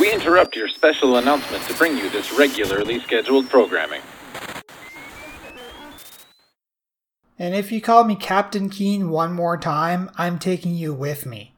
We 0.00 0.10
interrupt 0.10 0.56
your 0.56 0.68
special 0.68 1.18
announcement 1.18 1.62
to 1.64 1.74
bring 1.74 1.98
you 1.98 2.08
this 2.08 2.32
regularly 2.32 3.00
scheduled 3.00 3.50
programming. 3.50 4.00
And 7.38 7.54
if 7.54 7.70
you 7.70 7.82
call 7.82 8.04
me 8.04 8.16
Captain 8.16 8.70
Keen 8.70 9.10
one 9.10 9.34
more 9.34 9.58
time, 9.58 10.10
I'm 10.16 10.38
taking 10.38 10.74
you 10.74 10.94
with 10.94 11.26
me. 11.26 11.54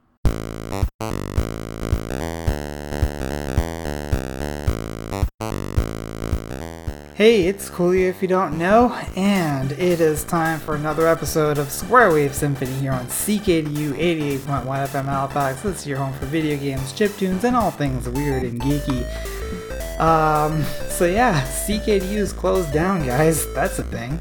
Hey, 7.22 7.46
it's 7.46 7.70
Coolio 7.70 8.10
if 8.10 8.20
you 8.20 8.26
don't 8.26 8.58
know, 8.58 8.92
and 9.14 9.70
it 9.70 10.00
is 10.00 10.24
time 10.24 10.58
for 10.58 10.74
another 10.74 11.06
episode 11.06 11.56
of 11.56 11.70
Square 11.70 12.14
Wave 12.14 12.34
Symphony 12.34 12.72
here 12.80 12.90
on 12.90 13.06
CKDU 13.06 13.92
88.1 13.92 14.64
FM 14.64 15.04
Halifax. 15.04 15.62
This 15.62 15.82
is 15.82 15.86
your 15.86 15.98
home 15.98 16.12
for 16.14 16.26
video 16.26 16.56
games, 16.56 16.92
chiptunes, 16.92 17.44
and 17.44 17.54
all 17.54 17.70
things 17.70 18.08
weird 18.08 18.42
and 18.42 18.60
geeky. 18.60 20.00
Um, 20.00 20.64
so 20.88 21.06
yeah, 21.06 21.40
CKDU 21.42 22.16
is 22.16 22.32
closed 22.32 22.72
down, 22.72 23.06
guys. 23.06 23.46
That's 23.54 23.78
a 23.78 23.84
thing. 23.84 24.18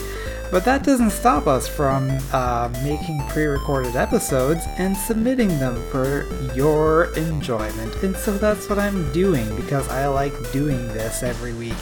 But 0.52 0.63
that 0.66 0.84
doesn't 0.84 1.10
stop 1.10 1.48
us 1.48 1.68
from 1.68 2.12
uh, 2.32 2.70
making 2.84 3.20
pre 3.30 3.46
recorded 3.46 3.96
episodes 3.96 4.63
and 4.77 4.96
submitting 4.96 5.48
them 5.58 5.82
for 5.90 6.27
your 6.54 7.05
enjoyment. 7.16 7.96
And 8.04 8.16
so 8.16 8.38
that's 8.38 8.70
what 8.70 8.77
I'm 8.77 9.12
doing 9.12 9.55
because 9.55 9.90
I 9.90 10.05
like 10.05 10.34
doing 10.52 10.88
this 10.90 11.24
every 11.24 11.54
week 11.54 11.77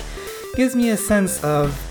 gives 0.56 0.76
me 0.76 0.90
a 0.90 0.98
sense 0.98 1.44
of 1.44 1.86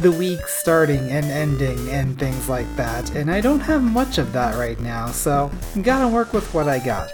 the 0.00 0.10
week 0.12 0.46
starting 0.46 1.10
and 1.10 1.26
ending 1.26 1.88
and 1.90 2.18
things 2.18 2.48
like 2.48 2.74
that, 2.76 3.10
and 3.14 3.30
I 3.30 3.40
don't 3.40 3.60
have 3.60 3.82
much 3.82 4.18
of 4.18 4.32
that 4.32 4.56
right 4.56 4.78
now, 4.80 5.06
so 5.08 5.50
gotta 5.82 6.08
work 6.08 6.32
with 6.32 6.52
what 6.52 6.68
I 6.68 6.78
got. 6.78 7.10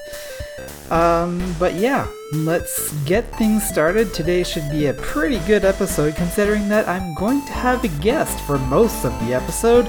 Um, 0.91 1.55
but 1.59 1.75
yeah, 1.75 2.09
let's 2.33 2.93
get 3.05 3.25
things 3.37 3.63
started. 3.63 4.13
Today 4.13 4.43
should 4.43 4.69
be 4.71 4.87
a 4.87 4.95
pretty 4.95 5.39
good 5.47 5.65
episode 5.65 6.17
considering 6.17 6.69
that 6.69 6.89
I'm 6.89 7.15
going 7.15 7.45
to 7.47 7.53
have 7.53 7.85
a 7.85 7.89
guest 8.01 8.41
for 8.41 8.59
most 8.59 9.05
of 9.05 9.13
the 9.21 9.35
episode. 9.35 9.87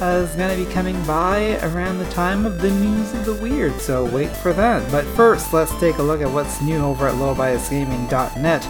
Uh, 0.00 0.26
is 0.28 0.34
going 0.34 0.50
to 0.50 0.62
be 0.62 0.70
coming 0.74 1.00
by 1.04 1.58
around 1.62 1.96
the 1.96 2.10
time 2.10 2.44
of 2.44 2.60
the 2.60 2.70
news 2.70 3.14
of 3.14 3.24
the 3.24 3.32
weird, 3.34 3.80
so 3.80 4.04
wait 4.04 4.28
for 4.28 4.52
that. 4.52 4.90
But 4.92 5.06
first, 5.16 5.54
let's 5.54 5.74
take 5.80 5.96
a 5.96 6.02
look 6.02 6.20
at 6.20 6.30
what's 6.30 6.60
new 6.60 6.76
over 6.78 7.06
at 7.06 7.14
lowbiasgaming.net. 7.14 8.68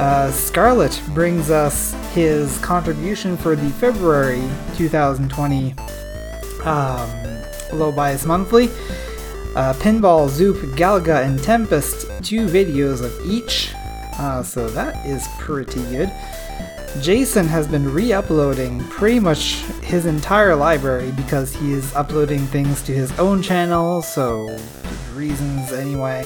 Uh, 0.00 0.30
Scarlet 0.30 0.98
brings 1.08 1.50
us 1.50 1.92
his 2.14 2.56
contribution 2.60 3.36
for 3.36 3.54
the 3.54 3.68
February 3.72 4.48
2020 4.74 5.74
um, 6.64 7.78
Low 7.78 7.92
Bias 7.92 8.24
Monthly. 8.24 8.70
Uh, 9.54 9.74
Pinball, 9.74 10.30
Zoop, 10.30 10.56
Galaga, 10.74 11.22
and 11.26 11.38
Tempest, 11.42 12.06
two 12.24 12.46
videos 12.46 13.04
of 13.04 13.12
each. 13.26 13.74
Uh, 14.18 14.42
so 14.42 14.70
that 14.70 15.04
is 15.04 15.28
pretty 15.38 15.82
good. 15.90 16.10
Jason 17.02 17.46
has 17.46 17.68
been 17.68 17.92
re 17.92 18.10
uploading 18.14 18.82
pretty 18.84 19.20
much 19.20 19.56
his 19.82 20.06
entire 20.06 20.56
library 20.56 21.12
because 21.12 21.54
he 21.54 21.74
is 21.74 21.94
uploading 21.94 22.46
things 22.46 22.80
to 22.84 22.92
his 22.92 23.12
own 23.18 23.42
channel, 23.42 24.00
so 24.00 24.48
reasons 25.14 25.72
anyway. 25.72 26.24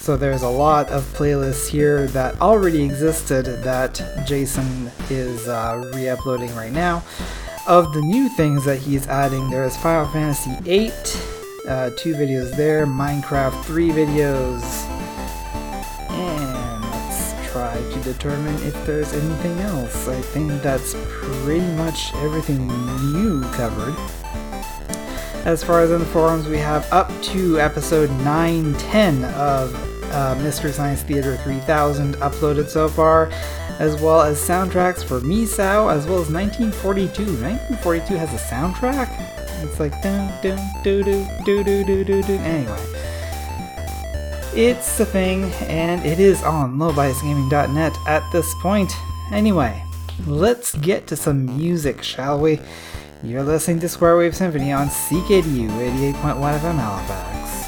So 0.00 0.16
there's 0.16 0.40
a 0.40 0.48
lot 0.48 0.88
of 0.88 1.04
playlists 1.12 1.68
here 1.68 2.06
that 2.08 2.40
already 2.40 2.82
existed 2.82 3.44
that 3.64 4.02
Jason 4.26 4.90
is 5.10 5.46
uh, 5.46 5.90
re-uploading 5.94 6.56
right 6.56 6.72
now. 6.72 7.04
Of 7.66 7.92
the 7.92 8.00
new 8.00 8.30
things 8.30 8.64
that 8.64 8.78
he's 8.78 9.06
adding, 9.08 9.50
there's 9.50 9.76
Final 9.76 10.10
Fantasy 10.10 10.56
VIII, 10.62 10.90
uh, 11.68 11.90
two 11.98 12.14
videos 12.14 12.56
there, 12.56 12.86
Minecraft, 12.86 13.62
three 13.64 13.90
videos, 13.90 14.62
and 16.08 16.82
let's 16.82 17.52
try 17.52 17.76
to 17.76 18.00
determine 18.00 18.54
if 18.66 18.86
there's 18.86 19.12
anything 19.12 19.58
else. 19.60 20.08
I 20.08 20.18
think 20.18 20.62
that's 20.62 20.96
pretty 21.08 21.60
much 21.76 22.14
everything 22.14 22.66
new 23.12 23.42
covered. 23.50 23.94
As 25.44 25.62
far 25.62 25.82
as 25.82 25.90
in 25.90 26.00
the 26.00 26.06
forums, 26.06 26.48
we 26.48 26.56
have 26.56 26.90
up 26.90 27.10
to 27.24 27.60
episode 27.60 28.10
910 28.24 29.24
of 29.34 29.89
uh, 30.10 30.38
Mystery 30.42 30.72
Science 30.72 31.02
Theater 31.02 31.36
3000 31.38 32.16
uploaded 32.16 32.68
so 32.68 32.88
far, 32.88 33.30
as 33.78 34.00
well 34.00 34.20
as 34.20 34.38
soundtracks 34.38 35.04
for 35.04 35.20
Misao, 35.20 35.92
as 35.92 36.06
well 36.06 36.20
as 36.20 36.30
1942. 36.30 37.22
1942 37.22 38.16
has 38.16 38.32
a 38.34 38.54
soundtrack? 38.54 39.08
It's 39.62 39.78
like 39.78 39.92
dun 40.02 40.32
dun 40.42 40.58
doo 40.82 41.02
doo 41.02 41.26
doo 41.44 41.64
doo 41.64 42.04
doo 42.04 42.22
doo. 42.22 42.34
Anyway. 42.34 42.86
It's 44.52 44.98
a 44.98 45.06
thing, 45.06 45.44
and 45.68 46.04
it 46.04 46.18
is 46.18 46.42
on 46.42 46.76
lowbiasgaming.net 46.76 47.96
at 48.08 48.32
this 48.32 48.52
point. 48.56 48.92
Anyway, 49.30 49.84
let's 50.26 50.74
get 50.74 51.06
to 51.06 51.16
some 51.16 51.46
music, 51.56 52.02
shall 52.02 52.40
we? 52.40 52.58
You're 53.22 53.44
listening 53.44 53.78
to 53.80 53.88
Square 53.88 54.16
Wave 54.16 54.34
Symphony 54.34 54.72
on 54.72 54.88
CKDU 54.88 55.68
88.1 55.68 56.58
FM 56.58 56.78
Halifax. 56.78 57.59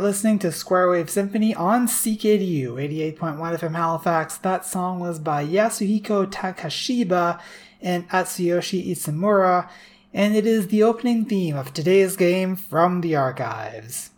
Listening 0.00 0.38
to 0.40 0.52
Square 0.52 0.90
Wave 0.90 1.08
Symphony 1.08 1.54
on 1.54 1.86
CKDU 1.86 2.74
88.1 2.74 3.38
FM 3.38 3.74
Halifax. 3.74 4.36
That 4.36 4.64
song 4.64 5.00
was 5.00 5.18
by 5.18 5.44
Yasuhiko 5.44 6.26
Takashiba 6.30 7.40
and 7.80 8.08
Atsuyoshi 8.10 8.90
Isomura, 8.90 9.68
and 10.12 10.36
it 10.36 10.46
is 10.46 10.68
the 10.68 10.82
opening 10.82 11.24
theme 11.24 11.56
of 11.56 11.72
today's 11.72 12.14
game 12.14 12.56
from 12.56 13.00
the 13.00 13.16
archives. 13.16 14.10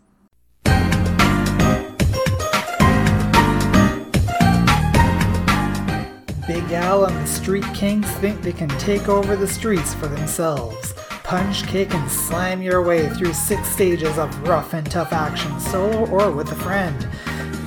Big 6.45 6.71
Al 6.73 7.05
and 7.05 7.15
the 7.15 7.25
Street 7.27 7.65
Kings 7.73 8.09
think 8.17 8.41
they 8.41 8.53
can 8.53 8.69
take 8.79 9.07
over 9.07 9.35
the 9.35 9.47
streets 9.47 9.93
for 9.93 10.07
themselves 10.07 10.93
punch, 11.29 11.63
kick, 11.67 11.93
and 11.93 12.09
slam 12.09 12.59
your 12.59 12.81
way 12.81 13.07
through 13.07 13.31
six 13.31 13.69
stages 13.69 14.17
of 14.17 14.35
rough 14.47 14.73
and 14.73 14.89
tough 14.89 15.13
action, 15.13 15.59
solo 15.59 16.07
or 16.07 16.31
with 16.31 16.51
a 16.51 16.55
friend. 16.55 17.07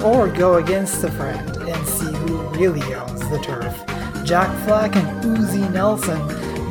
Or 0.02 0.26
go 0.26 0.54
against 0.54 1.04
a 1.04 1.10
friend 1.12 1.48
and 1.58 1.86
see 1.86 2.12
who 2.12 2.38
really 2.58 2.82
owns 2.92 3.20
the 3.30 3.38
turf. 3.38 3.84
Jack 4.24 4.50
Flack 4.66 4.96
and 4.96 5.22
Uzi 5.22 5.72
Nelson 5.72 6.20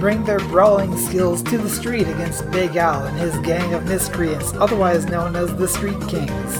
bring 0.02 0.26
their 0.26 0.40
brawling 0.50 0.98
skills 0.98 1.42
to 1.44 1.58
the 1.58 1.70
street 1.70 2.10
against 2.10 2.52
Big 2.52 2.76
Al 2.76 3.06
and 3.06 3.18
his 3.18 3.38
gang 3.40 3.74
of 3.74 3.86
miscreants, 3.86 4.52
otherwise 4.56 5.06
known 5.06 5.38
as 5.38 5.56
the 5.56 5.70
Street 5.70 6.02
Kings. 6.10 6.60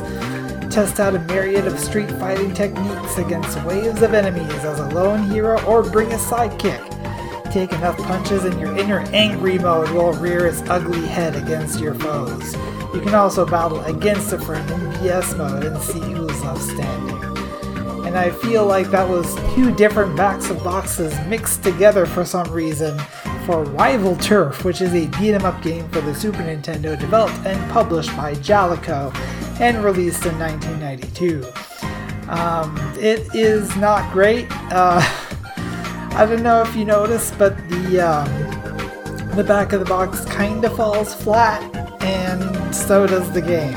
Test 0.74 1.02
out 1.02 1.14
a 1.14 1.20
myriad 1.20 1.68
of 1.68 1.78
street 1.78 2.10
fighting 2.12 2.54
techniques 2.54 3.18
against 3.18 3.62
waves 3.66 4.02
of 4.02 4.14
enemies 4.14 4.64
as 4.64 4.80
a 4.80 4.88
lone 4.92 5.30
hero 5.30 5.62
or 5.66 5.84
bring 5.84 6.10
a 6.14 6.18
sidekick. 6.18 7.01
Take 7.52 7.74
enough 7.74 7.98
punches 7.98 8.46
and 8.46 8.60
your 8.60 8.76
inner 8.78 9.00
angry 9.12 9.60
mode 9.60 9.90
will 9.92 10.14
rear 10.14 10.46
its 10.46 10.62
ugly 10.70 11.06
head 11.06 11.36
against 11.36 11.80
your 11.80 11.96
foes. 11.96 12.54
You 12.94 13.02
can 13.02 13.14
also 13.14 13.46
battle 13.46 13.82
against 13.82 14.34
a 14.34 14.40
friend 14.40 14.70
in 14.72 14.92
VS 14.94 15.36
mode 15.36 15.64
and 15.64 15.82
see 15.82 16.00
who's 16.00 16.44
left 16.44 16.62
standing 16.62 17.32
and 18.12 18.20
I 18.20 18.30
feel 18.30 18.66
like 18.66 18.92
that 18.92 19.08
was 19.08 19.34
two 19.56 19.74
different 19.74 20.18
backs 20.18 20.50
of 20.50 20.62
boxes 20.66 21.18
mixed 21.28 21.64
together 21.64 22.06
for 22.06 22.26
some 22.26 22.52
reason 22.52 23.00
for 23.46 23.64
Rival 23.64 24.18
Turf, 24.18 24.66
which 24.66 24.82
is 24.82 24.94
a 24.94 25.08
beat 25.18 25.34
'em 25.34 25.46
up 25.46 25.62
game 25.62 25.88
for 25.92 26.02
the 26.02 26.14
Super 26.14 26.40
Nintendo 26.40 27.00
developed 27.00 27.38
and 27.46 27.72
published 27.72 28.14
by 28.18 28.34
Jaleco 28.36 29.16
and 29.62 29.82
released 29.82 30.26
in 30.26 30.38
1992. 30.38 31.46
Um, 32.28 32.78
it 33.00 33.34
is 33.34 33.74
not 33.78 34.12
great. 34.12 34.48
Uh, 34.74 35.02
I 36.14 36.26
don't 36.26 36.44
know 36.44 36.62
if 36.62 36.76
you 36.76 36.86
noticed, 36.86 37.38
but 37.40 37.58
the 37.70 38.02
um, 38.02 38.52
the 39.36 39.44
back 39.44 39.72
of 39.72 39.80
the 39.80 39.86
box 39.86 40.26
kind 40.26 40.64
of 40.66 40.76
falls 40.76 41.16
flat, 41.16 41.64
and 42.04 42.76
so 42.76 43.08
does 43.08 43.32
the 43.32 43.42
game. 43.42 43.76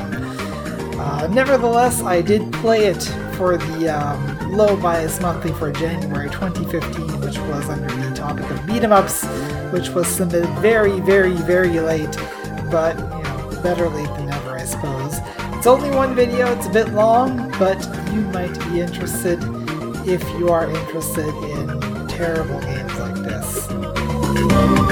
Uh, 0.99 1.27
nevertheless, 1.27 2.01
I 2.01 2.21
did 2.21 2.51
play 2.53 2.87
it 2.87 3.01
for 3.37 3.57
the 3.57 3.89
um, 3.89 4.51
low 4.51 4.75
bias 4.75 5.21
monthly 5.21 5.53
for 5.53 5.71
January 5.71 6.29
2015, 6.29 7.21
which 7.21 7.37
was 7.37 7.69
under 7.69 7.87
the 7.87 8.13
topic 8.13 8.49
of 8.49 8.65
beat 8.67 8.83
'em 8.83 8.91
ups, 8.91 9.23
which 9.71 9.89
was 9.89 10.05
submitted 10.05 10.49
very, 10.59 10.99
very, 10.99 11.33
very 11.33 11.79
late, 11.79 12.17
but 12.69 12.97
you 12.97 13.23
know, 13.23 13.59
better 13.63 13.87
late 13.87 14.09
than 14.15 14.27
never, 14.27 14.57
I 14.57 14.65
suppose. 14.65 15.19
It's 15.53 15.67
only 15.67 15.89
one 15.89 16.13
video, 16.13 16.47
it's 16.51 16.67
a 16.67 16.69
bit 16.69 16.89
long, 16.89 17.49
but 17.57 17.81
you 18.13 18.21
might 18.33 18.57
be 18.69 18.81
interested 18.81 19.39
if 20.05 20.21
you 20.37 20.49
are 20.49 20.69
interested 20.69 21.33
in 21.35 21.84
terrible 22.15 22.61
games 22.61 22.97
like 22.97 23.15
this. 23.15 24.84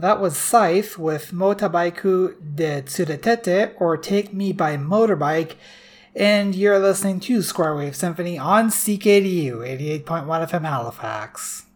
That 0.00 0.18
was 0.18 0.34
Scythe 0.34 0.98
with 0.98 1.30
Motabaiku 1.30 2.34
de 2.56 2.80
Tsuretete, 2.80 3.72
or 3.76 3.98
Take 3.98 4.32
Me 4.32 4.50
by 4.50 4.78
Motorbike, 4.78 5.56
and 6.16 6.54
you're 6.54 6.78
listening 6.78 7.20
to 7.20 7.42
Square 7.42 7.76
Wave 7.76 7.94
Symphony 7.94 8.38
on 8.38 8.70
CKDU 8.70 9.58
88.1 9.58 10.26
FM 10.26 10.62
Halifax. 10.62 11.66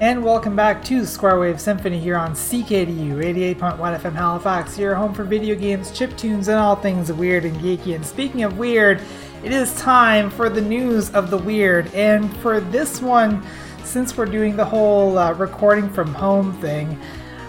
And 0.00 0.24
welcome 0.24 0.54
back 0.54 0.84
to 0.84 1.04
Square 1.04 1.40
Wave 1.40 1.60
Symphony 1.60 1.98
here 1.98 2.16
on 2.16 2.34
CKDU 2.34 3.16
88.1 3.56 3.78
FM 3.78 4.14
Halifax, 4.14 4.78
your 4.78 4.94
home 4.94 5.12
for 5.12 5.24
video 5.24 5.56
games, 5.56 5.90
chip 5.90 6.16
tunes, 6.16 6.46
and 6.46 6.56
all 6.56 6.76
things 6.76 7.12
weird 7.12 7.44
and 7.44 7.56
geeky. 7.56 7.96
And 7.96 8.06
speaking 8.06 8.44
of 8.44 8.56
weird, 8.56 9.02
it 9.42 9.52
is 9.52 9.74
time 9.76 10.30
for 10.30 10.48
the 10.50 10.60
news 10.60 11.10
of 11.10 11.30
the 11.30 11.38
weird. 11.38 11.92
And 11.94 12.34
for 12.38 12.60
this 12.60 13.00
one, 13.00 13.42
since 13.84 14.16
we're 14.16 14.26
doing 14.26 14.54
the 14.54 14.64
whole 14.64 15.16
uh, 15.16 15.32
recording 15.32 15.88
from 15.88 16.14
home 16.14 16.52
thing, 16.60 16.98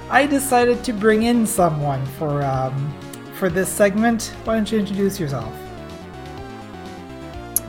I 0.10 0.26
decided 0.26 0.84
to 0.86 0.94
bring 0.94 1.24
in 1.24 1.46
someone 1.46 2.06
for 2.18 2.44
um, 2.44 2.94
for 3.36 3.50
this 3.50 3.70
segment. 3.70 4.34
Why 4.44 4.56
don't 4.56 4.72
you 4.72 4.80
introduce 4.80 5.20
yourself? 5.20 5.54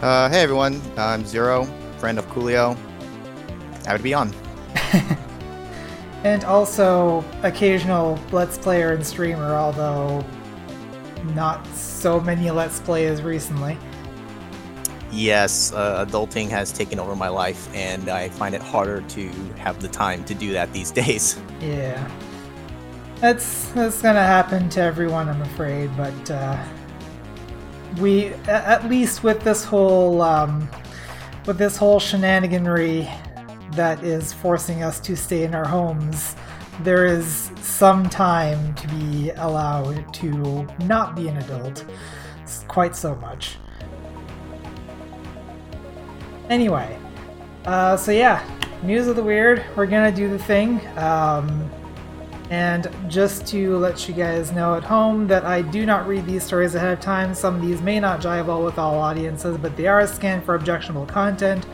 Uh, 0.00 0.28
hey 0.28 0.42
everyone, 0.42 0.80
I'm 0.96 1.24
Zero, 1.24 1.64
friend 1.98 2.18
of 2.18 2.26
Coolio. 2.28 2.76
Happy 3.86 3.98
to 3.98 4.02
be 4.02 4.14
on. 4.14 4.34
and 6.24 6.44
also 6.44 7.24
occasional 7.42 8.18
Let's 8.30 8.58
Player 8.58 8.92
and 8.92 9.04
streamer, 9.06 9.54
although 9.54 10.24
not 11.34 11.66
so 11.68 12.20
many 12.20 12.50
Let's 12.50 12.80
Plays 12.80 13.22
recently. 13.22 13.78
Yes, 15.12 15.72
uh, 15.74 16.06
adulting 16.06 16.48
has 16.48 16.72
taken 16.72 16.98
over 16.98 17.14
my 17.14 17.28
life, 17.28 17.68
and 17.74 18.08
I 18.08 18.30
find 18.30 18.54
it 18.54 18.62
harder 18.62 19.02
to 19.02 19.28
have 19.58 19.80
the 19.82 19.88
time 19.88 20.24
to 20.24 20.34
do 20.34 20.52
that 20.54 20.72
these 20.72 20.90
days. 21.02 21.38
Yeah. 21.60 22.08
That's, 23.20 23.68
that's 23.68 24.00
gonna 24.02 24.24
happen 24.24 24.68
to 24.70 24.80
everyone, 24.80 25.28
I'm 25.28 25.42
afraid, 25.42 25.94
but 25.96 26.30
uh, 26.30 26.60
we, 28.00 28.28
at 28.48 28.88
least 28.88 29.22
with 29.22 29.42
this 29.42 29.64
whole, 29.64 30.22
um, 30.22 30.68
with 31.46 31.58
this 31.58 31.76
whole 31.76 32.00
shenaniganry 32.00 33.08
that 33.72 34.02
is 34.02 34.32
forcing 34.32 34.82
us 34.82 34.98
to 35.00 35.14
stay 35.14 35.44
in 35.44 35.54
our 35.54 35.66
homes, 35.66 36.34
there 36.80 37.04
is 37.04 37.50
some 37.60 38.08
time 38.08 38.74
to 38.74 38.88
be 38.88 39.30
allowed 39.36 40.12
to 40.14 40.66
not 40.80 41.14
be 41.14 41.28
an 41.28 41.36
adult 41.36 41.84
quite 42.66 42.96
so 42.96 43.14
much. 43.16 43.56
Anyway, 46.48 46.98
uh, 47.64 47.96
so 47.96 48.12
yeah, 48.12 48.44
news 48.82 49.06
of 49.06 49.16
the 49.16 49.22
weird. 49.22 49.64
We're 49.76 49.86
gonna 49.86 50.12
do 50.12 50.28
the 50.28 50.38
thing. 50.38 50.80
Um, 50.98 51.70
and 52.50 52.90
just 53.08 53.46
to 53.46 53.78
let 53.78 54.06
you 54.08 54.14
guys 54.14 54.52
know 54.52 54.74
at 54.74 54.84
home 54.84 55.26
that 55.28 55.44
I 55.44 55.62
do 55.62 55.86
not 55.86 56.06
read 56.06 56.26
these 56.26 56.44
stories 56.44 56.74
ahead 56.74 56.92
of 56.92 57.00
time. 57.00 57.34
Some 57.34 57.54
of 57.54 57.62
these 57.62 57.80
may 57.80 57.98
not 57.98 58.20
jive 58.20 58.46
well 58.46 58.62
with 58.62 58.78
all 58.78 58.98
audiences, 58.98 59.56
but 59.56 59.74
they 59.76 59.86
are 59.86 60.06
scanned 60.06 60.44
for 60.44 60.54
objectionable 60.54 61.06
content 61.06 61.64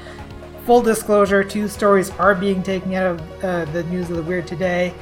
full 0.68 0.82
disclosure, 0.82 1.42
two 1.42 1.66
stories 1.66 2.10
are 2.18 2.34
being 2.34 2.62
taken 2.62 2.92
out 2.92 3.06
of 3.06 3.42
uh, 3.42 3.64
the 3.72 3.82
news 3.84 4.10
of 4.10 4.16
the 4.16 4.22
weird 4.22 4.46
today 4.46 4.92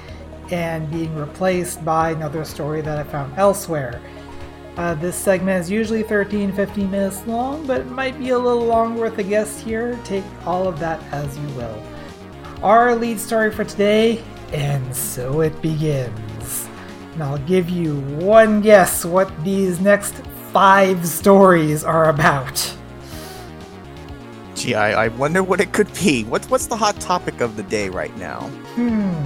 and 0.52 0.88
being 0.92 1.12
replaced 1.16 1.84
by 1.84 2.12
another 2.12 2.44
story 2.44 2.80
that 2.80 2.96
I 2.96 3.02
found 3.02 3.36
elsewhere. 3.36 4.00
Uh, 4.76 4.94
this 4.94 5.16
segment 5.16 5.64
is 5.64 5.70
usually 5.70 6.02
13 6.02 6.52
15 6.52 6.90
minutes 6.90 7.26
long, 7.26 7.66
but 7.66 7.80
it 7.80 7.86
might 7.86 8.18
be 8.18 8.30
a 8.30 8.38
little 8.38 8.66
longer 8.66 9.02
with 9.02 9.18
a 9.18 9.22
guest 9.22 9.60
here. 9.60 9.98
Take 10.04 10.24
all 10.44 10.68
of 10.68 10.78
that 10.80 11.02
as 11.12 11.36
you 11.38 11.48
will. 11.48 11.82
Our 12.62 12.94
lead 12.94 13.18
story 13.18 13.50
for 13.50 13.64
today, 13.64 14.22
and 14.52 14.94
so 14.94 15.40
it 15.40 15.60
begins. 15.62 16.68
And 17.14 17.22
I'll 17.22 17.38
give 17.38 17.70
you 17.70 18.00
one 18.18 18.60
guess 18.60 19.02
what 19.04 19.32
these 19.42 19.80
next 19.80 20.14
five 20.52 21.06
stories 21.06 21.82
are 21.82 22.10
about. 22.10 22.76
Gee, 24.54 24.74
I, 24.74 25.06
I 25.06 25.08
wonder 25.08 25.42
what 25.42 25.60
it 25.60 25.72
could 25.72 25.92
be. 25.94 26.24
What's 26.24 26.50
what's 26.50 26.66
the 26.66 26.76
hot 26.76 27.00
topic 27.00 27.40
of 27.40 27.56
the 27.56 27.62
day 27.62 27.88
right 27.88 28.14
now? 28.18 28.40
Hmm. 28.74 29.24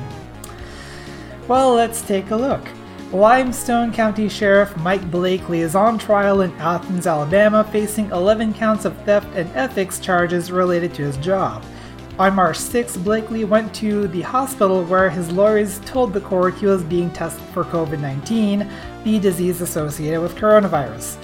Well, 1.49 1.75
let's 1.75 2.03
take 2.03 2.31
a 2.31 2.37
look. 2.37 2.65
Limestone 3.13 3.93
County 3.93 4.29
Sheriff 4.29 4.77
Mike 4.77 5.11
Blakely 5.11 5.63
is 5.63 5.75
on 5.75 5.99
trial 5.99 6.43
in 6.43 6.53
Athens, 6.59 7.09
Alabama, 7.09 7.65
facing 7.65 8.09
11 8.11 8.55
counts 8.55 8.85
of 8.85 8.97
theft 9.03 9.27
and 9.35 9.51
ethics 9.57 9.99
charges 9.99 10.53
related 10.53 10.95
to 10.95 11.03
his 11.03 11.17
job. 11.17 11.65
On 12.21 12.33
March 12.33 12.57
6, 12.57 12.99
Blakely 12.99 13.45
went 13.45 13.75
to 13.75 14.07
the 14.07 14.21
hospital 14.21 14.85
where 14.85 15.11
his 15.11 15.33
lawyers 15.33 15.81
told 15.81 16.13
the 16.13 16.21
court 16.21 16.55
he 16.55 16.67
was 16.67 16.85
being 16.85 17.11
tested 17.11 17.43
for 17.49 17.65
COVID 17.65 17.99
19, 17.99 18.71
the 19.03 19.19
disease 19.19 19.61
associated 19.61 20.21
with 20.21 20.37
coronavirus. 20.37 21.17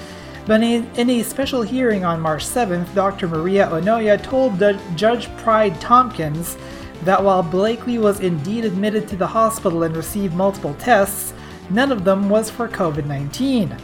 But 0.44 0.64
in 0.64 1.10
a 1.10 1.22
special 1.22 1.62
hearing 1.62 2.04
on 2.04 2.20
March 2.20 2.44
7th, 2.44 2.92
Dr. 2.96 3.28
Maria 3.28 3.68
Onoya 3.68 4.20
told 4.20 4.58
Judge 4.96 5.28
Pride 5.36 5.80
Tompkins 5.80 6.56
that 7.04 7.22
while 7.22 7.44
Blakely 7.44 7.98
was 7.98 8.18
indeed 8.18 8.64
admitted 8.64 9.06
to 9.06 9.16
the 9.16 9.26
hospital 9.28 9.84
and 9.84 9.96
received 9.96 10.34
multiple 10.34 10.74
tests, 10.80 11.32
none 11.70 11.92
of 11.92 12.04
them 12.04 12.28
was 12.28 12.50
for 12.50 12.68
COVID 12.68 13.06
19. 13.06 13.76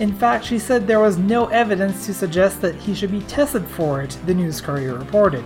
In 0.00 0.12
fact, 0.12 0.44
she 0.44 0.58
said 0.58 0.86
there 0.86 1.00
was 1.00 1.18
no 1.18 1.46
evidence 1.46 2.06
to 2.06 2.14
suggest 2.14 2.60
that 2.60 2.74
he 2.74 2.94
should 2.94 3.12
be 3.12 3.20
tested 3.22 3.66
for 3.66 4.02
it, 4.02 4.18
the 4.26 4.34
News 4.34 4.60
Courier 4.60 4.94
reported. 4.94 5.44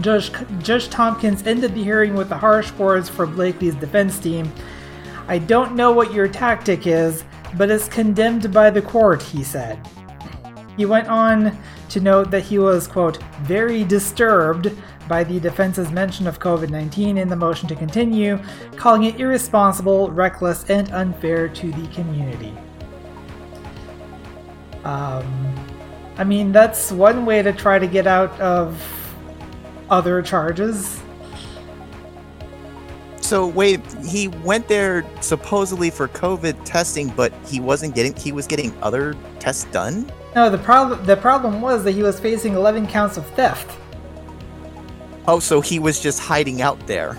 Judge, 0.00 0.30
Judge 0.60 0.88
Tompkins 0.88 1.46
ended 1.46 1.74
the 1.74 1.84
hearing 1.84 2.14
with 2.14 2.28
the 2.28 2.38
harsh 2.38 2.72
words 2.72 3.08
for 3.08 3.26
Blakely's 3.26 3.74
defense 3.74 4.18
team 4.18 4.50
I 5.28 5.38
don't 5.38 5.76
know 5.76 5.92
what 5.92 6.12
your 6.12 6.26
tactic 6.26 6.88
is, 6.88 7.22
but 7.56 7.70
it's 7.70 7.86
condemned 7.86 8.52
by 8.52 8.68
the 8.68 8.82
court, 8.82 9.22
he 9.22 9.44
said. 9.44 9.78
He 10.76 10.86
went 10.86 11.06
on 11.06 11.56
to 11.90 12.00
note 12.00 12.32
that 12.32 12.42
he 12.42 12.58
was, 12.58 12.88
quote, 12.88 13.22
very 13.42 13.84
disturbed 13.84 14.72
by 15.10 15.24
the 15.24 15.40
defense's 15.40 15.90
mention 15.90 16.28
of 16.28 16.38
COVID 16.38 16.70
19 16.70 17.18
in 17.18 17.28
the 17.28 17.34
motion 17.34 17.68
to 17.68 17.74
continue, 17.74 18.38
calling 18.76 19.02
it 19.02 19.18
irresponsible, 19.18 20.08
reckless, 20.12 20.64
and 20.70 20.88
unfair 20.92 21.48
to 21.48 21.72
the 21.72 21.88
community. 21.88 22.56
Um, 24.84 25.52
I 26.16 26.22
mean, 26.22 26.52
that's 26.52 26.92
one 26.92 27.26
way 27.26 27.42
to 27.42 27.52
try 27.52 27.80
to 27.80 27.88
get 27.88 28.06
out 28.06 28.40
of 28.40 28.80
other 29.90 30.22
charges. 30.22 31.02
So 33.20 33.48
wait, 33.48 33.80
he 34.04 34.28
went 34.28 34.68
there 34.68 35.04
supposedly 35.20 35.90
for 35.90 36.06
COVID 36.06 36.64
testing, 36.64 37.08
but 37.08 37.32
he 37.44 37.58
wasn't 37.58 37.96
getting. 37.96 38.14
He 38.14 38.30
was 38.30 38.46
getting 38.46 38.72
other 38.80 39.16
tests 39.40 39.64
done. 39.72 40.10
No, 40.36 40.48
the 40.48 40.58
problem. 40.58 41.04
The 41.04 41.16
problem 41.16 41.60
was 41.60 41.82
that 41.82 41.92
he 41.92 42.04
was 42.04 42.20
facing 42.20 42.54
11 42.54 42.86
counts 42.86 43.16
of 43.16 43.26
theft. 43.30 43.79
Oh, 45.28 45.38
so 45.38 45.60
he 45.60 45.78
was 45.78 46.00
just 46.00 46.18
hiding 46.20 46.62
out 46.62 46.84
there. 46.86 47.16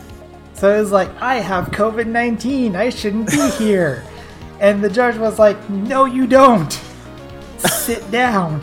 So 0.53 0.75
it 0.75 0.79
was 0.79 0.91
like, 0.91 1.09
I 1.21 1.35
have 1.35 1.67
COVID 1.67 2.07
19. 2.07 2.75
I 2.75 2.89
shouldn't 2.89 3.29
be 3.31 3.49
here. 3.57 4.03
and 4.59 4.83
the 4.83 4.89
judge 4.89 5.17
was 5.17 5.39
like, 5.39 5.57
No, 5.69 6.05
you 6.05 6.27
don't. 6.27 6.71
Sit 7.57 8.09
down. 8.11 8.59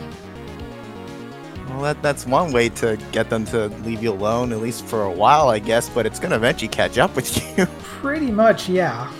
Well, 1.69 1.81
that, 1.81 2.01
that's 2.01 2.25
one 2.25 2.51
way 2.51 2.69
to 2.69 2.97
get 3.11 3.29
them 3.29 3.45
to 3.45 3.67
leave 3.85 4.01
you 4.03 4.11
alone, 4.11 4.51
at 4.51 4.59
least 4.59 4.85
for 4.85 5.03
a 5.03 5.11
while, 5.11 5.49
I 5.49 5.59
guess, 5.59 5.87
but 5.87 6.05
it's 6.05 6.19
going 6.19 6.31
to 6.31 6.35
eventually 6.35 6.67
catch 6.67 6.97
up 6.97 7.15
with 7.15 7.57
you. 7.57 7.65
Pretty 7.83 8.31
much, 8.31 8.67
yeah. 8.67 9.11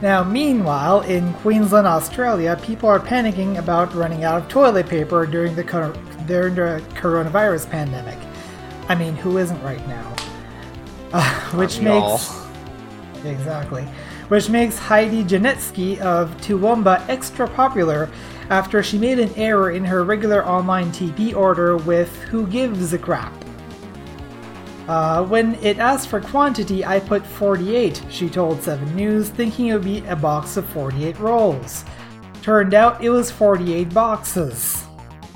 Now, 0.00 0.24
meanwhile, 0.24 1.02
in 1.02 1.32
Queensland, 1.34 1.86
Australia, 1.86 2.58
people 2.62 2.88
are 2.88 2.98
panicking 2.98 3.58
about 3.58 3.94
running 3.94 4.24
out 4.24 4.42
of 4.42 4.48
toilet 4.48 4.88
paper 4.88 5.26
during 5.26 5.54
the, 5.54 5.62
during 6.26 6.54
the 6.56 6.82
coronavirus 6.94 7.70
pandemic. 7.70 8.18
I 8.88 8.94
mean, 8.94 9.14
who 9.14 9.38
isn't 9.38 9.62
right 9.62 9.86
now? 9.88 10.14
Uh, 11.12 11.50
which 11.56 11.80
makes. 11.80 12.34
Exactly. 13.24 13.82
Which 14.28 14.48
makes 14.48 14.78
Heidi 14.78 15.24
Janetsky 15.24 15.98
of 16.00 16.36
Toowoomba 16.38 17.08
extra 17.08 17.46
popular 17.48 18.10
after 18.50 18.82
she 18.82 18.98
made 18.98 19.18
an 19.18 19.32
error 19.36 19.70
in 19.70 19.84
her 19.84 20.04
regular 20.04 20.44
online 20.44 20.90
TP 20.90 21.34
order 21.34 21.76
with 21.76 22.14
Who 22.24 22.46
Gives 22.46 22.92
a 22.92 22.98
Crap. 22.98 23.32
Uh, 24.88 25.24
when 25.24 25.54
it 25.56 25.78
asked 25.78 26.08
for 26.08 26.20
quantity, 26.20 26.84
I 26.84 26.98
put 26.98 27.24
48, 27.24 28.02
she 28.10 28.28
told 28.28 28.62
7 28.62 28.96
News, 28.96 29.28
thinking 29.28 29.68
it 29.68 29.74
would 29.74 29.84
be 29.84 30.04
a 30.06 30.16
box 30.16 30.56
of 30.56 30.66
48 30.66 31.18
rolls. 31.20 31.84
Turned 32.42 32.74
out 32.74 33.02
it 33.02 33.10
was 33.10 33.30
48 33.30 33.94
boxes. 33.94 34.84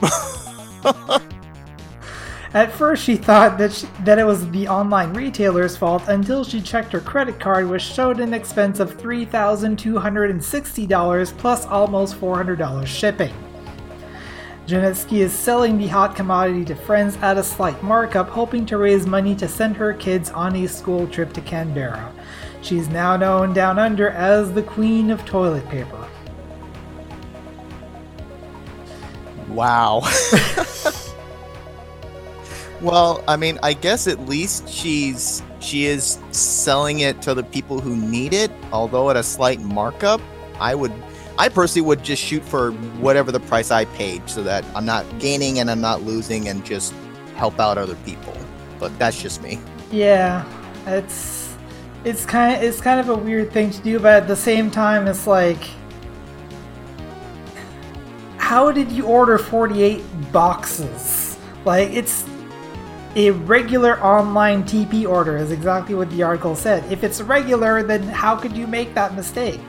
At 2.56 2.72
first, 2.72 3.04
she 3.04 3.16
thought 3.16 3.58
that, 3.58 3.74
she, 3.74 3.86
that 4.04 4.18
it 4.18 4.24
was 4.24 4.50
the 4.50 4.66
online 4.66 5.12
retailer's 5.12 5.76
fault 5.76 6.04
until 6.08 6.42
she 6.42 6.62
checked 6.62 6.90
her 6.92 7.00
credit 7.00 7.38
card, 7.38 7.68
which 7.68 7.82
showed 7.82 8.18
an 8.18 8.32
expense 8.32 8.80
of 8.80 8.96
$3,260 8.96 11.36
plus 11.36 11.66
almost 11.66 12.18
$400 12.18 12.86
shipping. 12.86 13.34
Janetsky 14.66 15.18
is 15.18 15.34
selling 15.34 15.76
the 15.76 15.88
hot 15.88 16.16
commodity 16.16 16.64
to 16.64 16.74
friends 16.74 17.18
at 17.18 17.36
a 17.36 17.42
slight 17.42 17.82
markup, 17.82 18.30
hoping 18.30 18.64
to 18.64 18.78
raise 18.78 19.06
money 19.06 19.36
to 19.36 19.46
send 19.46 19.76
her 19.76 19.92
kids 19.92 20.30
on 20.30 20.56
a 20.56 20.66
school 20.66 21.06
trip 21.06 21.34
to 21.34 21.42
Canberra. 21.42 22.10
She's 22.62 22.88
now 22.88 23.18
known 23.18 23.52
down 23.52 23.78
under 23.78 24.08
as 24.08 24.54
the 24.54 24.62
Queen 24.62 25.10
of 25.10 25.26
Toilet 25.26 25.68
Paper. 25.68 26.08
Wow. 29.46 30.08
well, 32.80 33.22
I 33.26 33.36
mean, 33.36 33.58
I 33.62 33.72
guess 33.72 34.06
at 34.06 34.28
least 34.28 34.68
she's 34.68 35.42
she 35.60 35.86
is 35.86 36.18
selling 36.30 37.00
it 37.00 37.22
to 37.22 37.34
the 37.34 37.42
people 37.42 37.80
who 37.80 37.96
need 37.96 38.32
it, 38.32 38.50
although 38.72 39.10
at 39.10 39.16
a 39.16 39.22
slight 39.22 39.60
markup. 39.60 40.20
I 40.60 40.74
would 40.74 40.92
I 41.38 41.48
personally 41.48 41.86
would 41.86 42.02
just 42.02 42.22
shoot 42.22 42.42
for 42.42 42.72
whatever 43.00 43.30
the 43.30 43.40
price 43.40 43.70
I 43.70 43.84
paid 43.84 44.28
so 44.28 44.42
that 44.42 44.64
I'm 44.74 44.86
not 44.86 45.04
gaining 45.18 45.58
and 45.58 45.70
I'm 45.70 45.80
not 45.80 46.02
losing 46.02 46.48
and 46.48 46.64
just 46.64 46.94
help 47.36 47.60
out 47.60 47.76
other 47.76 47.96
people. 47.96 48.36
But 48.78 48.98
that's 48.98 49.20
just 49.20 49.42
me. 49.42 49.58
Yeah, 49.90 50.44
it's 50.86 51.54
it's 52.04 52.24
kind 52.24 52.56
of 52.56 52.62
it's 52.62 52.80
kind 52.80 53.00
of 53.00 53.08
a 53.08 53.16
weird 53.16 53.52
thing 53.52 53.70
to 53.70 53.82
do, 53.82 53.98
but 53.98 54.22
at 54.22 54.28
the 54.28 54.36
same 54.36 54.70
time, 54.70 55.06
it's 55.06 55.26
like, 55.26 55.62
how 58.38 58.70
did 58.70 58.90
you 58.92 59.04
order 59.06 59.38
48 59.38 60.02
boxes? 60.32 61.36
Like 61.64 61.90
it's 61.90 62.24
a 63.16 63.30
regular 63.30 63.98
online 64.04 64.62
TP 64.62 65.08
order 65.08 65.38
is 65.38 65.50
exactly 65.50 65.94
what 65.94 66.10
the 66.10 66.22
article 66.22 66.54
said. 66.54 66.84
If 66.92 67.02
it's 67.02 67.20
regular, 67.22 67.82
then 67.82 68.02
how 68.02 68.36
could 68.36 68.54
you 68.54 68.66
make 68.66 68.94
that 68.94 69.16
mistake? 69.16 69.60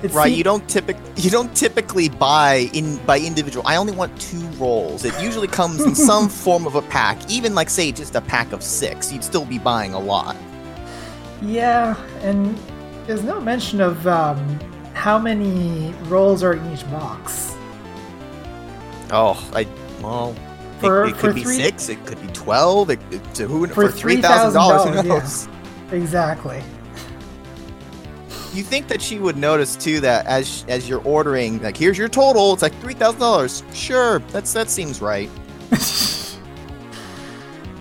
It's 0.00 0.14
right, 0.14 0.32
you 0.32 0.44
don't 0.44 0.66
typic 0.68 0.96
you 1.16 1.28
don't 1.28 1.52
typically 1.56 2.08
buy 2.08 2.70
in 2.72 3.04
by 3.04 3.18
individual. 3.18 3.66
I 3.66 3.74
only 3.74 3.92
want 3.92 4.18
two 4.20 4.46
rolls. 4.50 5.04
It 5.04 5.20
usually 5.20 5.48
comes 5.48 5.84
in 5.84 5.96
some 5.96 6.28
form 6.44 6.68
of 6.68 6.76
a 6.76 6.82
pack. 6.82 7.18
Even 7.28 7.56
like 7.56 7.68
say 7.68 7.90
just 7.90 8.14
a 8.14 8.20
pack 8.20 8.52
of 8.52 8.62
six, 8.62 9.12
you'd 9.12 9.24
still 9.24 9.44
be 9.44 9.58
buying 9.58 9.94
a 9.94 9.98
lot. 9.98 10.36
Yeah, 11.42 11.96
and 12.20 12.56
there's 13.08 13.24
no 13.24 13.40
mention 13.40 13.80
of 13.80 14.06
um, 14.06 14.60
how 14.94 15.18
many 15.18 15.92
rolls 16.04 16.44
are 16.44 16.52
in 16.52 16.72
each 16.72 16.88
box. 16.92 17.56
Oh, 19.10 19.50
I 19.52 19.66
well, 20.00 20.36
for, 20.80 21.04
it, 21.04 21.10
it 21.10 21.16
could 21.16 21.34
be 21.34 21.44
six, 21.44 21.88
it 21.88 22.04
could 22.06 22.20
be 22.20 22.28
twelve. 22.28 22.90
It, 22.90 23.00
it, 23.10 23.38
who, 23.38 23.66
for, 23.66 23.74
for 23.74 23.90
three 23.90 24.20
thousand 24.20 24.54
dollars, 24.54 25.02
who 25.02 25.08
knows? 25.08 25.46
Yeah, 25.46 25.94
exactly 25.94 26.62
you 28.58 28.64
think 28.64 28.88
that 28.88 29.00
she 29.00 29.18
would 29.18 29.36
notice 29.36 29.76
too 29.76 30.00
that 30.00 30.26
as 30.26 30.64
as 30.68 30.88
you're 30.88 31.02
ordering, 31.02 31.62
like 31.62 31.76
here's 31.76 31.96
your 31.96 32.08
total, 32.08 32.52
it's 32.52 32.62
like 32.62 32.74
three 32.80 32.94
thousand 32.94 33.20
dollars. 33.20 33.62
Sure, 33.72 34.18
that's 34.30 34.52
that 34.52 34.68
seems 34.68 35.00
right. 35.00 35.30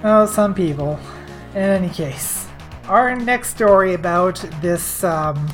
oh, 0.04 0.26
some 0.26 0.54
people. 0.54 1.00
In 1.52 1.64
any 1.64 1.90
case, 1.90 2.48
our 2.88 3.16
next 3.16 3.50
story 3.50 3.94
about 3.96 4.36
this 4.62 5.04
um, 5.04 5.48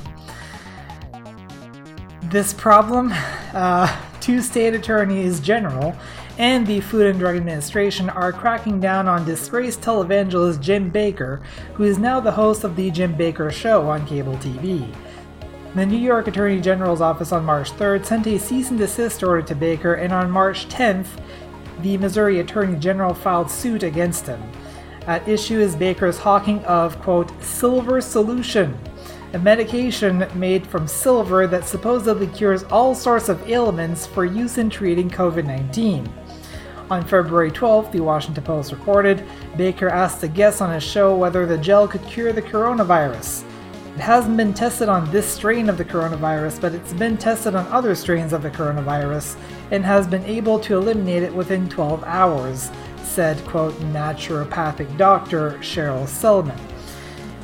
this 2.24 2.54
problem, 2.54 3.14
uh, 3.54 3.96
two 4.20 4.42
state 4.42 4.74
attorneys 4.74 5.40
general 5.40 5.96
and 6.38 6.66
the 6.66 6.82
Food 6.82 7.06
and 7.06 7.20
Drug 7.20 7.36
Administration 7.36 8.10
are 8.10 8.32
cracking 8.32 8.80
down 8.80 9.08
on 9.08 9.26
disgraced 9.26 9.82
televangelist 9.82 10.60
Jim 10.60 10.92
Bakker, 10.92 11.44
who 11.76 11.84
is 11.84 12.00
now 12.00 12.20
the 12.20 12.32
host 12.32 12.64
of 12.64 12.76
The 12.76 12.90
Jim 12.90 13.16
Bakker 13.16 13.52
Show 13.52 13.88
on 13.88 14.08
cable 14.08 14.38
TV. 14.38 14.92
The 15.76 15.86
New 15.86 15.98
York 15.98 16.28
Attorney 16.28 16.60
General's 16.60 17.02
office 17.02 17.32
on 17.32 17.46
March 17.46 17.72
3rd 17.74 18.06
sent 18.06 18.28
a 18.28 18.40
cease 18.40 18.70
and 18.70 18.80
desist 18.80 19.24
order 19.24 19.42
to 19.44 19.56
Bakker, 19.56 20.00
and 20.00 20.12
on 20.12 20.32
March 20.32 20.68
10th, 20.70 21.08
the 21.82 21.98
Missouri 21.98 22.40
Attorney 22.40 22.80
General 22.80 23.14
filed 23.14 23.50
suit 23.50 23.84
against 23.84 24.26
him. 24.26 24.42
At 25.06 25.28
issue 25.28 25.60
is 25.60 25.76
Bakker's 25.76 26.18
hawking 26.18 26.64
of, 26.66 27.00
quote, 27.02 27.32
silver 27.44 28.02
solution, 28.02 28.78
a 29.34 29.40
medication 29.40 30.28
made 30.36 30.66
from 30.66 30.88
silver 30.88 31.48
that 31.48 31.68
supposedly 31.68 32.28
cures 32.28 32.64
all 32.66 32.94
sorts 32.94 33.30
of 33.30 33.50
ailments 33.50 34.06
for 34.06 34.26
use 34.26 34.60
in 34.60 34.70
treating 34.70 35.10
COVID 35.10 35.46
19. 35.46 36.08
On 36.94 37.04
February 37.04 37.50
12th, 37.50 37.92
the 37.92 38.02
Washington 38.02 38.44
Post 38.44 38.72
reported 38.72 39.26
Bakker 39.56 39.90
asked 39.90 40.22
a 40.22 40.28
guest 40.28 40.62
on 40.62 40.72
his 40.72 40.84
show 40.84 41.18
whether 41.18 41.48
the 41.48 41.58
gel 41.58 41.88
could 41.88 42.04
cure 42.04 42.32
the 42.32 42.40
coronavirus. 42.40 43.44
It 43.96 44.00
hasn't 44.00 44.38
been 44.38 44.54
tested 44.54 44.90
on 44.90 45.10
this 45.10 45.26
strain 45.26 45.70
of 45.70 45.80
the 45.80 45.86
coronavirus, 45.86 46.62
but 46.62 46.76
it's 46.76 46.94
been 46.94 47.18
tested 47.18 47.56
on 47.56 47.66
other 47.70 47.96
strains 47.96 48.32
of 48.32 48.44
the 48.44 48.52
coronavirus 48.52 49.38
and 49.72 49.84
has 49.84 50.06
been 50.06 50.24
able 50.26 50.60
to 50.60 50.78
eliminate 50.78 51.24
it 51.24 51.34
within 51.34 51.68
12 51.68 52.04
hours, 52.04 52.70
said, 53.02 53.44
quote, 53.48 53.74
naturopathic 53.92 54.96
doctor 54.96 55.60
Sherrill 55.64 56.06
Sellman. 56.06 56.60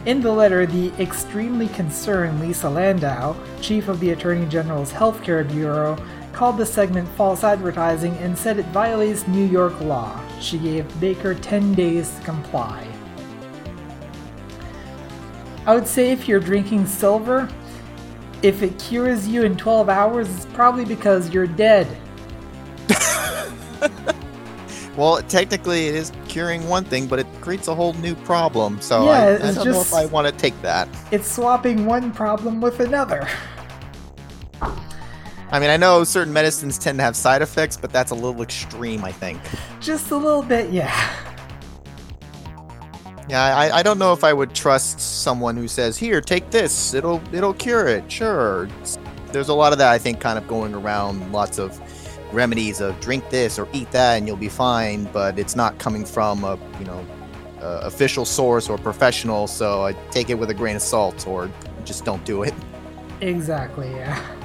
In 0.06 0.22
the 0.22 0.32
letter, 0.32 0.68
the 0.68 0.94
extremely 1.02 1.70
concerned 1.70 2.40
Lisa 2.40 2.70
Landau, 2.70 3.36
chief 3.62 3.88
of 3.88 4.00
the 4.00 4.12
Attorney 4.12 4.46
General's 4.46 4.94
Healthcare 4.94 5.48
Bureau, 5.52 5.98
called 6.40 6.58
the 6.58 6.66
segment 6.66 7.06
false 7.18 7.44
advertising 7.44 8.16
and 8.20 8.38
said 8.38 8.58
it 8.58 8.66
violates 8.68 9.28
New 9.28 9.44
York 9.44 9.78
law. 9.82 10.18
She 10.40 10.58
gave 10.58 10.86
Bakker 11.02 11.38
10 11.42 11.74
days 11.74 12.16
to 12.16 12.24
comply. 12.24 12.88
I 15.66 15.76
would 15.76 15.86
say 15.86 16.12
if 16.12 16.30
you're 16.30 16.40
drinking 16.40 16.88
silver, 16.88 17.50
if 18.42 18.64
it 18.64 18.80
cures 18.80 19.28
you 19.28 19.44
in 19.44 19.58
12 19.58 19.90
hours, 19.90 20.34
it's 20.34 20.46
probably 20.46 20.86
because 20.86 21.30
you're 21.30 21.46
dead. 21.46 21.86
well, 24.96 25.22
technically, 25.24 25.88
it 25.88 25.96
is 25.96 26.14
curing 26.30 26.66
one 26.70 26.86
thing, 26.86 27.06
but 27.06 27.20
it 27.20 27.28
creates 27.42 27.68
a 27.68 27.76
whole 27.76 27.92
new 27.96 28.16
problem. 28.16 28.80
So 28.80 29.04
yeah, 29.04 29.12
I, 29.12 29.34
I 29.34 29.38
don't 29.40 29.56
just, 29.56 29.66
know 29.66 29.82
if 29.82 29.94
I 29.94 30.06
want 30.06 30.26
to 30.26 30.32
take 30.32 30.60
that. 30.62 30.88
It's 31.12 31.30
swapping 31.30 31.86
one 31.86 32.14
problem 32.14 32.62
with 32.62 32.80
another. 32.80 33.28
I 35.52 35.60
mean, 35.60 35.70
I 35.70 35.78
know 35.78 36.04
certain 36.04 36.32
medicines 36.32 36.78
tend 36.78 37.00
to 37.00 37.04
have 37.04 37.16
side 37.16 37.42
effects, 37.42 37.76
but 37.76 37.92
that's 37.92 38.12
a 38.12 38.16
little 38.16 38.42
extreme, 38.42 39.04
I 39.04 39.12
think. 39.12 39.42
Just 39.80 40.12
a 40.12 40.16
little 40.16 40.44
bit, 40.44 40.70
yeah. 40.72 40.94
Yeah, 43.28 43.44
I, 43.44 43.78
I 43.78 43.84
don't 43.84 44.00
know 44.00 44.12
if 44.12 44.24
I 44.24 44.34
would 44.34 44.56
trust 44.56 45.00
someone 45.00 45.56
who 45.56 45.68
says, 45.68 45.98
"Here, 45.98 46.20
take 46.20 46.50
this. 46.50 46.96
It'll 46.96 47.22
it'll 47.32 47.54
cure 47.54 47.88
it." 47.88 48.12
Sure. 48.12 48.68
There's 49.32 49.50
a 49.50 49.54
lot 49.54 49.72
of 49.72 49.78
that 49.78 49.92
I 49.92 50.00
think 50.00 50.20
kind 50.20 50.40
of 50.40 50.48
going 50.48 50.74
around. 50.74 51.32
Lots 51.32 51.60
of 51.60 51.80
remedies 52.34 52.82
of 52.82 53.00
drink 53.00 53.30
this 53.30 53.60
or 53.60 53.68
eat 53.72 53.92
that 53.92 54.16
and 54.16 54.28
you'll 54.28 54.36
be 54.38 54.50
fine, 54.50 55.04
but 55.14 55.38
it's 55.38 55.56
not 55.56 55.78
coming 55.78 56.06
from 56.06 56.44
a 56.44 56.58
you 56.80 56.86
know 56.86 57.06
official 57.62 58.26
source 58.26 58.68
or 58.68 58.80
professional. 58.80 59.46
So 59.46 59.86
I 59.86 59.94
take 60.12 60.32
it 60.32 60.36
with 60.36 60.50
a 60.50 60.54
grain 60.56 60.76
of 60.76 60.82
salt 60.82 61.28
or 61.28 61.52
just 61.86 62.06
don't 62.06 62.24
do 62.26 62.42
it. 62.44 62.54
Exactly. 63.22 63.90
Yeah. 63.92 64.39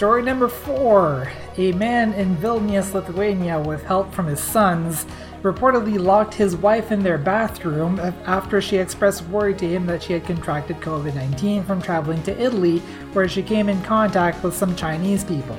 Story 0.00 0.22
number 0.22 0.48
four: 0.48 1.30
A 1.58 1.72
man 1.72 2.14
in 2.14 2.34
Vilnius, 2.38 2.94
Lithuania, 2.94 3.60
with 3.60 3.84
help 3.84 4.14
from 4.14 4.28
his 4.28 4.40
sons 4.40 5.04
reportedly 5.42 6.02
locked 6.02 6.32
his 6.32 6.56
wife 6.56 6.90
in 6.90 7.02
their 7.02 7.18
bathroom 7.18 8.00
after 8.24 8.62
she 8.62 8.78
expressed 8.78 9.26
worry 9.26 9.52
to 9.52 9.68
him 9.68 9.84
that 9.84 10.02
she 10.02 10.14
had 10.14 10.24
contracted 10.24 10.78
COVID 10.78 11.14
19 11.14 11.64
from 11.64 11.82
traveling 11.82 12.22
to 12.22 12.42
Italy, 12.42 12.78
where 13.12 13.28
she 13.28 13.42
came 13.42 13.68
in 13.68 13.82
contact 13.82 14.42
with 14.42 14.56
some 14.56 14.74
Chinese 14.74 15.22
people. 15.22 15.58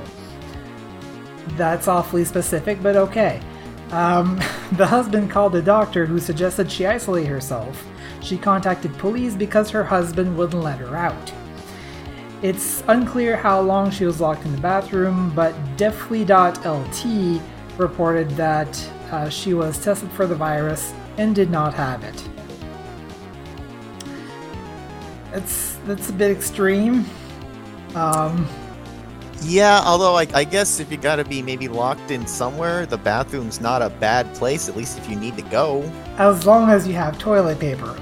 That's 1.49 1.87
awfully 1.87 2.25
specific, 2.25 2.81
but 2.81 2.95
okay. 2.95 3.39
Um, 3.91 4.37
the 4.71 4.87
husband 4.87 5.29
called 5.29 5.53
a 5.53 5.61
doctor 5.61 6.07
who 6.07 6.19
suggested 6.19 6.71
she 6.71 6.87
isolate 6.87 7.27
herself. 7.27 7.85
She 8.21 8.39
contacted 8.39 8.97
police 8.97 9.35
because 9.35 9.69
her 9.69 9.83
husband 9.83 10.35
wouldn't 10.35 10.63
let 10.63 10.79
her 10.79 10.97
out. 10.97 11.31
It's 12.41 12.83
unclear 12.87 13.37
how 13.37 13.61
long 13.61 13.91
she 13.91 14.05
was 14.05 14.19
locked 14.19 14.45
in 14.45 14.51
the 14.51 14.61
bathroom, 14.61 15.31
but 15.35 15.53
delfi.lt 15.77 17.41
reported 17.77 18.29
that 18.31 18.91
uh, 19.11 19.29
she 19.29 19.53
was 19.53 19.77
tested 19.83 20.11
for 20.11 20.25
the 20.25 20.35
virus 20.35 20.93
and 21.17 21.35
did 21.35 21.51
not 21.51 21.73
have 21.75 22.03
it. 22.03 22.29
It's 25.33 25.77
that's 25.85 26.09
a 26.09 26.13
bit 26.13 26.31
extreme. 26.31 27.05
Um, 27.93 28.47
yeah, 29.43 29.81
although 29.85 30.15
I, 30.15 30.27
I 30.33 30.43
guess 30.43 30.79
if 30.79 30.91
you 30.91 30.97
gotta 30.97 31.23
be 31.23 31.43
maybe 31.43 31.67
locked 31.67 32.09
in 32.09 32.25
somewhere, 32.25 32.87
the 32.87 32.97
bathroom's 32.97 33.61
not 33.61 33.83
a 33.83 33.89
bad 33.89 34.33
place. 34.33 34.67
At 34.67 34.75
least 34.75 34.97
if 34.97 35.07
you 35.07 35.15
need 35.15 35.37
to 35.37 35.43
go. 35.43 35.83
As 36.17 36.45
long 36.45 36.69
as 36.71 36.87
you 36.87 36.93
have 36.95 37.17
toilet 37.19 37.59
paper. 37.59 37.95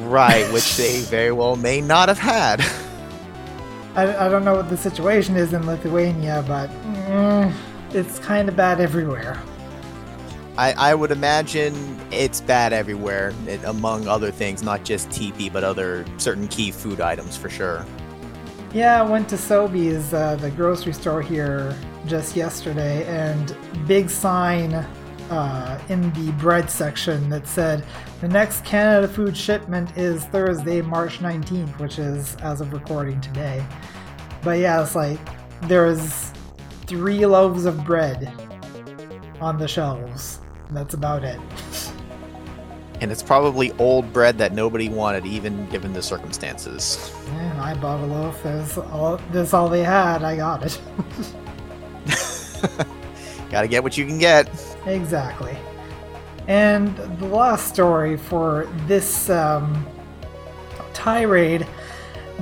Right, 0.00 0.50
which 0.52 0.76
they 0.76 1.00
very 1.02 1.32
well 1.32 1.54
may 1.54 1.80
not 1.80 2.08
have 2.08 2.18
had. 2.18 2.64
I, 3.94 4.26
I 4.26 4.28
don't 4.28 4.44
know 4.44 4.54
what 4.54 4.70
the 4.70 4.76
situation 4.76 5.36
is 5.36 5.52
in 5.52 5.66
Lithuania, 5.66 6.44
but 6.48 6.70
mm, 6.70 7.52
it's 7.90 8.18
kind 8.18 8.48
of 8.48 8.56
bad 8.56 8.80
everywhere. 8.80 9.40
I, 10.56 10.72
I 10.72 10.94
would 10.94 11.10
imagine 11.10 12.00
it's 12.10 12.40
bad 12.40 12.72
everywhere, 12.72 13.32
it, 13.46 13.62
among 13.64 14.08
other 14.08 14.30
things, 14.30 14.62
not 14.62 14.84
just 14.84 15.08
TP, 15.10 15.52
but 15.52 15.64
other 15.64 16.04
certain 16.18 16.48
key 16.48 16.70
food 16.70 17.00
items 17.00 17.36
for 17.36 17.50
sure. 17.50 17.84
Yeah, 18.72 19.02
I 19.02 19.08
went 19.08 19.28
to 19.30 19.36
Sobeys, 19.36 20.14
uh, 20.14 20.36
the 20.36 20.50
grocery 20.50 20.94
store 20.94 21.20
here, 21.20 21.76
just 22.06 22.34
yesterday, 22.36 23.06
and 23.06 23.54
big 23.86 24.08
sign 24.08 24.86
uh, 25.32 25.80
in 25.88 26.12
the 26.12 26.30
bread 26.32 26.70
section 26.70 27.30
that 27.30 27.48
said 27.48 27.84
the 28.20 28.28
next 28.28 28.64
Canada 28.66 29.08
food 29.08 29.34
shipment 29.34 29.96
is 29.96 30.24
Thursday, 30.26 30.82
March 30.82 31.20
19th, 31.20 31.78
which 31.80 31.98
is 31.98 32.36
as 32.42 32.60
of 32.60 32.70
recording 32.72 33.18
today. 33.22 33.64
But 34.42 34.58
yeah, 34.58 34.82
it's 34.82 34.94
like 34.94 35.18
there's 35.62 36.32
three 36.86 37.24
loaves 37.24 37.64
of 37.64 37.82
bread 37.82 38.30
on 39.40 39.56
the 39.56 39.66
shelves. 39.66 40.40
That's 40.70 40.92
about 40.92 41.24
it. 41.24 41.40
And 43.00 43.10
it's 43.10 43.22
probably 43.22 43.72
old 43.72 44.12
bread 44.12 44.36
that 44.36 44.52
nobody 44.52 44.90
wanted, 44.90 45.24
even 45.24 45.66
given 45.70 45.94
the 45.94 46.02
circumstances. 46.02 47.10
And 47.30 47.58
I 47.58 47.74
bought 47.74 48.00
a 48.00 48.06
loaf. 48.06 48.42
That's 48.42 48.76
all. 48.76 49.18
That's 49.32 49.54
all 49.54 49.70
they 49.70 49.82
had. 49.82 50.22
I 50.22 50.36
got 50.36 50.62
it. 50.66 50.78
Gotta 53.52 53.68
get 53.68 53.84
what 53.84 53.96
you 53.96 54.04
can 54.04 54.18
get. 54.18 54.48
exactly. 54.86 55.56
And 56.48 56.96
the 57.20 57.26
last 57.26 57.68
story 57.68 58.16
for 58.16 58.68
this 58.88 59.30
um, 59.30 59.86
tirade 60.92 61.64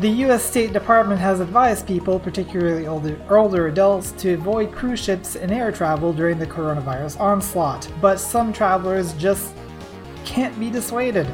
the 0.01 0.09
U.S. 0.09 0.43
State 0.43 0.73
Department 0.73 1.21
has 1.21 1.41
advised 1.41 1.87
people, 1.87 2.19
particularly 2.19 2.87
older, 2.87 3.21
older 3.29 3.67
adults, 3.67 4.13
to 4.13 4.33
avoid 4.33 4.73
cruise 4.73 5.01
ships 5.01 5.37
and 5.37 5.53
air 5.53 5.71
travel 5.71 6.13
during 6.13 6.39
the 6.39 6.47
coronavirus 6.47 7.21
onslaught, 7.21 7.87
but 8.01 8.19
some 8.19 8.51
travelers 8.51 9.13
just 9.15 9.53
can't 10.25 10.59
be 10.59 10.71
dissuaded. 10.71 11.27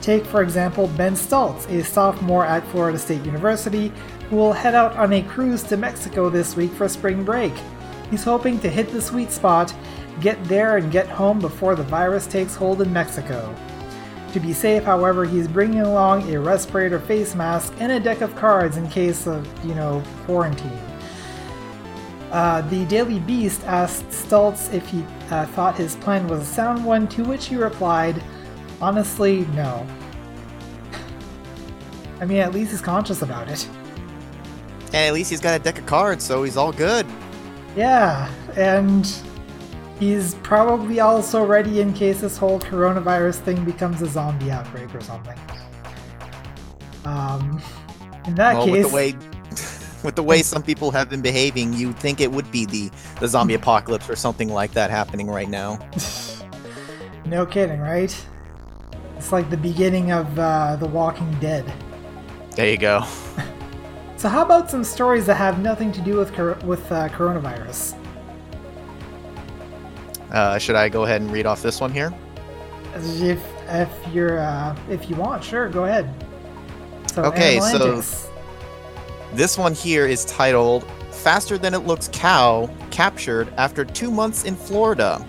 Take, 0.00 0.24
for 0.24 0.42
example, 0.42 0.86
Ben 0.96 1.14
Stoltz, 1.14 1.68
a 1.68 1.84
sophomore 1.84 2.46
at 2.46 2.66
Florida 2.68 2.98
State 2.98 3.24
University, 3.26 3.92
who 4.30 4.36
will 4.36 4.52
head 4.52 4.74
out 4.74 4.96
on 4.96 5.12
a 5.12 5.22
cruise 5.22 5.62
to 5.64 5.76
Mexico 5.76 6.30
this 6.30 6.56
week 6.56 6.72
for 6.72 6.88
spring 6.88 7.22
break. 7.22 7.52
He's 8.10 8.24
hoping 8.24 8.60
to 8.60 8.70
hit 8.70 8.90
the 8.90 9.02
sweet 9.02 9.32
spot, 9.32 9.74
get 10.20 10.42
there 10.44 10.76
and 10.76 10.92
get 10.92 11.08
home 11.08 11.40
before 11.40 11.74
the 11.74 11.82
virus 11.82 12.26
takes 12.26 12.54
hold 12.54 12.82
in 12.82 12.92
Mexico. 12.92 13.54
To 14.32 14.40
be 14.40 14.52
safe, 14.52 14.84
however, 14.84 15.24
he's 15.24 15.48
bringing 15.48 15.80
along 15.80 16.32
a 16.32 16.38
respirator 16.38 17.00
face 17.00 17.34
mask 17.34 17.72
and 17.78 17.90
a 17.90 17.98
deck 17.98 18.20
of 18.20 18.34
cards 18.36 18.76
in 18.76 18.88
case 18.88 19.26
of, 19.26 19.46
you 19.64 19.74
know, 19.74 20.02
quarantine. 20.24 20.78
Uh, 22.30 22.60
the 22.62 22.84
Daily 22.86 23.20
Beast 23.20 23.62
asked 23.64 24.08
Stoltz 24.08 24.72
if 24.74 24.86
he 24.88 25.04
uh, 25.30 25.46
thought 25.46 25.76
his 25.76 25.96
plan 25.96 26.28
was 26.28 26.42
a 26.42 26.44
sound 26.44 26.84
one, 26.84 27.08
to 27.08 27.24
which 27.24 27.46
he 27.46 27.56
replied, 27.56 28.22
honestly, 28.80 29.46
no. 29.54 29.86
I 32.20 32.24
mean, 32.24 32.38
at 32.38 32.52
least 32.52 32.72
he's 32.72 32.80
conscious 32.80 33.22
about 33.22 33.48
it. 33.48 33.68
And 34.88 34.96
at 34.96 35.14
least 35.14 35.30
he's 35.30 35.40
got 35.40 35.58
a 35.58 35.62
deck 35.62 35.78
of 35.78 35.86
cards, 35.86 36.24
so 36.24 36.42
he's 36.42 36.56
all 36.56 36.72
good. 36.72 37.06
Yeah, 37.76 38.32
and 38.56 39.06
he's 40.00 40.34
probably 40.36 41.00
also 41.00 41.44
ready 41.44 41.80
in 41.80 41.92
case 41.92 42.22
this 42.22 42.38
whole 42.38 42.58
coronavirus 42.58 43.36
thing 43.40 43.64
becomes 43.64 44.00
a 44.00 44.06
zombie 44.06 44.50
outbreak 44.50 44.94
or 44.94 45.00
something. 45.02 45.38
Um, 47.04 47.60
in 48.26 48.34
that 48.36 48.56
well, 48.56 48.66
case, 48.66 48.84
with 48.84 48.88
the 48.88 48.94
way 48.94 49.12
with 50.02 50.16
the 50.16 50.22
way 50.22 50.42
some 50.42 50.62
people 50.62 50.90
have 50.90 51.10
been 51.10 51.20
behaving, 51.20 51.74
you'd 51.74 51.98
think 51.98 52.20
it 52.20 52.32
would 52.32 52.50
be 52.50 52.64
the 52.64 52.90
the 53.20 53.28
zombie 53.28 53.54
apocalypse 53.62 54.08
or 54.08 54.16
something 54.16 54.48
like 54.48 54.72
that 54.72 54.90
happening 54.90 55.28
right 55.28 55.48
now. 55.48 55.78
no 57.26 57.44
kidding, 57.44 57.80
right? 57.80 58.26
It's 59.16 59.32
like 59.32 59.50
the 59.50 59.56
beginning 59.56 60.12
of 60.12 60.38
uh, 60.38 60.76
The 60.76 60.86
Walking 60.86 61.30
Dead. 61.40 61.70
There 62.54 62.70
you 62.70 62.78
go. 62.78 63.04
So, 64.16 64.28
how 64.28 64.42
about 64.42 64.70
some 64.70 64.82
stories 64.82 65.26
that 65.26 65.34
have 65.34 65.60
nothing 65.60 65.92
to 65.92 66.00
do 66.00 66.16
with 66.16 66.32
cor- 66.34 66.58
with 66.64 66.90
uh, 66.90 67.08
coronavirus? 67.10 67.94
Uh, 70.32 70.58
should 70.58 70.74
I 70.76 70.88
go 70.88 71.04
ahead 71.04 71.20
and 71.20 71.30
read 71.30 71.46
off 71.46 71.62
this 71.62 71.80
one 71.80 71.92
here? 71.92 72.12
If 72.94 73.42
if 73.68 73.90
you're 74.12 74.38
uh, 74.40 74.74
if 74.88 75.10
you 75.10 75.16
want, 75.16 75.44
sure, 75.44 75.68
go 75.68 75.84
ahead. 75.84 76.08
So, 77.12 77.24
Okay, 77.24 77.60
so- 77.60 78.02
This 79.34 79.58
one 79.58 79.74
here 79.74 80.06
is 80.06 80.24
titled 80.24 80.84
Faster 81.10 81.58
Than 81.58 81.74
It 81.74 81.80
Looks 81.80 82.08
Cow 82.12 82.70
Captured 82.90 83.52
After 83.58 83.84
Two 83.84 84.10
Months 84.10 84.44
in 84.44 84.56
Florida. 84.56 85.24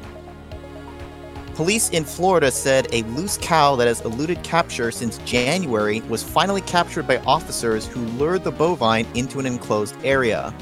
Police 1.58 1.90
in 1.90 2.06
Florida 2.06 2.52
said 2.52 2.88
a 2.94 3.02
loose 3.06 3.40
cow 3.42 3.76
that 3.78 3.88
has 3.88 4.02
eluded 4.02 4.44
capture 4.44 4.92
since 4.92 5.18
January 5.26 6.02
was 6.02 6.22
finally 6.22 6.62
captured 6.62 7.08
by 7.08 7.18
officers 7.26 7.88
who 7.88 8.02
lured 8.20 8.44
the 8.44 8.52
bovine 8.52 9.08
into 9.16 9.40
an 9.40 9.48
enclosed 9.48 9.96
area. 10.04 10.54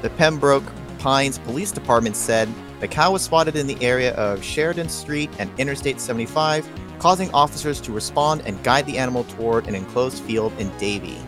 The 0.00 0.10
Pembroke 0.10 0.72
Pines 1.00 1.38
Police 1.40 1.72
Department 1.72 2.14
said 2.14 2.48
the 2.78 2.86
cow 2.86 3.10
was 3.10 3.22
spotted 3.22 3.56
in 3.56 3.66
the 3.66 3.84
area 3.84 4.14
of 4.14 4.44
Sheridan 4.44 4.88
Street 4.88 5.28
and 5.40 5.50
Interstate 5.58 6.00
75, 6.00 6.68
causing 7.00 7.34
officers 7.34 7.80
to 7.80 7.90
respond 7.90 8.42
and 8.46 8.62
guide 8.62 8.86
the 8.86 8.96
animal 8.96 9.24
toward 9.24 9.66
an 9.66 9.74
enclosed 9.74 10.22
field 10.22 10.52
in 10.60 10.70
Davie. 10.78 11.18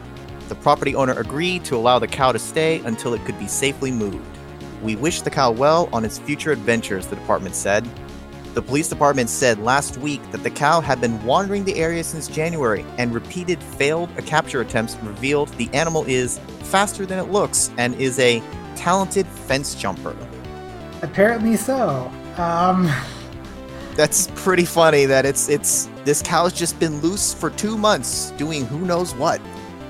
The 0.49 0.55
property 0.55 0.95
owner 0.95 1.19
agreed 1.19 1.65
to 1.65 1.75
allow 1.75 1.99
the 1.99 2.07
cow 2.07 2.31
to 2.31 2.39
stay 2.39 2.79
until 2.85 3.13
it 3.13 3.25
could 3.25 3.41
be 3.41 3.49
safely 3.49 3.91
moved. 3.91 4.39
We 4.85 4.95
wish 4.95 5.23
the 5.23 5.31
cow 5.31 5.51
well 5.51 5.89
on 5.93 6.05
its 6.05 6.17
future 6.21 6.53
adventures, 6.53 7.09
the 7.09 7.17
department 7.17 7.57
said. 7.57 7.85
The 8.57 8.63
police 8.63 8.89
department 8.89 9.29
said 9.29 9.59
last 9.59 9.99
week 9.99 10.23
that 10.33 10.43
the 10.43 10.49
cow 10.49 10.81
had 10.81 10.99
been 10.99 11.23
wandering 11.27 11.63
the 11.63 11.77
area 11.77 12.03
since 12.03 12.27
January, 12.27 12.87
and 12.97 13.13
repeated 13.13 13.63
failed 13.63 14.09
capture 14.25 14.63
attempts 14.63 14.97
revealed 15.03 15.51
the 15.59 15.69
animal 15.75 16.05
is 16.07 16.39
faster 16.63 17.05
than 17.05 17.19
it 17.19 17.31
looks 17.31 17.71
and 17.77 17.95
is 17.97 18.19
a 18.19 18.43
talented 18.75 19.27
fence 19.27 19.75
jumper. 19.75 20.17
Apparently 21.03 21.55
so. 21.55 22.11
Um, 22.39 22.91
That's 23.95 24.29
pretty 24.37 24.65
funny 24.65 25.05
that 25.05 25.27
it's 25.27 25.51
it's 25.51 25.91
this 26.07 26.23
cow's 26.23 26.55
just 26.55 26.79
been 26.81 27.01
loose 27.03 27.35
for 27.35 27.51
2 27.51 27.77
months 27.77 28.31
doing 28.39 28.65
who 28.65 28.79
knows 28.87 29.15
what. 29.17 29.39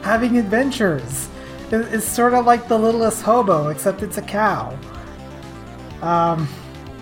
having 0.03 0.39
adventures. 0.39 1.29
It- 1.71 1.87
It's 1.95 2.05
sort 2.09 2.35
of 2.35 2.45
like 2.47 2.67
the 2.67 2.77
littlest 2.79 3.23
hobo, 3.23 3.69
except 3.69 4.03
it's 4.03 4.19
a 4.19 4.23
cow. 4.23 4.77
Um, 6.03 6.49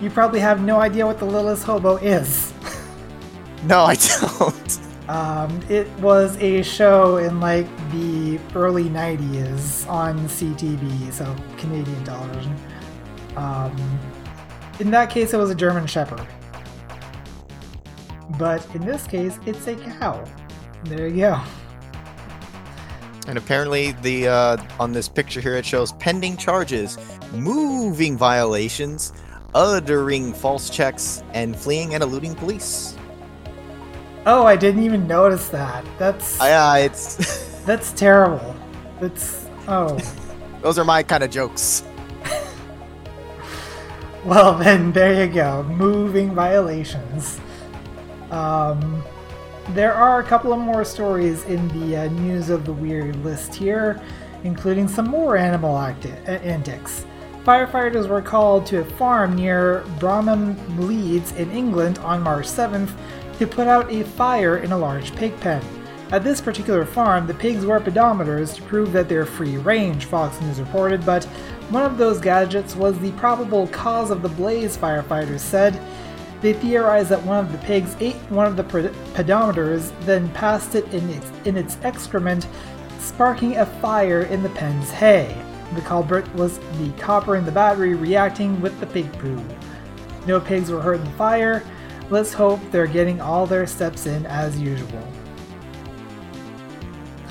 you 0.01 0.09
probably 0.09 0.39
have 0.39 0.61
no 0.61 0.79
idea 0.79 1.05
what 1.05 1.19
the 1.19 1.25
littlest 1.25 1.63
hobo 1.63 1.97
is. 1.97 2.53
No, 3.65 3.85
I 3.85 3.95
don't. 3.95 4.79
Um, 5.07 5.59
it 5.69 5.87
was 5.99 6.37
a 6.37 6.61
show 6.61 7.17
in 7.17 7.39
like 7.39 7.65
the 7.91 8.39
early 8.53 8.85
90s 8.85 9.89
on 9.89 10.19
CTV, 10.27 11.11
so 11.11 11.35
Canadian 11.57 12.03
television. 12.03 12.55
Um, 13.35 13.99
in 14.79 14.91
that 14.91 15.09
case, 15.09 15.33
it 15.33 15.37
was 15.37 15.49
a 15.49 15.55
German 15.55 15.87
Shepherd. 15.87 16.25
But 18.37 18.63
in 18.75 18.85
this 18.85 19.07
case, 19.07 19.39
it's 19.45 19.67
a 19.67 19.75
cow. 19.75 20.23
There 20.85 21.07
you 21.07 21.21
go. 21.21 21.41
And 23.27 23.37
apparently, 23.37 23.93
the 24.03 24.27
uh, 24.27 24.57
on 24.79 24.91
this 24.91 25.09
picture 25.09 25.41
here, 25.41 25.55
it 25.55 25.65
shows 25.65 25.91
pending 25.93 26.37
charges, 26.37 26.97
moving 27.31 28.17
violations, 28.17 29.13
uttering 29.55 30.33
false 30.33 30.69
checks, 30.69 31.23
and 31.33 31.55
fleeing 31.55 31.95
and 31.95 32.03
eluding 32.03 32.35
police. 32.35 32.95
Oh, 34.27 34.45
I 34.45 34.55
didn't 34.55 34.83
even 34.83 35.07
notice 35.07 35.47
that. 35.49 35.85
That's 35.97 36.39
Uh, 36.39 36.75
it's 36.79 37.15
that's 37.65 37.91
terrible. 37.93 38.55
That's 38.99 39.47
oh. 39.67 39.97
those 40.61 40.77
are 40.77 40.83
my 40.85 41.01
kind 41.01 41.23
of 41.23 41.31
jokes. 41.31 41.83
Well, 44.25 44.57
then 44.57 44.91
there 44.91 45.23
you 45.23 45.31
go. 45.31 45.61
Moving 45.61 46.33
violations. 46.33 47.39
Um, 48.31 49.03
there 49.69 49.93
are 49.93 50.19
a 50.19 50.23
couple 50.23 50.51
of 50.51 50.57
more 50.59 50.83
stories 50.83 51.43
in 51.45 51.67
the 51.79 51.95
uh, 51.97 52.07
news 52.07 52.49
of 52.49 52.65
the 52.65 52.73
weird 52.73 53.15
list 53.23 53.53
here, 53.53 54.01
including 54.43 54.87
some 54.87 55.07
more 55.07 55.37
animal 55.37 55.77
acti- 55.77 56.11
uh, 56.27 56.41
antics. 56.41 57.05
Firefighters 57.45 58.07
were 58.07 58.23
called 58.23 58.65
to 58.65 58.79
a 58.79 58.83
farm 58.83 59.35
near 59.35 59.83
Bromham 59.99 60.57
Leeds 60.79 61.31
in 61.33 61.51
England 61.51 61.99
on 61.99 62.23
March 62.23 62.47
7th 62.47 62.89
to 63.37 63.45
put 63.45 63.67
out 63.67 63.91
a 63.93 64.03
fire 64.03 64.57
in 64.57 64.71
a 64.71 64.77
large 64.77 65.15
pig 65.15 65.39
pen. 65.41 65.63
At 66.11 66.23
this 66.23 66.41
particular 66.41 66.85
farm, 66.87 67.27
the 67.27 67.35
pigs 67.35 67.63
wear 67.63 67.79
pedometers 67.79 68.55
to 68.55 68.63
prove 68.63 68.93
that 68.93 69.07
they're 69.07 69.27
free 69.27 69.57
range, 69.57 70.05
Fox 70.05 70.41
News 70.41 70.59
reported, 70.59 71.05
but 71.05 71.25
one 71.69 71.83
of 71.83 71.99
those 71.99 72.19
gadgets 72.19 72.75
was 72.75 72.97
the 72.97 73.11
probable 73.11 73.67
cause 73.67 74.09
of 74.09 74.23
the 74.23 74.29
blaze, 74.29 74.75
firefighters 74.75 75.41
said. 75.41 75.79
They 76.41 76.53
theorized 76.53 77.09
that 77.09 77.23
one 77.23 77.45
of 77.45 77.51
the 77.51 77.59
pigs 77.59 77.95
ate 77.99 78.15
one 78.29 78.47
of 78.47 78.57
the 78.57 78.63
pedometers, 78.63 79.91
then 80.01 80.31
passed 80.31 80.73
it 80.73 80.91
in 80.91 81.07
its, 81.11 81.31
in 81.45 81.57
its 81.57 81.77
excrement, 81.83 82.47
sparking 82.97 83.57
a 83.57 83.67
fire 83.67 84.23
in 84.23 84.41
the 84.41 84.49
pen's 84.49 84.89
hay. 84.89 85.44
The 85.73 85.81
culprit 85.81 86.31
was 86.35 86.59
the 86.77 86.91
copper 86.99 87.35
in 87.35 87.45
the 87.45 87.51
battery 87.51 87.95
reacting 87.95 88.61
with 88.61 88.79
the 88.79 88.85
pig 88.85 89.11
poo. 89.19 89.43
No 90.27 90.39
pigs 90.39 90.69
were 90.71 90.81
hurt 90.81 90.99
in 90.99 91.03
the 91.03 91.11
fire. 91.11 91.63
Let's 92.09 92.33
hope 92.33 92.59
they're 92.71 92.87
getting 92.87 93.19
all 93.19 93.47
their 93.47 93.65
steps 93.65 94.05
in 94.05 94.25
as 94.27 94.59
usual. 94.59 95.07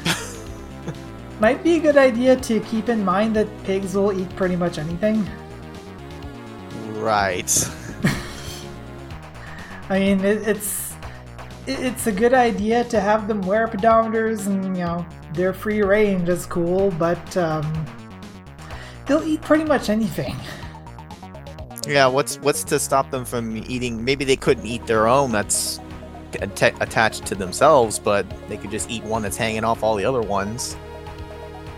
Might 1.40 1.62
be 1.62 1.76
a 1.76 1.80
good 1.80 1.96
idea 1.96 2.36
to 2.36 2.60
keep 2.60 2.88
in 2.88 3.04
mind 3.04 3.36
that 3.36 3.48
pigs 3.64 3.94
will 3.94 4.12
eat 4.12 4.34
pretty 4.36 4.56
much 4.56 4.78
anything. 4.78 5.28
Right. 6.92 7.70
I 9.88 9.98
mean, 9.98 10.24
it, 10.24 10.48
it's 10.48 10.94
it, 11.66 11.80
it's 11.80 12.06
a 12.06 12.12
good 12.12 12.34
idea 12.34 12.84
to 12.84 13.00
have 13.00 13.28
them 13.28 13.40
wear 13.42 13.68
pedometers, 13.68 14.46
and 14.46 14.76
you 14.76 14.84
know, 14.84 15.06
their 15.32 15.52
free 15.52 15.82
range 15.82 16.28
is 16.28 16.46
cool, 16.46 16.90
but 16.92 17.36
um, 17.36 17.86
they'll 19.06 19.22
eat 19.22 19.42
pretty 19.42 19.64
much 19.64 19.88
anything. 19.88 20.36
Yeah, 21.86 22.06
what's 22.06 22.36
what's 22.38 22.64
to 22.64 22.78
stop 22.78 23.10
them 23.10 23.24
from 23.24 23.56
eating? 23.56 24.04
Maybe 24.04 24.24
they 24.24 24.36
couldn't 24.36 24.66
eat 24.66 24.86
their 24.86 25.06
own. 25.06 25.32
That's 25.32 25.80
atta- 26.40 26.76
attached 26.80 27.26
to 27.26 27.34
themselves, 27.34 27.98
but 27.98 28.26
they 28.48 28.56
could 28.56 28.70
just 28.70 28.90
eat 28.90 29.04
one 29.04 29.22
that's 29.22 29.36
hanging 29.36 29.64
off 29.64 29.82
all 29.82 29.96
the 29.96 30.04
other 30.04 30.22
ones. 30.22 30.76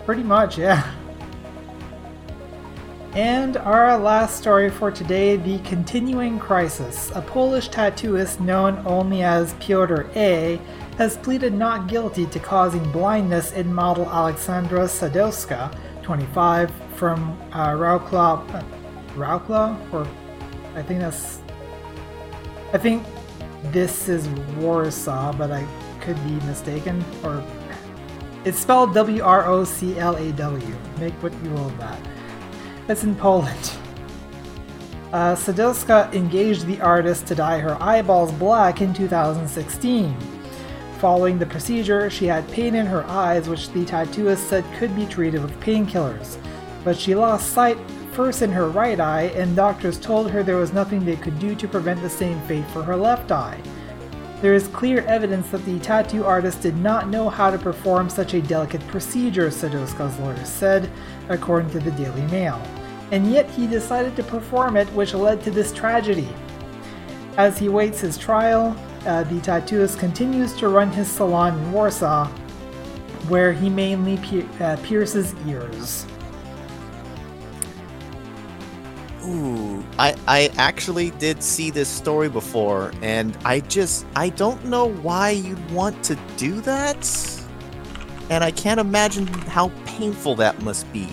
Pretty 0.04 0.22
much, 0.22 0.58
yeah. 0.58 0.88
And 3.16 3.56
our 3.56 3.96
last 3.96 4.36
story 4.36 4.70
for 4.70 4.90
today 4.90 5.36
the 5.36 5.58
continuing 5.60 6.38
crisis. 6.38 7.10
A 7.14 7.22
Polish 7.22 7.70
tattooist 7.70 8.40
known 8.40 8.82
only 8.86 9.22
as 9.22 9.54
Piotr 9.54 10.02
A 10.14 10.60
has 10.98 11.16
pleaded 11.16 11.54
not 11.54 11.88
guilty 11.88 12.26
to 12.26 12.38
causing 12.38 12.92
blindness 12.92 13.52
in 13.52 13.72
model 13.72 14.06
Alexandra 14.06 14.80
Sadowska, 14.80 15.74
25, 16.02 16.70
from 16.96 17.38
uh. 17.52 17.72
Uh, 17.72 18.62
Raukla? 19.14 19.92
Or 19.92 20.06
I 20.74 20.82
think 20.82 21.00
that's. 21.00 21.40
I 22.72 22.78
think 22.78 23.04
this 23.64 24.08
is 24.08 24.28
Warsaw, 24.58 25.32
but 25.32 25.50
I 25.50 25.66
could 26.00 26.16
be 26.24 26.34
mistaken. 26.46 27.04
Or 27.22 27.44
it's 28.44 28.58
spelled 28.58 28.94
W 28.94 29.22
R 29.22 29.46
O 29.46 29.64
C 29.64 29.98
L 29.98 30.16
A 30.16 30.32
W. 30.32 30.76
Make 30.98 31.14
what 31.22 31.32
you 31.42 31.50
will 31.50 31.66
of 31.66 31.78
that. 31.78 31.98
It's 32.88 33.04
in 33.04 33.14
Poland. 33.14 33.72
Uh, 35.12 35.34
Sadilska 35.34 36.12
engaged 36.12 36.66
the 36.66 36.80
artist 36.80 37.28
to 37.28 37.34
dye 37.34 37.58
her 37.60 37.80
eyeballs 37.80 38.32
black 38.32 38.82
in 38.82 38.92
2016. 38.92 40.14
Following 40.98 41.38
the 41.38 41.46
procedure, 41.46 42.10
she 42.10 42.26
had 42.26 42.46
pain 42.50 42.74
in 42.74 42.84
her 42.84 43.04
eyes, 43.04 43.48
which 43.48 43.70
the 43.70 43.84
tattooist 43.84 44.48
said 44.48 44.64
could 44.78 44.94
be 44.96 45.06
treated 45.06 45.40
with 45.40 45.58
painkillers. 45.60 46.38
But 46.86 46.96
she 46.96 47.16
lost 47.16 47.52
sight 47.52 47.78
first 48.12 48.42
in 48.42 48.52
her 48.52 48.68
right 48.68 49.00
eye, 49.00 49.32
and 49.34 49.56
doctors 49.56 49.98
told 49.98 50.30
her 50.30 50.44
there 50.44 50.56
was 50.56 50.72
nothing 50.72 51.04
they 51.04 51.16
could 51.16 51.36
do 51.40 51.56
to 51.56 51.66
prevent 51.66 52.00
the 52.00 52.08
same 52.08 52.40
fate 52.42 52.64
for 52.68 52.80
her 52.84 52.94
left 52.94 53.32
eye. 53.32 53.60
There 54.40 54.54
is 54.54 54.68
clear 54.68 55.00
evidence 55.00 55.50
that 55.50 55.64
the 55.64 55.80
tattoo 55.80 56.24
artist 56.24 56.60
did 56.60 56.76
not 56.76 57.08
know 57.08 57.28
how 57.28 57.50
to 57.50 57.58
perform 57.58 58.08
such 58.08 58.34
a 58.34 58.40
delicate 58.40 58.86
procedure, 58.86 59.48
Sadowska's 59.48 60.16
lawyers 60.20 60.48
said, 60.48 60.88
according 61.28 61.70
to 61.70 61.80
the 61.80 61.90
Daily 61.90 62.22
Mail. 62.28 62.62
And 63.10 63.32
yet 63.32 63.50
he 63.50 63.66
decided 63.66 64.14
to 64.14 64.22
perform 64.22 64.76
it, 64.76 64.86
which 64.92 65.12
led 65.12 65.42
to 65.42 65.50
this 65.50 65.72
tragedy. 65.72 66.28
As 67.36 67.58
he 67.58 67.68
waits 67.68 67.98
his 67.98 68.16
trial, 68.16 68.76
uh, 69.06 69.24
the 69.24 69.40
tattooist 69.40 69.98
continues 69.98 70.54
to 70.58 70.68
run 70.68 70.92
his 70.92 71.10
salon 71.10 71.58
in 71.58 71.72
Warsaw, 71.72 72.28
where 73.26 73.52
he 73.52 73.68
mainly 73.68 74.20
uh, 74.60 74.76
pierces 74.84 75.34
ears. 75.48 76.06
Ooh, 79.26 79.84
I 79.98 80.14
I 80.26 80.50
actually 80.56 81.10
did 81.10 81.42
see 81.42 81.70
this 81.70 81.88
story 81.88 82.28
before, 82.28 82.92
and 83.02 83.36
I 83.44 83.60
just 83.60 84.06
I 84.14 84.28
don't 84.28 84.64
know 84.64 84.86
why 84.86 85.30
you'd 85.30 85.70
want 85.70 86.02
to 86.04 86.18
do 86.36 86.60
that, 86.62 87.42
and 88.30 88.44
I 88.44 88.50
can't 88.50 88.78
imagine 88.78 89.26
how 89.26 89.72
painful 89.84 90.36
that 90.36 90.60
must 90.62 90.90
be. 90.92 91.08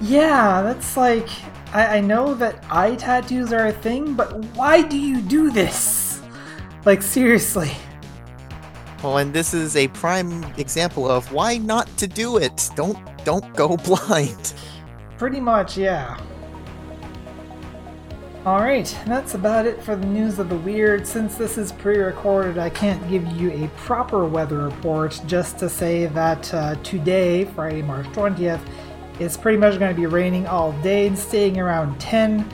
Yeah, 0.00 0.62
that's 0.62 0.96
like. 0.96 1.28
I, 1.72 1.96
I 1.96 2.00
know 2.00 2.32
that 2.34 2.64
eye 2.70 2.94
tattoos 2.94 3.52
are 3.52 3.66
a 3.66 3.72
thing, 3.72 4.14
but 4.14 4.32
why 4.54 4.82
do 4.82 4.96
you 4.96 5.20
do 5.20 5.50
this? 5.50 6.22
Like, 6.84 7.02
seriously. 7.02 7.72
Well, 9.02 9.18
and 9.18 9.34
this 9.34 9.52
is 9.52 9.76
a 9.76 9.88
prime 9.88 10.44
example 10.56 11.10
of 11.10 11.30
why 11.32 11.58
not 11.58 11.88
to 11.98 12.06
do 12.06 12.38
it. 12.38 12.70
Don't 12.76 12.98
don't 13.24 13.52
go 13.54 13.76
blind. 13.88 14.54
Pretty 15.18 15.40
much, 15.40 15.76
yeah. 15.76 16.18
Alright, 18.46 18.96
that's 19.08 19.34
about 19.34 19.66
it 19.66 19.82
for 19.82 19.96
the 19.96 20.06
news 20.06 20.38
of 20.38 20.48
the 20.48 20.56
weird. 20.56 21.04
Since 21.04 21.34
this 21.34 21.58
is 21.58 21.72
pre 21.72 21.98
recorded, 21.98 22.58
I 22.58 22.70
can't 22.70 23.02
give 23.10 23.26
you 23.32 23.50
a 23.50 23.66
proper 23.76 24.24
weather 24.24 24.58
report, 24.58 25.20
just 25.26 25.58
to 25.58 25.68
say 25.68 26.06
that 26.06 26.54
uh, 26.54 26.76
today, 26.84 27.44
Friday, 27.44 27.82
March 27.82 28.06
20th, 28.10 28.60
it's 29.18 29.36
pretty 29.36 29.58
much 29.58 29.80
going 29.80 29.92
to 29.92 30.00
be 30.00 30.06
raining 30.06 30.46
all 30.46 30.70
day 30.80 31.08
and 31.08 31.18
staying 31.18 31.58
around 31.58 31.98
10. 31.98 32.48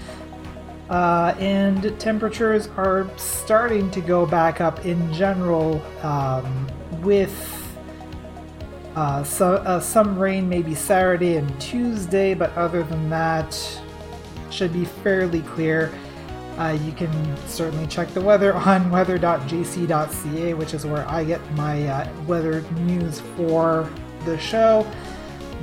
Uh, 0.88 1.34
and 1.38 2.00
temperatures 2.00 2.68
are 2.78 3.06
starting 3.18 3.90
to 3.90 4.00
go 4.00 4.24
back 4.24 4.62
up 4.62 4.86
in 4.86 5.12
general 5.12 5.82
um, 6.02 6.70
with 7.02 7.68
uh, 8.96 9.22
so, 9.22 9.56
uh, 9.56 9.78
some 9.78 10.18
rain 10.18 10.48
maybe 10.48 10.74
Saturday 10.74 11.36
and 11.36 11.60
Tuesday, 11.60 12.32
but 12.32 12.50
other 12.56 12.82
than 12.82 13.10
that, 13.10 13.81
should 14.52 14.72
be 14.72 14.84
fairly 14.84 15.40
clear. 15.42 15.92
Uh, 16.58 16.78
you 16.84 16.92
can 16.92 17.10
certainly 17.46 17.86
check 17.86 18.08
the 18.08 18.20
weather 18.20 18.54
on 18.68 18.90
weather.gc.ca, 18.90 20.54
which 20.54 20.74
is 20.74 20.84
where 20.86 21.08
I 21.08 21.24
get 21.24 21.40
my 21.54 21.86
uh, 21.86 22.12
weather 22.26 22.60
news 22.72 23.20
for 23.36 23.88
the 24.24 24.38
show. 24.38 24.86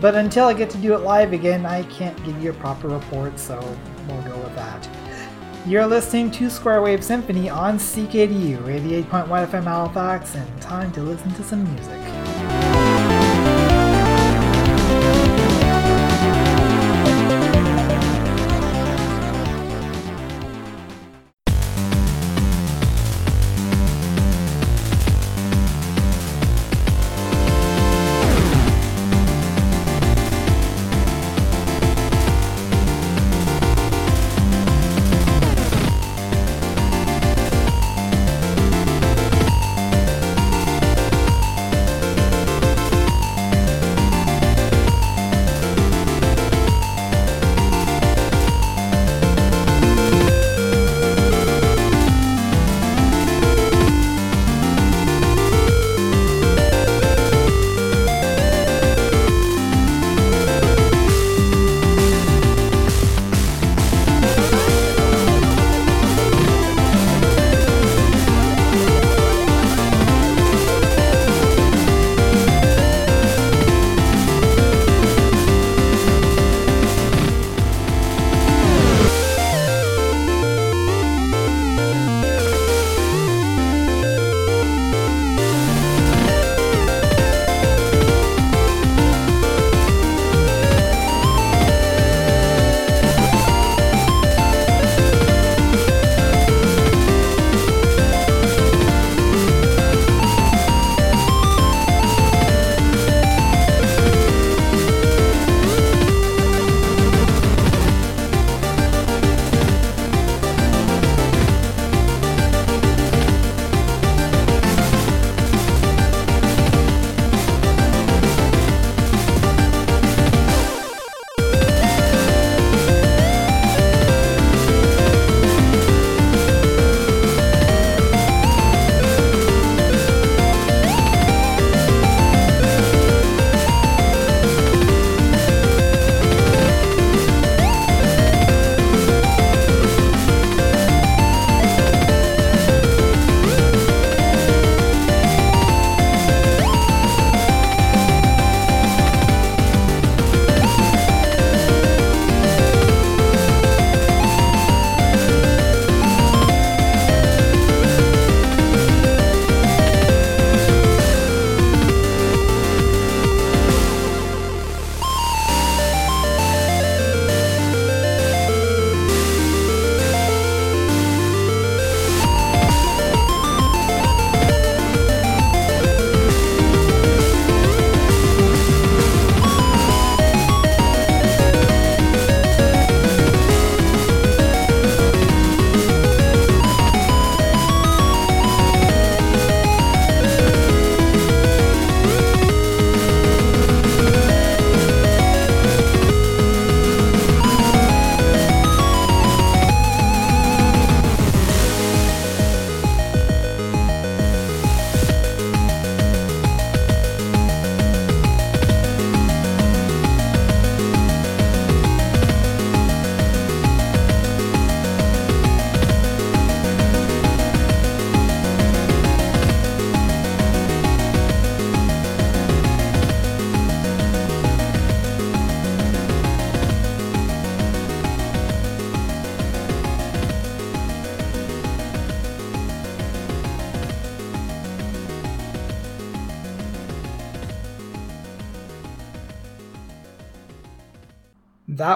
But 0.02 0.16
until 0.16 0.46
I 0.48 0.54
get 0.54 0.70
to 0.72 0.78
do 0.78 0.94
it 0.94 1.00
live 1.00 1.34
again, 1.34 1.66
I 1.66 1.84
can't 1.84 2.22
give 2.24 2.42
you 2.42 2.52
a 2.52 2.54
proper 2.54 2.88
report, 2.88 3.38
so 3.38 3.60
we'll 4.08 4.22
go 4.24 4.38
with 4.38 4.56
that. 4.56 4.90
You're 5.66 5.86
listening 5.86 6.32
to 6.32 6.50
Square 6.50 6.82
Wave 6.84 7.04
Symphony 7.04 7.50
on 7.50 7.78
CKDU 7.78 8.60
88.1 8.64 9.28
FM 9.28 9.64
Halifax, 9.66 10.36
and 10.36 10.62
time 10.62 10.92
to 10.94 11.02
listen 11.02 11.34
to 11.34 11.44
some 11.44 11.64
music. 11.76 11.99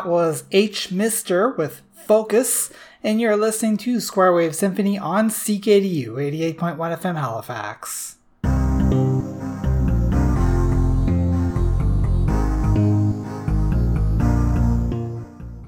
That 0.03 0.09
was 0.09 0.43
H. 0.51 0.91
Mister 0.91 1.51
with 1.51 1.81
Focus, 1.93 2.73
and 3.05 3.21
you're 3.21 3.37
listening 3.37 3.77
to 3.77 4.01
Square 4.01 4.33
Wave 4.33 4.53
Symphony 4.53 4.99
on 4.99 5.29
CKDU 5.29 6.07
88.1 6.07 6.77
FM 6.77 7.15
Halifax. 7.15 8.17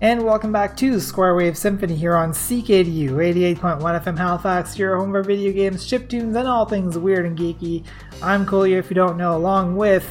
And 0.02 0.26
welcome 0.26 0.52
back 0.52 0.76
to 0.78 1.00
Square 1.00 1.36
Wave 1.36 1.58
Symphony 1.58 1.95
here 1.95 2.17
on 2.17 2.34
CKDU 2.34 3.12
88.1 3.12 3.80
FM 3.80 4.17
Halifax, 4.17 4.78
your 4.78 4.98
home 4.98 5.13
for 5.13 5.24
video 5.24 5.54
games, 5.54 5.89
chiptunes, 5.89 6.36
and 6.36 6.45
all 6.45 6.65
things 6.65 6.98
weird 6.98 7.26
and 7.26 7.38
geeky. 7.38 7.86
I'm 8.21 8.45
Coolio, 8.45 8.80
if 8.80 8.89
you 8.89 8.95
don't 8.95 9.15
know, 9.15 9.38
along 9.38 9.78
with. 9.78 10.06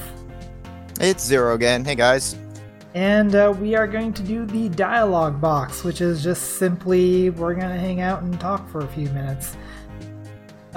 It's 0.98 1.22
Zero 1.22 1.54
again. 1.54 1.84
Hey 1.84 1.94
guys. 1.94 2.38
And 2.94 3.34
uh, 3.34 3.52
we 3.60 3.74
are 3.74 3.88
going 3.88 4.12
to 4.12 4.22
do 4.22 4.46
the 4.46 4.68
dialogue 4.68 5.40
box, 5.40 5.82
which 5.82 6.00
is 6.00 6.22
just 6.22 6.58
simply 6.58 7.30
we're 7.30 7.54
going 7.54 7.72
to 7.72 7.78
hang 7.78 8.00
out 8.00 8.22
and 8.22 8.38
talk 8.38 8.68
for 8.70 8.80
a 8.80 8.88
few 8.88 9.08
minutes. 9.08 9.56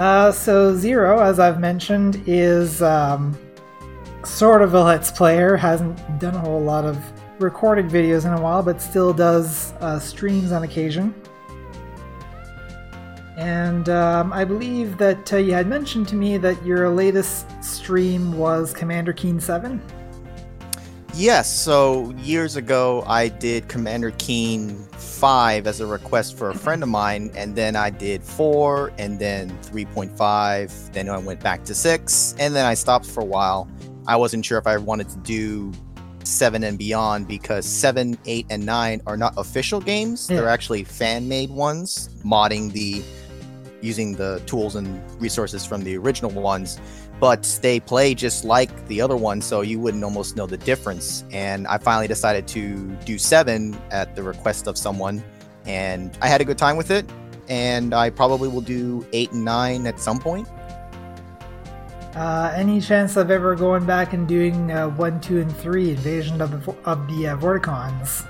Uh, 0.00 0.32
so, 0.32 0.76
Zero, 0.76 1.20
as 1.20 1.38
I've 1.38 1.60
mentioned, 1.60 2.22
is 2.26 2.82
um, 2.82 3.38
sort 4.24 4.62
of 4.62 4.74
a 4.74 4.82
Let's 4.82 5.12
Player, 5.12 5.56
hasn't 5.56 5.96
done 6.18 6.34
a 6.34 6.40
whole 6.40 6.60
lot 6.60 6.84
of 6.84 6.98
recorded 7.40 7.86
videos 7.86 8.24
in 8.24 8.32
a 8.32 8.40
while, 8.40 8.64
but 8.64 8.82
still 8.82 9.12
does 9.12 9.72
uh, 9.80 10.00
streams 10.00 10.50
on 10.50 10.64
occasion. 10.64 11.14
And 13.36 13.88
um, 13.88 14.32
I 14.32 14.44
believe 14.44 14.98
that 14.98 15.32
uh, 15.32 15.36
you 15.36 15.52
had 15.52 15.68
mentioned 15.68 16.08
to 16.08 16.16
me 16.16 16.38
that 16.38 16.64
your 16.64 16.90
latest 16.90 17.46
stream 17.62 18.36
was 18.36 18.72
Commander 18.72 19.12
Keen 19.12 19.38
7. 19.38 19.80
Yes, 21.18 21.52
so 21.52 22.14
years 22.18 22.54
ago 22.54 23.02
I 23.04 23.26
did 23.26 23.66
Commander 23.66 24.12
Keen 24.18 24.78
5 24.92 25.66
as 25.66 25.80
a 25.80 25.86
request 25.86 26.38
for 26.38 26.48
a 26.48 26.52
mm-hmm. 26.52 26.60
friend 26.60 26.82
of 26.84 26.88
mine, 26.88 27.32
and 27.34 27.56
then 27.56 27.74
I 27.74 27.90
did 27.90 28.22
4, 28.22 28.92
and 28.98 29.18
then 29.18 29.50
3.5, 29.62 30.92
then 30.92 31.08
I 31.08 31.18
went 31.18 31.40
back 31.40 31.64
to 31.64 31.74
6, 31.74 32.36
and 32.38 32.54
then 32.54 32.64
I 32.64 32.74
stopped 32.74 33.04
for 33.04 33.20
a 33.20 33.24
while. 33.24 33.68
I 34.06 34.14
wasn't 34.14 34.46
sure 34.46 34.58
if 34.58 34.68
I 34.68 34.76
wanted 34.76 35.08
to 35.08 35.16
do 35.16 35.72
7 36.22 36.62
and 36.62 36.78
beyond 36.78 37.26
because 37.26 37.66
7, 37.66 38.16
8, 38.24 38.46
and 38.50 38.64
9 38.64 39.02
are 39.08 39.16
not 39.16 39.34
official 39.36 39.80
games. 39.80 40.30
Yeah. 40.30 40.36
They're 40.36 40.48
actually 40.48 40.84
fan 40.84 41.26
made 41.26 41.50
ones, 41.50 42.10
modding 42.24 42.70
the 42.70 43.02
using 43.80 44.14
the 44.14 44.42
tools 44.46 44.76
and 44.76 45.00
resources 45.20 45.64
from 45.64 45.82
the 45.82 45.96
original 45.96 46.30
ones, 46.30 46.78
but 47.20 47.58
they 47.62 47.80
play 47.80 48.14
just 48.14 48.44
like 48.44 48.86
the 48.86 49.00
other 49.00 49.16
ones, 49.16 49.44
so 49.44 49.60
you 49.60 49.80
wouldn't 49.80 50.04
almost 50.04 50.36
know 50.36 50.46
the 50.46 50.56
difference. 50.56 51.24
And 51.32 51.66
I 51.66 51.78
finally 51.78 52.08
decided 52.08 52.46
to 52.48 52.76
do 53.04 53.18
7 53.18 53.76
at 53.90 54.14
the 54.14 54.22
request 54.22 54.66
of 54.66 54.78
someone, 54.78 55.24
and 55.66 56.16
I 56.22 56.28
had 56.28 56.40
a 56.40 56.44
good 56.44 56.58
time 56.58 56.76
with 56.76 56.90
it. 56.90 57.10
And 57.48 57.94
I 57.94 58.10
probably 58.10 58.48
will 58.48 58.60
do 58.60 59.06
8 59.12 59.32
and 59.32 59.44
9 59.44 59.86
at 59.86 59.98
some 59.98 60.18
point. 60.18 60.46
Uh, 62.14 62.52
any 62.54 62.80
chance 62.80 63.16
of 63.16 63.30
ever 63.30 63.54
going 63.54 63.86
back 63.86 64.12
and 64.12 64.26
doing 64.28 64.70
uh, 64.70 64.88
1, 64.88 65.20
2, 65.20 65.40
and 65.40 65.56
3 65.56 65.90
Invasion 65.90 66.40
of 66.40 66.50
the, 66.50 66.74
of 66.84 67.06
the 67.08 67.28
uh, 67.28 67.36
Vorticons? 67.36 68.26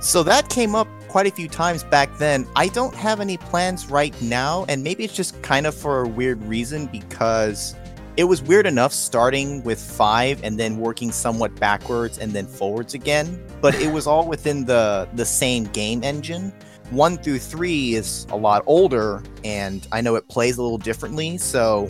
So 0.00 0.22
that 0.22 0.48
came 0.48 0.74
up 0.74 0.88
quite 1.16 1.26
a 1.26 1.30
few 1.30 1.48
times 1.48 1.82
back 1.82 2.14
then. 2.18 2.46
I 2.56 2.68
don't 2.68 2.94
have 2.94 3.20
any 3.20 3.38
plans 3.38 3.88
right 3.88 4.14
now, 4.20 4.66
and 4.68 4.84
maybe 4.84 5.02
it's 5.02 5.16
just 5.16 5.40
kind 5.40 5.66
of 5.66 5.74
for 5.74 6.02
a 6.02 6.06
weird 6.06 6.42
reason 6.42 6.84
because 6.88 7.74
it 8.18 8.24
was 8.24 8.42
weird 8.42 8.66
enough 8.66 8.92
starting 8.92 9.62
with 9.62 9.80
five 9.80 10.44
and 10.44 10.60
then 10.60 10.76
working 10.76 11.10
somewhat 11.10 11.58
backwards 11.58 12.18
and 12.18 12.32
then 12.32 12.46
forwards 12.46 12.92
again. 12.92 13.42
But 13.62 13.74
it 13.76 13.90
was 13.90 14.06
all 14.06 14.28
within 14.28 14.66
the 14.66 15.08
the 15.14 15.24
same 15.24 15.64
game 15.64 16.04
engine. 16.04 16.52
One 16.90 17.16
through 17.16 17.38
three 17.38 17.94
is 17.94 18.26
a 18.28 18.36
lot 18.36 18.62
older, 18.66 19.22
and 19.42 19.88
I 19.92 20.02
know 20.02 20.16
it 20.16 20.28
plays 20.28 20.58
a 20.58 20.62
little 20.62 20.76
differently. 20.76 21.38
So 21.38 21.88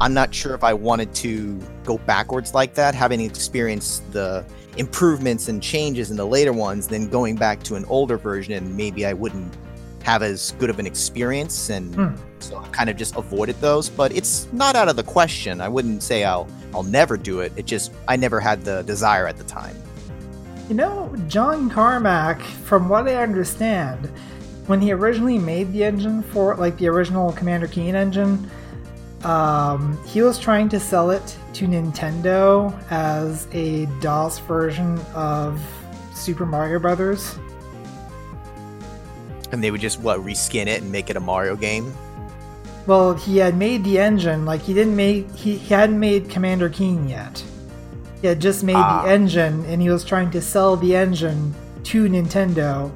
I'm 0.00 0.14
not 0.14 0.34
sure 0.34 0.54
if 0.54 0.64
I 0.64 0.72
wanted 0.72 1.14
to 1.16 1.60
go 1.84 1.98
backwards 1.98 2.54
like 2.54 2.72
that, 2.76 2.94
having 2.94 3.20
experienced 3.20 4.10
the 4.14 4.46
improvements 4.76 5.48
and 5.48 5.62
changes 5.62 6.10
in 6.10 6.16
the 6.16 6.26
later 6.26 6.52
ones, 6.52 6.88
then 6.88 7.08
going 7.08 7.36
back 7.36 7.62
to 7.64 7.74
an 7.74 7.84
older 7.86 8.16
version, 8.16 8.54
and 8.54 8.76
maybe 8.76 9.04
I 9.06 9.12
wouldn't 9.12 9.54
have 10.02 10.22
as 10.22 10.52
good 10.58 10.70
of 10.70 10.78
an 10.78 10.86
experience, 10.86 11.70
and 11.70 11.94
Hmm. 11.94 12.08
so 12.40 12.56
I 12.58 12.66
kind 12.68 12.90
of 12.90 12.96
just 12.96 13.14
avoided 13.16 13.60
those. 13.60 13.88
But 13.88 14.12
it's 14.16 14.48
not 14.52 14.74
out 14.74 14.88
of 14.88 14.96
the 14.96 15.04
question. 15.04 15.60
I 15.60 15.68
wouldn't 15.68 16.02
say 16.02 16.24
I'll 16.24 16.48
I'll 16.74 16.82
never 16.82 17.16
do 17.16 17.40
it. 17.40 17.52
It 17.56 17.66
just 17.66 17.92
I 18.08 18.16
never 18.16 18.40
had 18.40 18.64
the 18.64 18.82
desire 18.82 19.26
at 19.28 19.36
the 19.36 19.44
time. 19.44 19.76
You 20.68 20.74
know, 20.74 21.14
John 21.28 21.68
Carmack, 21.68 22.40
from 22.40 22.88
what 22.88 23.06
I 23.06 23.16
understand, 23.16 24.10
when 24.66 24.80
he 24.80 24.90
originally 24.92 25.38
made 25.38 25.72
the 25.72 25.84
engine 25.84 26.22
for, 26.22 26.54
like, 26.56 26.78
the 26.78 26.88
original 26.88 27.32
Commander 27.32 27.66
Keen 27.66 27.94
engine, 27.94 28.48
um, 29.24 29.98
he 30.04 30.22
was 30.22 30.38
trying 30.38 30.68
to 30.70 30.80
sell 30.80 31.10
it 31.10 31.36
to 31.54 31.66
Nintendo 31.66 32.72
as 32.90 33.46
a 33.52 33.86
DOS 34.00 34.38
version 34.40 34.98
of 35.14 35.60
Super 36.14 36.46
Mario 36.46 36.78
Brothers. 36.78 37.38
And 39.52 39.62
they 39.62 39.70
would 39.70 39.80
just 39.80 40.00
what 40.00 40.18
reskin 40.20 40.66
it 40.66 40.82
and 40.82 40.90
make 40.90 41.10
it 41.10 41.16
a 41.16 41.20
Mario 41.20 41.56
game. 41.56 41.92
Well, 42.86 43.14
he 43.14 43.36
had 43.36 43.56
made 43.56 43.84
the 43.84 43.98
engine, 43.98 44.44
like 44.44 44.60
he 44.62 44.74
didn't 44.74 44.96
make 44.96 45.30
he, 45.36 45.56
he 45.56 45.74
hadn't 45.74 46.00
made 46.00 46.28
Commander 46.30 46.68
Keen 46.68 47.08
yet. 47.08 47.42
He 48.20 48.26
had 48.26 48.40
just 48.40 48.64
made 48.64 48.76
Ah. 48.76 49.02
the 49.04 49.10
engine, 49.10 49.64
and 49.66 49.80
he 49.82 49.88
was 49.90 50.04
trying 50.04 50.30
to 50.32 50.40
sell 50.40 50.76
the 50.76 50.96
engine 50.96 51.54
to 51.84 52.08
Nintendo. 52.08 52.90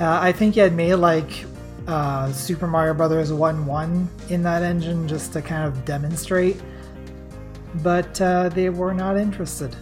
Uh, 0.00 0.18
I 0.20 0.32
think 0.32 0.54
he 0.54 0.60
had 0.60 0.74
made 0.74 0.94
like 0.96 1.44
uh, 1.90 2.32
Super 2.32 2.66
Mario 2.66 2.94
Brothers 2.94 3.32
One 3.32 3.66
One 3.66 4.08
in 4.28 4.42
that 4.44 4.62
engine 4.62 5.08
just 5.08 5.32
to 5.32 5.42
kind 5.42 5.64
of 5.66 5.84
demonstrate, 5.84 6.56
but 7.82 8.20
uh, 8.20 8.48
they 8.50 8.70
were 8.70 8.94
not 8.94 9.16
interested. 9.16 9.74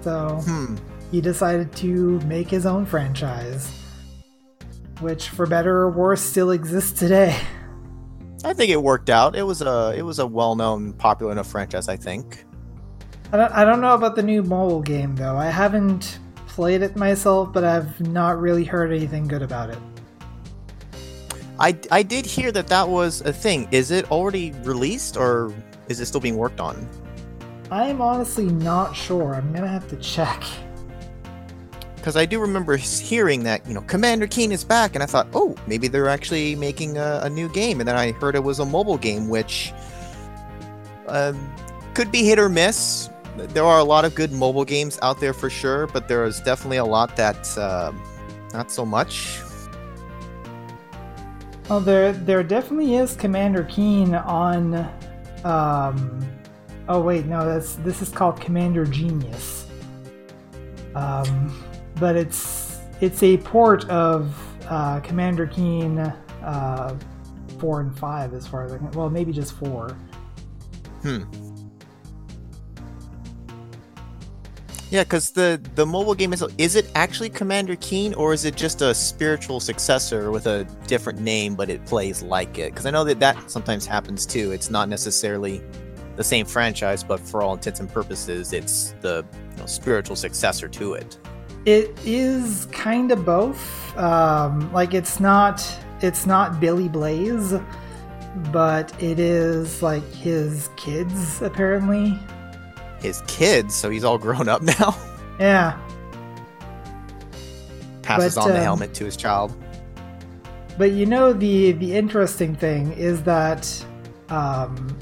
So 0.00 0.40
Hmm. 0.44 0.76
he 1.10 1.20
decided 1.20 1.70
to 1.76 2.18
make 2.20 2.48
his 2.48 2.64
own 2.66 2.86
franchise, 2.86 3.70
which, 5.00 5.28
for 5.28 5.44
better 5.46 5.76
or 5.76 5.90
worse, 5.90 6.20
still 6.22 6.50
exists 6.52 6.98
today. 6.98 7.36
I 8.44 8.54
think 8.54 8.70
it 8.70 8.80
worked 8.82 9.10
out. 9.10 9.36
It 9.36 9.42
was 9.42 9.60
a 9.62 9.92
it 9.96 10.02
was 10.02 10.18
a 10.20 10.26
well 10.26 10.54
known, 10.54 10.92
popular 10.94 11.32
enough 11.32 11.48
franchise. 11.48 11.88
I 11.88 11.96
think. 11.96 12.44
I 13.32 13.36
don't, 13.36 13.52
I 13.52 13.64
don't 13.64 13.82
know 13.82 13.94
about 13.94 14.16
the 14.16 14.22
new 14.22 14.42
mobile 14.42 14.80
game 14.80 15.14
though. 15.14 15.36
I 15.36 15.50
haven't 15.50 16.18
played 16.46 16.80
it 16.82 16.96
myself, 16.96 17.52
but 17.52 17.62
I've 17.64 18.00
not 18.00 18.40
really 18.40 18.64
heard 18.64 18.90
anything 18.92 19.28
good 19.28 19.42
about 19.42 19.68
it. 19.70 19.78
I 21.60 21.76
I 21.90 22.02
did 22.02 22.24
hear 22.24 22.52
that 22.52 22.68
that 22.68 22.88
was 22.88 23.20
a 23.22 23.32
thing. 23.32 23.68
Is 23.70 23.90
it 23.90 24.10
already 24.10 24.52
released 24.62 25.16
or 25.16 25.52
is 25.88 26.00
it 26.00 26.06
still 26.06 26.20
being 26.20 26.36
worked 26.36 26.60
on? 26.60 26.88
I'm 27.70 28.00
honestly 28.00 28.46
not 28.46 28.94
sure. 28.94 29.34
I'm 29.34 29.52
gonna 29.52 29.68
have 29.68 29.88
to 29.88 29.96
check. 29.96 30.42
Because 31.96 32.16
I 32.16 32.24
do 32.26 32.40
remember 32.40 32.76
hearing 32.76 33.42
that 33.42 33.66
you 33.66 33.74
know 33.74 33.82
Commander 33.82 34.26
Keen 34.26 34.52
is 34.52 34.64
back, 34.64 34.94
and 34.94 35.02
I 35.02 35.06
thought, 35.06 35.26
oh, 35.34 35.54
maybe 35.66 35.88
they're 35.88 36.08
actually 36.08 36.54
making 36.54 36.96
a, 36.96 37.20
a 37.24 37.30
new 37.30 37.48
game. 37.48 37.80
And 37.80 37.88
then 37.88 37.96
I 37.96 38.12
heard 38.12 38.34
it 38.36 38.44
was 38.44 38.60
a 38.60 38.64
mobile 38.64 38.96
game, 38.96 39.28
which 39.28 39.72
um, 41.08 41.52
could 41.94 42.12
be 42.12 42.24
hit 42.24 42.38
or 42.38 42.48
miss. 42.48 43.10
There 43.36 43.64
are 43.64 43.78
a 43.78 43.84
lot 43.84 44.04
of 44.04 44.14
good 44.14 44.32
mobile 44.32 44.64
games 44.64 44.98
out 45.02 45.20
there 45.20 45.32
for 45.32 45.50
sure, 45.50 45.86
but 45.88 46.08
there 46.08 46.24
is 46.24 46.40
definitely 46.40 46.78
a 46.78 46.84
lot 46.84 47.16
that 47.16 47.58
um 47.58 48.00
not 48.52 48.70
so 48.70 48.86
much. 48.86 49.40
Oh, 51.70 51.80
there 51.80 52.12
there 52.12 52.42
definitely 52.42 52.94
is 52.94 53.14
Commander 53.14 53.64
Keen 53.64 54.14
on. 54.14 54.74
Um, 55.44 56.26
oh 56.88 57.00
wait, 57.00 57.26
no, 57.26 57.44
that's 57.44 57.74
this 57.76 58.00
is 58.00 58.08
called 58.08 58.40
Commander 58.40 58.86
Genius. 58.86 59.66
Um, 60.94 61.54
but 61.96 62.16
it's 62.16 62.80
it's 63.02 63.22
a 63.22 63.36
port 63.38 63.88
of 63.90 64.34
uh, 64.66 65.00
Commander 65.00 65.46
Keen 65.46 65.98
uh, 65.98 66.98
four 67.58 67.80
and 67.80 67.96
five, 67.98 68.32
as 68.32 68.46
far 68.46 68.64
as 68.64 68.72
I 68.72 68.78
can. 68.78 68.90
Well, 68.92 69.10
maybe 69.10 69.32
just 69.32 69.52
four. 69.52 69.94
Hmm. 71.02 71.24
Yeah, 74.90 75.04
because 75.04 75.30
the 75.30 75.60
the 75.74 75.84
mobile 75.84 76.14
game 76.14 76.32
is 76.32 76.42
is 76.56 76.74
it 76.74 76.90
actually 76.94 77.28
Commander 77.28 77.76
Keen 77.76 78.14
or 78.14 78.32
is 78.32 78.46
it 78.46 78.56
just 78.56 78.80
a 78.80 78.94
spiritual 78.94 79.60
successor 79.60 80.30
with 80.30 80.46
a 80.46 80.64
different 80.86 81.20
name 81.20 81.54
but 81.54 81.68
it 81.68 81.84
plays 81.84 82.22
like 82.22 82.58
it? 82.58 82.72
Because 82.72 82.86
I 82.86 82.90
know 82.90 83.04
that 83.04 83.20
that 83.20 83.50
sometimes 83.50 83.84
happens 83.84 84.24
too. 84.24 84.50
It's 84.52 84.70
not 84.70 84.88
necessarily 84.88 85.62
the 86.16 86.24
same 86.24 86.46
franchise, 86.46 87.04
but 87.04 87.20
for 87.20 87.42
all 87.42 87.52
intents 87.52 87.80
and 87.80 87.92
purposes, 87.92 88.52
it's 88.52 88.94
the 89.02 89.24
you 89.52 89.56
know, 89.58 89.66
spiritual 89.66 90.16
successor 90.16 90.68
to 90.68 90.94
it. 90.94 91.18
It 91.66 91.90
is 92.04 92.66
kind 92.72 93.12
of 93.12 93.26
both. 93.26 93.96
Um, 93.98 94.72
like 94.72 94.94
it's 94.94 95.20
not 95.20 95.62
it's 96.00 96.24
not 96.24 96.60
Billy 96.60 96.88
Blaze, 96.88 97.52
but 98.52 99.02
it 99.02 99.18
is 99.18 99.82
like 99.82 100.08
his 100.14 100.70
kids 100.76 101.42
apparently. 101.42 102.18
His 103.00 103.22
kids, 103.26 103.74
so 103.74 103.90
he's 103.90 104.04
all 104.04 104.18
grown 104.18 104.48
up 104.48 104.62
now. 104.78 104.96
Yeah. 105.38 105.78
passes 108.02 108.34
But, 108.34 108.42
on 108.42 108.48
the 108.48 108.58
um, 108.58 108.64
helmet 108.64 108.94
to 108.94 109.04
his 109.04 109.16
child. 109.16 109.54
But 110.76 110.92
you 110.92 111.06
know 111.06 111.32
the 111.32 111.72
the 111.72 111.94
interesting 111.94 112.54
thing 112.54 112.92
is 112.92 113.22
that 113.24 113.84
um, 114.28 114.96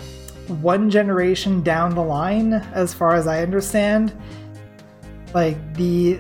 one 0.48 0.90
generation 0.90 1.62
down 1.62 1.94
the 1.94 2.02
line, 2.02 2.54
as 2.54 2.94
far 2.94 3.14
as 3.14 3.26
I 3.26 3.42
understand, 3.42 4.14
like 5.34 5.74
the 5.74 6.18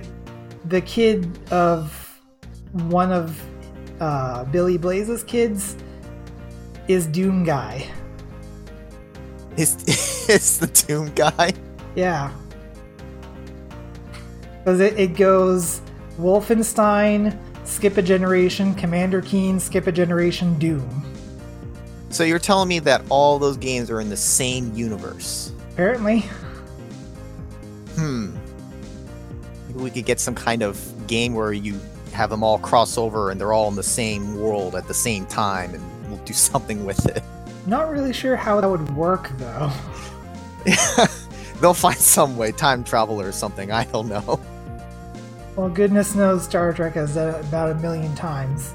the 0.66 0.80
kid 0.82 1.38
of 1.50 2.20
one 2.72 3.12
of 3.12 3.40
uh, 4.00 4.44
Billy 4.44 4.76
Blaze's 4.76 5.24
kids 5.24 5.76
is 6.88 7.06
Doom 7.06 7.44
Guy. 7.44 7.88
Is 9.56 9.76
is 10.28 10.58
the 10.58 10.66
Doom 10.66 11.12
guy. 11.14 11.52
Yeah. 11.96 12.32
Because 14.58 14.80
it, 14.80 14.98
it 14.98 15.16
goes 15.16 15.80
Wolfenstein, 16.18 17.36
skip 17.64 17.96
a 17.96 18.02
generation, 18.02 18.74
Commander 18.74 19.22
Keen, 19.22 19.58
skip 19.58 19.86
a 19.86 19.92
generation, 19.92 20.58
Doom. 20.58 21.04
So 22.10 22.22
you're 22.24 22.38
telling 22.38 22.68
me 22.68 22.78
that 22.80 23.02
all 23.08 23.38
those 23.38 23.56
games 23.56 23.90
are 23.90 24.00
in 24.00 24.08
the 24.08 24.16
same 24.16 24.72
universe? 24.74 25.52
Apparently. 25.72 26.20
Hmm. 27.96 28.36
Maybe 29.68 29.80
we 29.80 29.90
could 29.90 30.04
get 30.04 30.20
some 30.20 30.34
kind 30.34 30.62
of 30.62 31.06
game 31.06 31.34
where 31.34 31.52
you 31.52 31.80
have 32.12 32.30
them 32.30 32.42
all 32.42 32.58
cross 32.58 32.96
over 32.96 33.30
and 33.30 33.40
they're 33.40 33.52
all 33.52 33.68
in 33.68 33.74
the 33.74 33.82
same 33.82 34.40
world 34.40 34.74
at 34.74 34.88
the 34.88 34.94
same 34.94 35.26
time, 35.26 35.74
and 35.74 36.10
we'll 36.10 36.24
do 36.24 36.32
something 36.34 36.84
with 36.84 37.04
it. 37.06 37.22
Not 37.66 37.90
really 37.90 38.12
sure 38.12 38.36
how 38.36 38.60
that 38.60 38.68
would 38.68 38.94
work 38.94 39.30
though. 39.38 39.72
They'll 41.60 41.74
find 41.74 41.96
some 42.16 42.36
way, 42.36 42.52
time 42.52 42.84
travel 42.84 43.20
or 43.20 43.32
something. 43.32 43.70
I 43.70 43.84
don't 43.84 44.08
know. 44.08 44.40
Well, 45.56 45.70
goodness 45.70 46.14
knows 46.14 46.44
Star 46.44 46.72
Trek 46.72 46.94
has 46.94 47.14
done 47.14 47.34
it 47.34 47.40
about 47.46 47.70
a 47.70 47.74
million 47.76 48.14
times. 48.14 48.74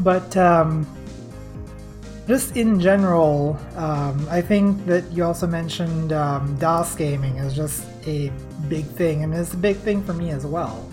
But, 0.00 0.36
um, 0.36 0.86
just 2.26 2.56
in 2.56 2.80
general, 2.80 3.58
um, 3.76 4.26
I 4.30 4.40
think 4.40 4.84
that 4.86 5.10
you 5.12 5.24
also 5.24 5.46
mentioned 5.46 6.12
um, 6.12 6.56
DOS 6.56 6.94
gaming 6.94 7.36
is 7.36 7.54
just 7.54 7.84
a 8.06 8.30
big 8.68 8.84
thing, 8.84 9.24
and 9.24 9.34
it's 9.34 9.52
a 9.54 9.58
big 9.58 9.76
thing 9.78 10.02
for 10.02 10.14
me 10.14 10.30
as 10.30 10.46
well. 10.46 10.88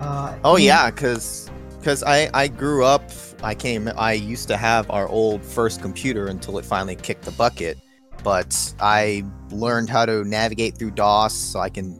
Uh, 0.00 0.36
Oh 0.44 0.56
yeah, 0.56 0.90
because 0.90 1.50
because 1.78 2.02
I 2.02 2.30
I 2.32 2.48
grew 2.48 2.84
up. 2.84 3.10
I 3.42 3.54
came. 3.54 3.88
I 3.96 4.12
used 4.12 4.48
to 4.48 4.56
have 4.56 4.90
our 4.90 5.08
old 5.08 5.42
first 5.42 5.80
computer 5.80 6.26
until 6.26 6.58
it 6.58 6.64
finally 6.64 6.96
kicked 6.96 7.24
the 7.24 7.32
bucket. 7.32 7.78
But 8.24 8.74
I 8.80 9.24
learned 9.50 9.90
how 9.90 10.04
to 10.04 10.24
navigate 10.24 10.76
through 10.76 10.92
DOS, 10.92 11.34
so 11.34 11.60
I 11.60 11.68
can 11.68 11.94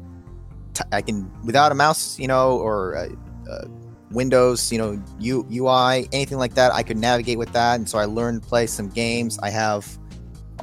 t- 0.75 0.85
I 0.91 1.01
can 1.01 1.31
without 1.45 1.71
a 1.71 1.77
mouse, 1.77 2.19
you 2.19 2.27
know, 2.27 2.59
or 2.59 3.09
Windows, 4.11 4.73
you 4.73 4.79
know, 4.79 5.03
U- 5.19 5.47
UI, 5.51 6.09
anything 6.13 6.39
like 6.39 6.55
that. 6.55 6.73
I 6.73 6.83
could 6.83 6.97
navigate 6.97 7.39
with 7.39 7.53
that, 7.53 7.77
and 7.77 7.89
so 7.89 7.99
I 7.99 8.07
learned 8.07 8.43
to 8.43 8.49
play 8.49 8.67
some 8.67 8.89
games. 8.89 9.39
I 9.43 9.51
have 9.51 9.99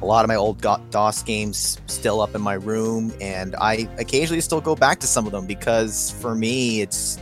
a 0.02 0.06
lot 0.06 0.24
of 0.24 0.28
my 0.28 0.36
old 0.36 0.60
DOS 0.60 1.22
games 1.22 1.80
still 1.86 2.20
up 2.20 2.34
in 2.34 2.42
my 2.42 2.54
room, 2.54 3.12
and 3.20 3.54
I 3.56 3.88
occasionally 3.98 4.40
still 4.40 4.60
go 4.60 4.74
back 4.74 5.00
to 5.00 5.06
some 5.06 5.26
of 5.26 5.32
them 5.32 5.46
because 5.46 6.10
for 6.20 6.34
me, 6.34 6.80
it's 6.80 7.18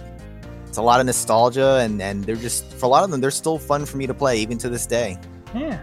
it's 0.74 0.78
a 0.80 0.82
lot 0.82 0.98
of 0.98 1.06
nostalgia, 1.06 1.76
and 1.84 2.02
and 2.02 2.24
they're 2.24 2.34
just 2.34 2.64
for 2.72 2.86
a 2.86 2.88
lot 2.88 3.04
of 3.04 3.10
them, 3.12 3.20
they're 3.20 3.30
still 3.30 3.60
fun 3.60 3.86
for 3.86 3.96
me 3.96 4.08
to 4.08 4.12
play 4.14 4.38
even 4.40 4.58
to 4.58 4.68
this 4.68 4.86
day. 4.86 5.16
Yeah. 5.54 5.80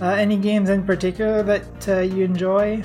Uh, 0.00 0.06
any 0.06 0.36
games 0.36 0.70
in 0.70 0.84
particular 0.84 1.44
that 1.44 1.88
uh, 1.88 2.00
you 2.00 2.24
enjoy? 2.24 2.82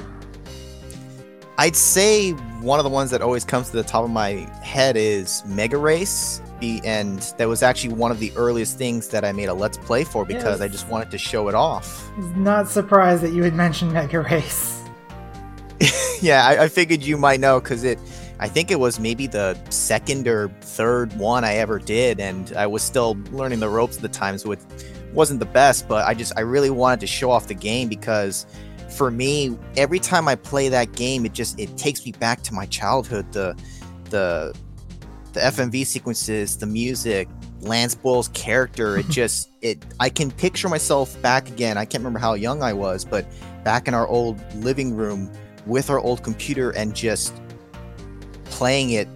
I'd 1.57 1.75
say 1.75 2.33
one 2.61 2.77
of 2.79 2.83
the 2.83 2.91
ones 2.91 3.09
that 3.09 3.23
always 3.23 3.43
comes 3.43 3.71
to 3.71 3.77
the 3.77 3.83
top 3.83 4.03
of 4.03 4.11
my 4.11 4.47
head 4.61 4.95
is 4.95 5.43
Mega 5.47 5.77
Race. 5.77 6.39
The- 6.59 6.81
And 6.85 7.19
that 7.39 7.47
was 7.47 7.63
actually 7.63 7.95
one 7.95 8.11
of 8.11 8.19
the 8.19 8.31
earliest 8.35 8.77
things 8.77 9.07
that 9.07 9.25
I 9.25 9.31
made 9.31 9.45
a 9.49 9.53
Let's 9.55 9.77
Play 9.79 10.03
for 10.03 10.23
because 10.23 10.59
Yes. 10.59 10.61
I 10.61 10.67
just 10.67 10.87
wanted 10.87 11.09
to 11.09 11.17
show 11.17 11.47
it 11.49 11.55
off. 11.55 12.11
Not 12.35 12.69
surprised 12.69 13.23
that 13.23 13.31
you 13.31 13.41
had 13.43 13.55
mentioned 13.55 13.91
Mega 13.93 14.19
Race. 14.21 14.83
yeah, 16.21 16.45
I, 16.45 16.65
I 16.65 16.67
figured 16.67 17.01
you 17.01 17.17
might 17.17 17.39
know 17.39 17.59
because 17.59 17.83
it. 17.83 17.97
I 18.39 18.47
think 18.47 18.69
it 18.69 18.79
was 18.79 18.99
maybe 18.99 19.27
the 19.27 19.57
second 19.69 20.27
or 20.27 20.49
third 20.61 21.11
one 21.17 21.43
I 21.43 21.55
ever 21.55 21.79
did, 21.79 22.19
and 22.19 22.53
I 22.55 22.67
was 22.67 22.83
still 22.83 23.17
learning 23.31 23.59
the 23.59 23.69
ropes 23.69 23.95
at 23.95 24.01
the 24.03 24.09
time, 24.09 24.37
so 24.37 24.51
it 24.51 24.59
wasn't 25.13 25.39
the 25.39 25.45
best. 25.45 25.87
But 25.87 26.05
I 26.07 26.13
just 26.13 26.33
I 26.37 26.41
really 26.41 26.69
wanted 26.69 26.99
to 26.99 27.07
show 27.07 27.31
off 27.31 27.47
the 27.47 27.55
game 27.55 27.87
because 27.89 28.45
for 28.89 29.09
me, 29.09 29.57
every 29.75 29.99
time 29.99 30.27
I 30.27 30.35
play 30.35 30.69
that 30.69 30.93
game, 30.93 31.25
it 31.25 31.33
just 31.33 31.59
it 31.59 31.77
takes 31.77 32.05
me 32.05 32.11
back 32.11 32.41
to 32.43 32.53
my 32.53 32.65
childhood. 32.67 33.31
The 33.31 33.57
the 34.11 34.55
the 35.33 35.39
FMV 35.39 35.85
sequences, 35.85 36.57
the 36.57 36.65
music, 36.65 37.27
Lance 37.61 37.95
Boyle's 37.95 38.29
character, 38.29 38.97
it 38.97 39.07
just 39.09 39.49
it 39.61 39.83
I 39.99 40.09
can 40.09 40.29
picture 40.29 40.69
myself 40.69 41.19
back 41.23 41.49
again. 41.49 41.77
I 41.77 41.85
can't 41.85 42.01
remember 42.01 42.19
how 42.19 42.35
young 42.35 42.61
I 42.61 42.73
was, 42.73 43.03
but 43.03 43.25
back 43.63 43.87
in 43.87 43.95
our 43.95 44.07
old 44.07 44.39
living 44.57 44.95
room 44.95 45.31
with 45.65 45.89
our 45.89 45.99
old 45.99 46.23
computer 46.23 46.69
and 46.71 46.95
just 46.95 47.33
playing 48.49 48.91
it 48.91 49.07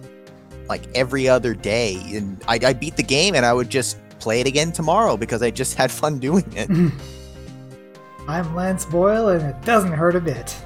like 0.68 0.82
every 0.94 1.28
other 1.28 1.54
day. 1.54 2.00
And 2.14 2.42
I, 2.48 2.58
I 2.62 2.72
beat 2.72 2.96
the 2.96 3.02
game 3.02 3.34
and 3.34 3.44
I 3.44 3.52
would 3.52 3.70
just 3.70 3.98
play 4.18 4.40
it 4.40 4.46
again 4.46 4.72
tomorrow 4.72 5.16
because 5.16 5.42
I 5.42 5.50
just 5.50 5.74
had 5.80 5.90
fun 5.90 6.18
doing 6.18 6.50
it. 6.54 6.70
I'm 8.28 8.54
Lance 8.54 8.84
Boyle, 8.84 9.30
and 9.30 9.44
it 9.44 9.60
doesn't 9.62 9.92
hurt 9.92 10.14
a 10.14 10.20
bit. 10.20 10.56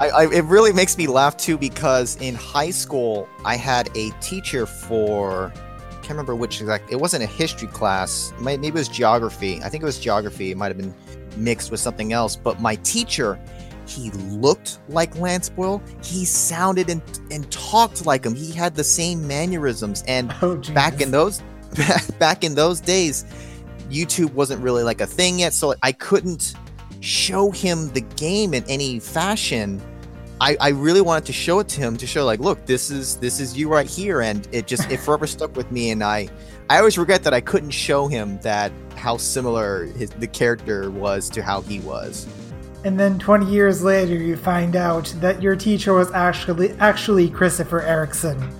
I, 0.00 0.08
I, 0.08 0.32
it 0.32 0.44
really 0.44 0.72
makes 0.72 0.98
me 0.98 1.06
laugh 1.06 1.36
too 1.36 1.56
because 1.56 2.16
in 2.20 2.34
high 2.34 2.70
school 2.70 3.28
I 3.44 3.56
had 3.56 3.88
a 3.96 4.10
teacher 4.20 4.66
for 4.66 5.52
I 5.54 5.94
can't 5.94 6.10
remember 6.10 6.34
which 6.34 6.60
exact 6.60 6.92
it 6.92 6.96
wasn't 6.96 7.22
a 7.22 7.26
history 7.26 7.68
class 7.68 8.32
maybe 8.40 8.66
it 8.66 8.74
was 8.74 8.88
geography 8.88 9.62
I 9.62 9.68
think 9.68 9.84
it 9.84 9.86
was 9.86 10.00
geography 10.00 10.50
it 10.50 10.56
might 10.56 10.66
have 10.66 10.76
been 10.76 10.92
mixed 11.36 11.70
with 11.70 11.78
something 11.78 12.12
else 12.12 12.34
but 12.34 12.60
my 12.60 12.74
teacher 12.76 13.38
he 13.86 14.10
looked 14.10 14.78
like 14.88 15.16
Lance 15.16 15.48
Boyle. 15.48 15.82
He 16.02 16.24
sounded 16.24 16.90
and, 16.90 17.02
and 17.30 17.50
talked 17.50 18.06
like 18.06 18.24
him. 18.24 18.34
He 18.34 18.52
had 18.52 18.74
the 18.74 18.84
same 18.84 19.26
mannerisms. 19.26 20.02
And 20.06 20.34
Oh, 20.42 20.56
back 20.72 21.00
in 21.00 21.10
those 21.10 21.42
back 22.20 22.44
in 22.44 22.54
those 22.54 22.80
days 22.80 23.24
youtube 23.90 24.32
wasn't 24.32 24.62
really 24.62 24.82
like 24.82 25.00
a 25.00 25.06
thing 25.06 25.40
yet. 25.40 25.52
So 25.52 25.74
i 25.82 25.92
couldn't 25.92 26.54
show 27.00 27.50
him 27.50 27.92
the 27.92 28.00
game 28.00 28.54
in 28.54 28.64
any 28.68 28.98
fashion. 28.98 29.80
I, 30.40 30.56
I 30.60 30.68
really 30.70 31.00
wanted 31.00 31.26
to 31.26 31.32
show 31.32 31.60
it 31.60 31.68
to 31.68 31.80
him 31.80 31.96
to 31.98 32.06
show 32.06 32.24
like 32.24 32.40
look 32.40 32.64
this 32.66 32.90
is 32.90 33.16
this 33.16 33.40
is 33.40 33.56
you 33.56 33.68
right 33.68 33.88
here. 33.88 34.22
And 34.22 34.48
it 34.52 34.66
just 34.66 34.90
it 34.90 34.96
forever 35.04 35.26
stuck 35.26 35.56
with 35.56 35.70
me. 35.70 35.90
And 35.90 36.02
i 36.02 36.28
i 36.70 36.78
always 36.78 36.96
regret 36.96 37.22
that 37.22 37.34
i 37.34 37.40
couldn't 37.40 37.70
show 37.70 38.08
him 38.08 38.38
that 38.38 38.72
how 38.96 39.16
similar 39.16 39.84
his 39.84 40.10
the 40.10 40.26
character 40.26 40.90
was 40.90 41.28
to 41.28 41.42
how 41.42 41.60
he 41.60 41.80
was 41.80 42.26
And 42.84 43.00
then 43.00 43.18
20 43.18 43.46
years 43.46 43.82
later, 43.82 44.14
you 44.14 44.36
find 44.36 44.76
out 44.76 45.06
that 45.20 45.42
your 45.42 45.56
teacher 45.56 45.94
was 45.94 46.12
actually 46.12 46.72
actually 46.72 47.28
Christopher 47.30 47.80
Erickson. 47.80 48.50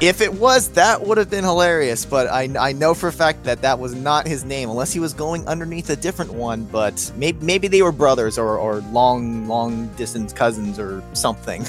if 0.00 0.20
it 0.20 0.34
was 0.34 0.68
that 0.70 1.00
would 1.00 1.16
have 1.16 1.30
been 1.30 1.44
hilarious 1.44 2.04
but 2.04 2.26
I, 2.26 2.48
I 2.58 2.72
know 2.72 2.92
for 2.92 3.08
a 3.08 3.12
fact 3.12 3.44
that 3.44 3.62
that 3.62 3.78
was 3.78 3.94
not 3.94 4.26
his 4.26 4.44
name 4.44 4.68
unless 4.68 4.92
he 4.92 4.98
was 4.98 5.14
going 5.14 5.46
underneath 5.46 5.90
a 5.90 5.96
different 5.96 6.32
one 6.32 6.64
but 6.64 7.12
maybe, 7.14 7.38
maybe 7.44 7.68
they 7.68 7.82
were 7.82 7.92
brothers 7.92 8.36
or, 8.36 8.58
or 8.58 8.80
long 8.90 9.46
long 9.46 9.86
distance 9.94 10.32
cousins 10.32 10.80
or 10.80 11.04
something 11.12 11.64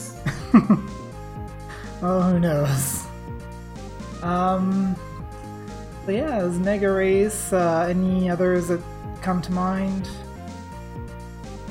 Oh, 2.06 2.22
who 2.22 2.38
knows? 2.38 3.06
Um, 4.22 4.94
but 6.06 6.16
yeah, 6.16 6.44
is 6.44 6.60
Mega 6.60 6.92
Race. 6.92 7.54
Uh, 7.54 7.88
any 7.90 8.30
others 8.30 8.68
that 8.68 8.82
come 9.22 9.42
to 9.42 9.52
mind? 9.54 10.10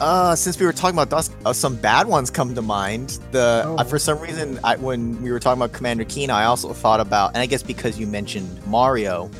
Uh 0.02 0.34
since 0.34 0.58
we 0.58 0.66
were 0.66 0.72
talking 0.72 0.96
about 0.98 1.10
DOS 1.10 1.30
uh, 1.46 1.52
some 1.52 1.76
bad 1.76 2.08
ones 2.08 2.28
come 2.28 2.54
to 2.56 2.62
mind 2.62 3.20
the 3.30 3.62
Oh. 3.64 3.76
uh, 3.76 3.84
for 3.84 3.98
some 4.00 4.18
reason 4.18 4.58
I, 4.64 4.74
when 4.76 5.22
we 5.22 5.30
were 5.30 5.38
talking 5.38 5.62
about 5.62 5.72
commander 5.72 6.04
keen 6.04 6.28
i 6.28 6.44
also 6.44 6.72
thought 6.72 6.98
about 6.98 7.28
and 7.34 7.38
i 7.38 7.46
guess 7.46 7.62
because 7.62 8.00
you 8.00 8.06
mentioned 8.08 8.50
mario 8.66 9.30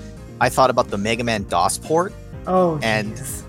i 0.41 0.49
thought 0.49 0.71
about 0.71 0.89
the 0.89 0.99
mega 0.99 1.25
man 1.25 1.43
dos 1.45 1.79
port 1.79 2.13
Oh, 2.47 2.79
And- 2.83 3.15
jeez. 3.17 3.43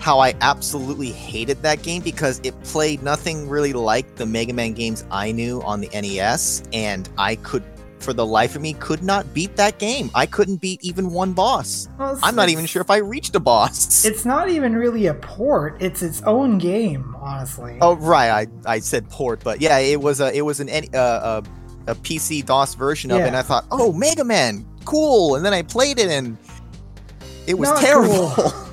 how 0.00 0.18
I 0.18 0.34
absolutely 0.40 1.10
hated 1.12 1.60
that 1.62 1.82
game 1.82 2.02
because 2.02 2.40
it 2.42 2.54
played 2.64 3.02
nothing 3.02 3.48
really 3.48 3.72
like 3.72 4.06
the 4.16 4.24
Mega 4.26 4.52
Man 4.54 4.72
games 4.72 5.04
I 5.10 5.30
knew 5.30 5.60
on 5.62 5.80
the 5.82 5.88
NES, 5.92 6.62
and 6.72 7.06
I 7.18 7.36
could, 7.36 7.62
for 8.02 8.12
the 8.12 8.24
life 8.24 8.56
of 8.56 8.62
me, 8.62 8.72
could 8.74 9.02
not 9.02 9.32
beat 9.34 9.56
that 9.56 9.78
game. 9.78 10.10
I 10.14 10.26
couldn't 10.26 10.56
beat 10.56 10.82
even 10.82 11.10
one 11.10 11.32
boss. 11.32 11.88
Well, 11.98 12.18
I'm 12.22 12.34
not 12.34 12.48
even 12.48 12.66
sure 12.66 12.82
if 12.82 12.90
I 12.90 12.98
reached 12.98 13.34
a 13.36 13.40
boss. 13.40 14.04
It's 14.04 14.24
not 14.24 14.48
even 14.48 14.74
really 14.74 15.06
a 15.06 15.14
port. 15.14 15.76
It's 15.80 16.02
its 16.02 16.22
own 16.22 16.58
game, 16.58 17.14
honestly. 17.20 17.78
oh 17.80 17.96
right, 17.96 18.46
I, 18.66 18.74
I 18.74 18.78
said 18.80 19.08
port, 19.10 19.40
but 19.44 19.60
yeah, 19.60 19.78
it 19.78 20.00
was 20.00 20.20
a 20.20 20.32
it 20.36 20.42
was 20.42 20.60
an 20.60 20.68
uh, 20.94 21.42
a, 21.86 21.90
a 21.92 21.94
PC 21.94 22.44
DOS 22.44 22.74
version 22.74 23.10
of 23.10 23.20
it, 23.20 23.26
and 23.26 23.36
I 23.36 23.42
thought, 23.42 23.66
oh 23.70 23.92
Mega 23.92 24.24
Man, 24.24 24.66
cool, 24.84 25.36
and 25.36 25.44
then 25.44 25.52
I 25.52 25.62
played 25.62 25.98
it 25.98 26.08
and 26.08 26.36
it 27.46 27.54
was 27.58 27.68
Not 27.70 27.80
terrible. 27.80 28.30
cool. 28.30 28.52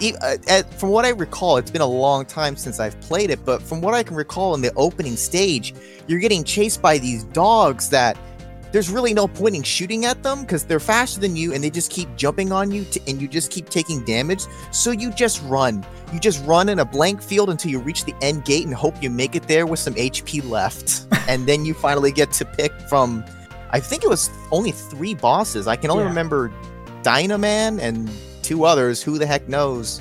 uh, 0.00 0.36
at, 0.48 0.72
from 0.74 0.90
what 0.90 1.04
I 1.04 1.10
recall, 1.10 1.56
it's 1.56 1.70
been 1.70 1.80
a 1.80 1.86
long 1.86 2.24
time 2.24 2.56
since 2.56 2.80
I've 2.80 2.98
played 3.00 3.30
it, 3.30 3.44
but 3.44 3.62
from 3.62 3.80
what 3.80 3.94
I 3.94 4.02
can 4.02 4.16
recall 4.16 4.54
in 4.54 4.60
the 4.60 4.72
opening 4.74 5.16
stage, 5.16 5.74
you're 6.06 6.20
getting 6.20 6.44
chased 6.44 6.82
by 6.82 6.98
these 6.98 7.24
dogs 7.24 7.90
that 7.90 8.18
there's 8.72 8.90
really 8.90 9.14
no 9.14 9.28
point 9.28 9.54
in 9.54 9.62
shooting 9.62 10.04
at 10.04 10.20
them 10.24 10.40
because 10.40 10.64
they're 10.64 10.80
faster 10.80 11.20
than 11.20 11.36
you 11.36 11.54
and 11.54 11.62
they 11.62 11.70
just 11.70 11.92
keep 11.92 12.08
jumping 12.16 12.50
on 12.50 12.72
you 12.72 12.84
to, 12.86 13.00
and 13.06 13.22
you 13.22 13.28
just 13.28 13.52
keep 13.52 13.70
taking 13.70 14.04
damage. 14.04 14.42
So 14.72 14.90
you 14.90 15.12
just 15.12 15.40
run. 15.44 15.86
You 16.12 16.18
just 16.18 16.44
run 16.44 16.68
in 16.68 16.80
a 16.80 16.84
blank 16.84 17.22
field 17.22 17.50
until 17.50 17.70
you 17.70 17.78
reach 17.78 18.04
the 18.04 18.14
end 18.20 18.44
gate 18.44 18.64
and 18.66 18.74
hope 18.74 19.00
you 19.00 19.10
make 19.10 19.36
it 19.36 19.44
there 19.46 19.64
with 19.64 19.78
some 19.78 19.94
HP 19.94 20.48
left. 20.50 21.06
and 21.28 21.46
then 21.46 21.64
you 21.64 21.72
finally 21.72 22.10
get 22.10 22.32
to 22.32 22.44
pick 22.44 22.72
from, 22.88 23.24
I 23.70 23.78
think 23.78 24.02
it 24.02 24.08
was 24.08 24.28
only 24.50 24.72
three 24.72 25.14
bosses. 25.14 25.68
I 25.68 25.76
can 25.76 25.90
only 25.90 26.02
Yeah. 26.02 26.08
remember 26.08 26.50
Dynaman 27.04 27.78
and 27.80 28.10
two 28.44 28.64
others. 28.64 29.02
Who 29.02 29.18
the 29.18 29.26
heck 29.26 29.48
knows? 29.48 30.00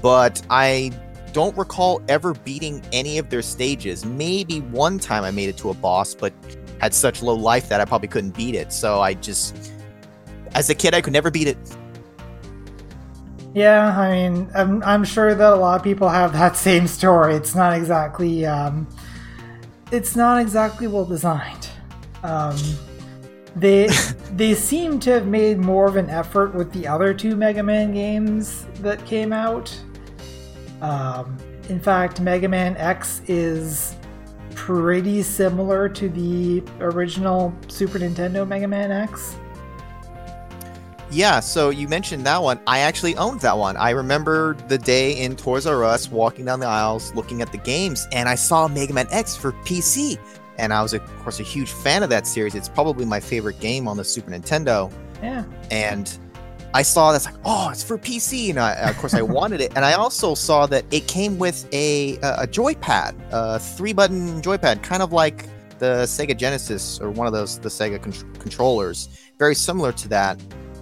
But 0.00 0.42
I 0.50 0.90
don't 1.32 1.56
recall 1.56 2.02
ever 2.08 2.34
beating 2.34 2.82
any 2.92 3.18
of 3.18 3.30
their 3.30 3.42
stages. 3.42 4.04
Maybe 4.04 4.60
one 4.60 4.98
time 4.98 5.24
I 5.24 5.30
made 5.30 5.48
it 5.48 5.56
to 5.58 5.70
a 5.70 5.74
boss, 5.74 6.14
but 6.14 6.32
had 6.80 6.92
such 6.92 7.22
low 7.22 7.34
life 7.34 7.68
that 7.68 7.80
I 7.80 7.84
probably 7.84 8.08
couldn't 8.08 8.36
beat 8.36 8.54
it. 8.54 8.72
So 8.72 9.00
I 9.00 9.14
just, 9.14 9.72
as 10.54 10.68
a 10.68 10.74
kid, 10.74 10.94
I 10.94 11.00
could 11.00 11.12
never 11.12 11.30
beat 11.30 11.46
it. 11.46 11.58
Yeah, 13.54 13.96
I 13.96 14.12
mean, 14.12 14.50
I'm, 14.54 14.82
I'm 14.82 15.04
sure 15.04 15.34
that 15.34 15.52
a 15.52 15.56
lot 15.56 15.76
of 15.76 15.84
people 15.84 16.08
have 16.08 16.32
that 16.32 16.56
same 16.68 16.86
story. 16.86 17.34
It's 17.34 17.54
not 17.54 17.76
exactly, 17.76 18.44
um, 18.46 18.88
it's 19.90 20.16
not 20.16 20.40
exactly 20.40 20.86
well 20.86 21.04
designed. 21.04 21.68
Um, 22.22 22.56
they 23.56 23.88
they 24.32 24.54
seem 24.54 24.98
to 25.00 25.10
have 25.10 25.26
made 25.26 25.58
more 25.58 25.86
of 25.86 25.96
an 25.96 26.10
effort 26.10 26.54
with 26.54 26.72
the 26.72 26.86
other 26.86 27.14
two 27.14 27.36
Mega 27.36 27.62
Man 27.62 27.92
games 27.92 28.66
that 28.80 29.04
came 29.06 29.32
out. 29.32 29.76
Um, 30.80 31.36
in 31.68 31.78
fact, 31.80 32.20
Mega 32.20 32.48
Man 32.48 32.76
X 32.76 33.22
is 33.28 33.96
pretty 34.54 35.22
similar 35.22 35.88
to 35.88 36.08
the 36.08 36.62
original 36.80 37.54
Super 37.68 37.98
Nintendo 37.98 38.46
Mega 38.46 38.68
Man 38.68 38.90
X. 38.90 39.36
Yeah, 41.10 41.40
so 41.40 41.68
you 41.68 41.88
mentioned 41.88 42.24
that 42.24 42.42
one. 42.42 42.58
I 42.66 42.78
actually 42.78 43.16
owned 43.16 43.40
that 43.40 43.56
one. 43.56 43.76
I 43.76 43.90
remember 43.90 44.56
the 44.68 44.78
day 44.78 45.12
in 45.12 45.36
Toys 45.36 45.66
R 45.66 45.84
Us 45.84 46.10
walking 46.10 46.46
down 46.46 46.58
the 46.58 46.66
aisles 46.66 47.14
looking 47.14 47.42
at 47.42 47.52
the 47.52 47.58
games, 47.58 48.08
and 48.12 48.28
I 48.28 48.34
saw 48.34 48.66
Mega 48.66 48.94
Man 48.94 49.06
X 49.10 49.36
for 49.36 49.52
PC. 49.52 50.18
And 50.62 50.72
I 50.72 50.80
was, 50.80 50.94
of 50.94 51.04
course, 51.18 51.40
a 51.40 51.42
huge 51.42 51.70
fan 51.70 52.02
of 52.02 52.08
that 52.10 52.26
series. 52.26 52.54
It's 52.54 52.68
probably 52.68 53.04
my 53.04 53.18
favorite 53.20 53.58
game 53.60 53.88
on 53.88 53.96
the 53.96 54.04
Super 54.04 54.30
Nintendo. 54.30 54.90
Yeah. 55.20 55.44
and 55.70 56.18
I 56.74 56.82
saw 56.82 57.12
that's 57.12 57.26
like, 57.26 57.34
oh, 57.44 57.68
it's 57.70 57.84
for 57.84 57.98
PC, 57.98 58.50
and 58.50 58.58
I, 58.58 58.72
of 58.90 58.96
course 58.96 59.12
I 59.14 59.22
wanted 59.38 59.60
it. 59.60 59.72
And 59.76 59.84
I 59.84 59.92
also 59.92 60.34
saw 60.34 60.66
that 60.66 60.84
it 60.90 61.06
came 61.06 61.38
with 61.38 61.68
a 61.72 62.16
a, 62.22 62.42
a 62.42 62.46
joypad, 62.46 63.14
a 63.30 63.58
three 63.58 63.92
button 63.92 64.40
joypad, 64.40 64.82
kind 64.82 65.02
of 65.02 65.12
like 65.12 65.46
the 65.78 66.04
Sega 66.04 66.36
Genesis 66.36 67.00
or 67.00 67.10
one 67.10 67.26
of 67.26 67.32
those 67.32 67.58
the 67.58 67.68
Sega 67.68 68.00
con- 68.02 68.32
controllers, 68.34 69.08
very 69.38 69.54
similar 69.54 69.92
to 69.92 70.08
that. 70.08 70.40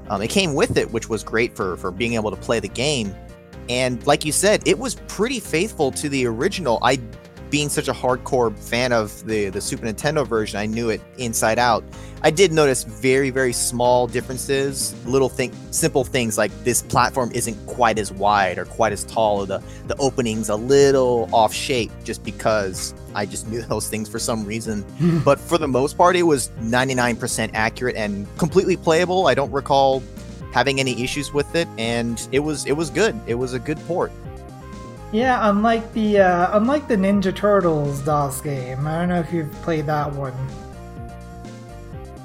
Um, 0.09 0.23
it 0.23 0.29
came 0.29 0.55
with 0.55 0.77
it, 0.77 0.91
which 0.93 1.09
was 1.09 1.25
great 1.25 1.57
for 1.57 1.77
for 1.77 1.91
being 1.91 2.15
able 2.15 2.31
to 2.31 2.37
play 2.37 2.61
the 2.61 2.69
game. 2.69 3.15
And 3.69 4.05
like 4.07 4.25
you 4.25 4.33
said, 4.33 4.63
it 4.67 4.79
was 4.79 4.97
pretty 5.07 5.41
faithful 5.41 5.91
to 5.93 6.09
the 6.09 6.27
original. 6.27 6.79
I, 6.83 6.99
being 7.51 7.69
such 7.69 7.89
a 7.89 7.93
hardcore 7.93 8.57
fan 8.57 8.93
of 8.93 9.27
the 9.27 9.51
the 9.51 9.61
Super 9.61 9.87
Nintendo 9.87 10.27
version, 10.27 10.59
I 10.59 10.67
knew 10.67 10.91
it 10.91 11.01
inside 11.19 11.59
out. 11.59 11.85
I 12.23 12.31
did 12.31 12.53
notice 12.53 12.85
very, 12.85 13.31
very 13.31 13.53
small 13.53 14.07
differences, 14.07 14.95
little 15.07 15.31
thing, 15.31 15.53
simple 15.71 16.05
things 16.05 16.37
like 16.37 16.53
this 16.65 16.83
platform 16.83 17.31
isn't 17.35 17.55
quite 17.67 17.99
as 17.99 18.13
wide 18.13 18.59
or 18.59 18.67
quite 18.67 18.93
as 18.93 19.05
tall, 19.05 19.41
or 19.41 19.47
the 19.47 19.63
the 19.87 19.97
opening's 19.97 20.49
a 20.49 20.57
little 20.57 21.29
off 21.33 21.53
shape, 21.53 21.91
just 22.05 22.23
because 22.23 22.95
I 23.15 23.27
just 23.27 23.49
knew 23.49 23.63
those 23.69 23.89
things 23.89 24.09
for 24.09 24.19
some 24.19 24.45
reason. 24.45 24.85
but 25.25 25.41
for 25.41 25.59
the 25.59 25.69
most 25.69 25.97
part, 25.97 26.15
it 26.17 26.25
was 26.25 26.51
99% 26.61 27.51
accurate 27.55 27.97
and 27.97 28.27
completely 28.39 28.77
playable. 28.77 29.27
I 29.27 29.35
don't 29.35 29.51
recall 29.51 30.03
having 30.53 30.81
any 30.81 31.03
issues 31.03 31.33
with 31.33 31.55
it, 31.55 31.69
and 31.79 32.29
it 32.33 32.41
was 32.41 32.67
it 32.67 32.73
was 32.73 32.91
good. 32.91 33.19
It 33.27 33.35
was 33.35 33.55
a 33.55 33.59
good 33.59 33.79
port. 33.87 34.13
Yeah, 35.13 35.51
unlike 35.51 35.93
the 35.93 36.21
uh, 36.21 36.57
unlike 36.57 36.87
the 36.87 36.97
Ninja 36.97 37.35
Turtles 37.35 38.01
DOS 38.01 38.41
game. 38.41 38.87
I 38.87 38.99
don't 38.99 39.09
know 39.09 39.19
if 39.19 39.33
you've 39.33 39.53
played 39.63 39.87
that 39.87 40.13
one. 40.13 40.35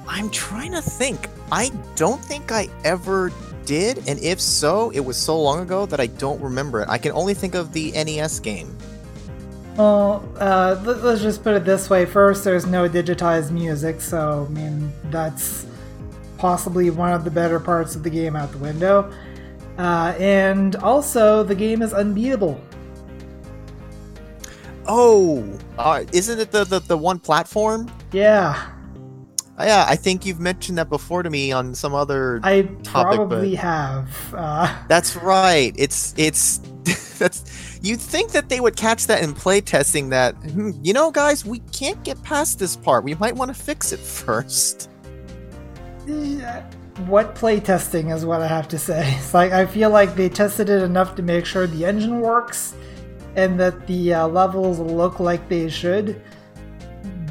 I'm 0.07 0.29
trying 0.29 0.71
to 0.71 0.81
think. 0.81 1.27
I 1.51 1.71
don't 1.95 2.23
think 2.23 2.51
I 2.51 2.69
ever 2.83 3.31
did, 3.65 4.07
and 4.07 4.19
if 4.19 4.39
so, 4.39 4.91
it 4.91 4.99
was 4.99 5.17
so 5.17 5.41
long 5.41 5.61
ago 5.61 5.87
that 5.87 5.99
I 5.99 6.05
don't 6.07 6.39
remember 6.39 6.81
it. 6.81 6.89
I 6.89 6.99
can 6.99 7.11
only 7.13 7.33
think 7.33 7.55
of 7.55 7.73
the 7.73 7.91
NES 7.91 8.39
game. 8.39 8.75
Well, 9.77 10.23
uh, 10.39 10.79
let, 10.85 10.97
us 10.97 11.21
just 11.21 11.43
put 11.43 11.55
it 11.55 11.65
this 11.65 11.89
way. 11.89 12.05
First, 12.05 12.43
there's 12.43 12.65
no 12.65 12.87
digitized 12.87 13.51
music, 13.51 13.99
so 13.99 14.47
I 14.47 14.53
mean 14.53 14.93
that's 15.05 15.65
possibly 16.37 16.91
one 16.91 17.13
of 17.13 17.23
the 17.23 17.31
better 17.31 17.59
parts 17.59 17.95
of 17.95 18.03
the 18.03 18.09
game 18.09 18.35
out 18.35 18.51
the 18.51 18.59
window. 18.59 19.11
Uh, 19.77 20.13
and 20.19 20.75
also, 20.77 21.43
the 21.43 21.55
game 21.55 21.81
is 21.81 21.93
unbeatable. 21.93 22.61
Oh, 24.87 25.57
uh, 25.77 26.03
isn't 26.11 26.39
it 26.39 26.51
the, 26.51 26.63
the 26.63 26.79
the 26.79 26.97
one 26.97 27.19
platform? 27.19 27.91
Yeah, 28.11 28.69
yeah, 29.59 29.85
I 29.87 29.95
think 29.95 30.25
you've 30.25 30.39
mentioned 30.39 30.77
that 30.77 30.89
before 30.89 31.23
to 31.23 31.29
me 31.29 31.51
on 31.51 31.75
some 31.75 31.93
other. 31.93 32.41
I 32.43 32.63
Topic, 32.83 33.15
probably 33.15 33.55
have. 33.55 34.09
Uh, 34.35 34.83
That's 34.89 35.15
right. 35.15 35.73
It's 35.77 36.13
it's 36.17 36.59
that's. 37.17 37.79
You'd 37.81 38.01
think 38.01 38.31
that 38.31 38.49
they 38.49 38.59
would 38.59 38.75
catch 38.75 39.07
that 39.07 39.23
in 39.23 39.33
playtesting. 39.33 40.09
That 40.09 40.35
hmm, 40.35 40.71
you 40.83 40.91
know, 40.91 41.09
guys, 41.09 41.45
we 41.45 41.59
can't 41.71 42.03
get 42.03 42.21
past 42.23 42.59
this 42.59 42.75
part. 42.75 43.03
We 43.05 43.15
might 43.15 43.35
want 43.35 43.55
to 43.55 43.55
fix 43.55 43.93
it 43.93 43.99
first. 44.01 44.89
what 47.07 47.35
playtesting 47.35 48.13
is 48.13 48.25
what 48.25 48.41
I 48.41 48.47
have 48.47 48.67
to 48.69 48.77
say. 48.77 49.15
It's 49.17 49.33
like 49.33 49.53
I 49.53 49.65
feel 49.65 49.89
like 49.89 50.15
they 50.15 50.27
tested 50.27 50.69
it 50.69 50.81
enough 50.83 51.15
to 51.15 51.23
make 51.23 51.45
sure 51.45 51.65
the 51.65 51.85
engine 51.85 52.19
works 52.19 52.73
and 53.35 53.59
that 53.59 53.85
the 53.87 54.13
uh, 54.13 54.27
levels 54.27 54.79
look 54.79 55.19
like 55.19 55.47
they 55.49 55.69
should, 55.69 56.21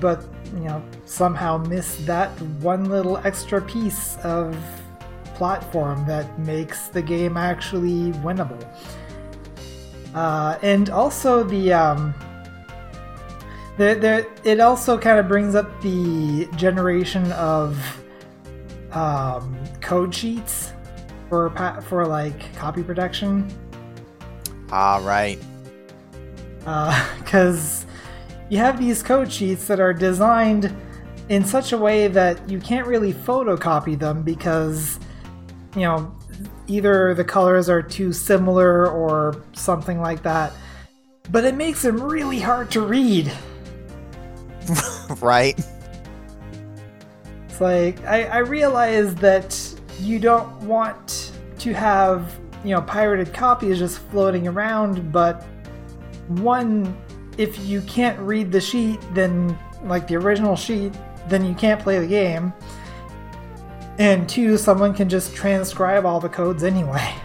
but 0.00 0.24
you 0.54 0.64
know 0.64 0.82
somehow 1.04 1.58
miss 1.58 1.96
that 2.04 2.30
one 2.60 2.84
little 2.84 3.18
extra 3.18 3.60
piece 3.60 4.16
of 4.24 4.56
platform 5.34 6.06
that 6.06 6.38
makes 6.38 6.88
the 6.88 7.02
game 7.02 7.36
actually 7.36 8.12
winnable. 8.22 8.62
Uh, 10.14 10.58
and 10.62 10.90
also 10.90 11.42
the 11.42 11.72
um, 11.72 12.14
there, 13.76 14.26
it 14.44 14.60
also 14.60 14.96
kind 14.96 15.18
of 15.18 15.26
brings 15.26 15.54
up 15.54 15.80
the 15.82 16.46
generation 16.56 17.32
of 17.32 17.76
um, 18.92 19.58
code 19.80 20.14
sheets 20.14 20.72
for 21.28 21.50
for 21.88 22.06
like 22.06 22.54
copy 22.54 22.82
protection 22.82 23.50
All 24.70 25.00
right. 25.02 25.38
Uh, 26.66 27.08
because 27.18 27.86
you 28.48 28.58
have 28.58 28.78
these 28.78 29.02
code 29.02 29.32
sheets 29.32 29.66
that 29.66 29.80
are 29.80 29.92
designed 29.92 30.74
in 31.28 31.44
such 31.44 31.72
a 31.72 31.78
way 31.78 32.08
that 32.08 32.48
you 32.48 32.60
can't 32.60 32.86
really 32.86 33.12
photocopy 33.12 33.98
them 33.98 34.22
because 34.22 34.98
you 35.74 35.82
know 35.82 36.14
either 36.66 37.14
the 37.14 37.24
colors 37.24 37.68
are 37.68 37.82
too 37.82 38.12
similar 38.12 38.86
or 38.88 39.42
something 39.54 40.00
like 40.00 40.22
that 40.22 40.52
but 41.30 41.44
it 41.44 41.54
makes 41.54 41.80
them 41.80 42.02
really 42.02 42.38
hard 42.38 42.70
to 42.70 42.82
read 42.82 43.32
right. 45.20 45.58
It's 47.48 47.60
like 47.60 48.04
I, 48.04 48.24
I 48.24 48.38
realize 48.38 49.14
that 49.16 49.74
you 50.00 50.18
don't 50.18 50.52
want 50.62 51.32
to 51.58 51.72
have 51.72 52.38
you 52.64 52.70
know 52.70 52.82
pirated 52.82 53.32
copies 53.32 53.78
just 53.78 53.98
floating 53.98 54.48
around, 54.48 55.12
but 55.12 55.46
one, 56.28 56.96
if 57.38 57.58
you 57.66 57.80
can't 57.82 58.18
read 58.20 58.52
the 58.52 58.60
sheet, 58.60 59.00
then 59.12 59.58
like 59.84 60.08
the 60.08 60.16
original 60.16 60.56
sheet, 60.56 60.92
then 61.28 61.44
you 61.44 61.54
can't 61.54 61.80
play 61.80 61.98
the 61.98 62.06
game. 62.06 62.52
And 63.98 64.28
two, 64.28 64.56
someone 64.56 64.92
can 64.92 65.08
just 65.08 65.34
transcribe 65.34 66.04
all 66.04 66.20
the 66.20 66.28
codes 66.28 66.62
anyway. 66.62 67.14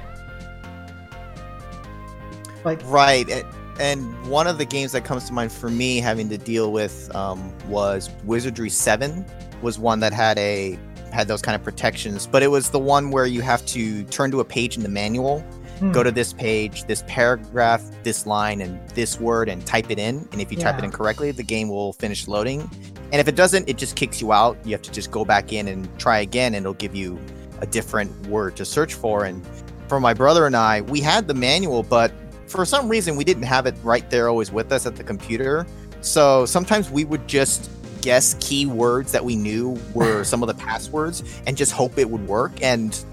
Like 2.66 2.82
Right. 2.84 3.45
And 3.80 4.28
one 4.28 4.45
of 4.45 4.58
the 4.58 4.66
games 4.66 4.91
that 4.91 5.06
comes 5.06 5.24
to 5.28 5.34
mind 5.34 5.50
for 5.50 5.70
me 5.70 6.00
having 6.00 6.28
to 6.28 6.38
deal 6.38 6.74
with 6.74 7.14
um, 7.16 7.54
was 7.70 8.10
Wizardry 8.26 8.70
7 8.70 9.26
was 9.62 9.80
one 9.80 10.02
that 10.02 10.12
had 10.12 10.38
a 10.38 10.78
had 11.12 11.28
those 11.28 11.41
kind 11.41 11.56
of 11.56 11.64
protections, 11.64 12.28
but 12.28 12.43
it 12.43 12.47
was 12.47 12.70
the 12.70 12.80
one 12.80 13.10
where 13.12 13.26
you 13.26 13.41
have 13.41 13.66
to 13.66 14.04
turn 14.06 14.30
to 14.32 14.41
a 14.41 14.45
page 14.45 14.78
in 14.78 14.84
the 14.84 14.89
manual, 14.89 15.43
hmm, 15.80 15.91
go 15.91 16.03
to 16.03 16.11
this 16.11 16.34
page, 16.34 16.84
this 16.84 17.03
paragraph, 17.07 17.84
this 18.03 18.25
line 18.25 18.61
and 18.61 18.88
this 18.89 19.19
word 19.19 19.49
and 19.49 19.65
type 19.65 19.89
it 19.89 19.99
in, 19.99 20.27
and 20.32 20.41
if 20.41 20.51
you 20.51 20.57
type 20.57 20.77
it 20.77 20.84
in 20.84 20.91
correctly, 20.91 21.32
the 21.32 21.43
game 21.43 21.69
will 21.69 21.93
finish 21.93 22.27
loading. 22.27 22.69
And 23.11 23.19
if 23.19 23.27
it 23.27 23.36
doesn't, 23.36 23.67
it 23.67 23.77
just 23.77 23.95
kicks 23.95 24.21
you 24.21 24.32
out. 24.32 24.57
You 24.63 24.71
have 24.73 24.84
to 24.84 24.91
just 24.91 25.09
go 25.09 25.25
back 25.25 25.51
in 25.51 25.67
and 25.67 25.89
try 25.99 26.19
again 26.19 26.53
and 26.53 26.63
it'll 26.63 26.73
give 26.75 26.95
you 26.95 27.19
a 27.59 27.65
different 27.65 28.27
word 28.27 28.55
to 28.57 28.65
search 28.65 28.93
for 28.93 29.25
and 29.25 29.45
for 29.88 29.99
my 29.99 30.13
brother 30.13 30.45
and 30.45 30.55
I, 30.55 30.82
we 30.82 31.01
had 31.01 31.27
the 31.27 31.34
manual, 31.34 31.84
but 31.84 32.11
for 32.45 32.65
some 32.65 32.88
reason 32.88 33.15
we 33.15 33.23
didn't 33.23 33.43
have 33.43 33.65
it 33.65 33.75
right 33.84 34.07
there 34.09 34.30
always 34.30 34.51
with 34.51 34.71
us 34.71 34.86
at 34.86 34.95
the 34.95 35.03
computer. 35.03 35.65
So 36.01 36.45
sometimes 36.45 36.89
we 36.89 37.05
would 37.05 37.27
just 37.27 37.69
guess 38.01 38.36
keywords 38.36 39.11
that 39.11 39.25
we 39.25 39.36
knew 39.36 39.77
were 39.93 40.23
some 40.32 40.43
of 40.43 40.47
the 40.47 40.53
passwords 40.53 41.23
and 41.47 41.57
just 41.57 41.71
hope 41.71 41.97
it 41.97 42.09
would 42.09 42.25
work 42.27 42.51
and 42.61 43.03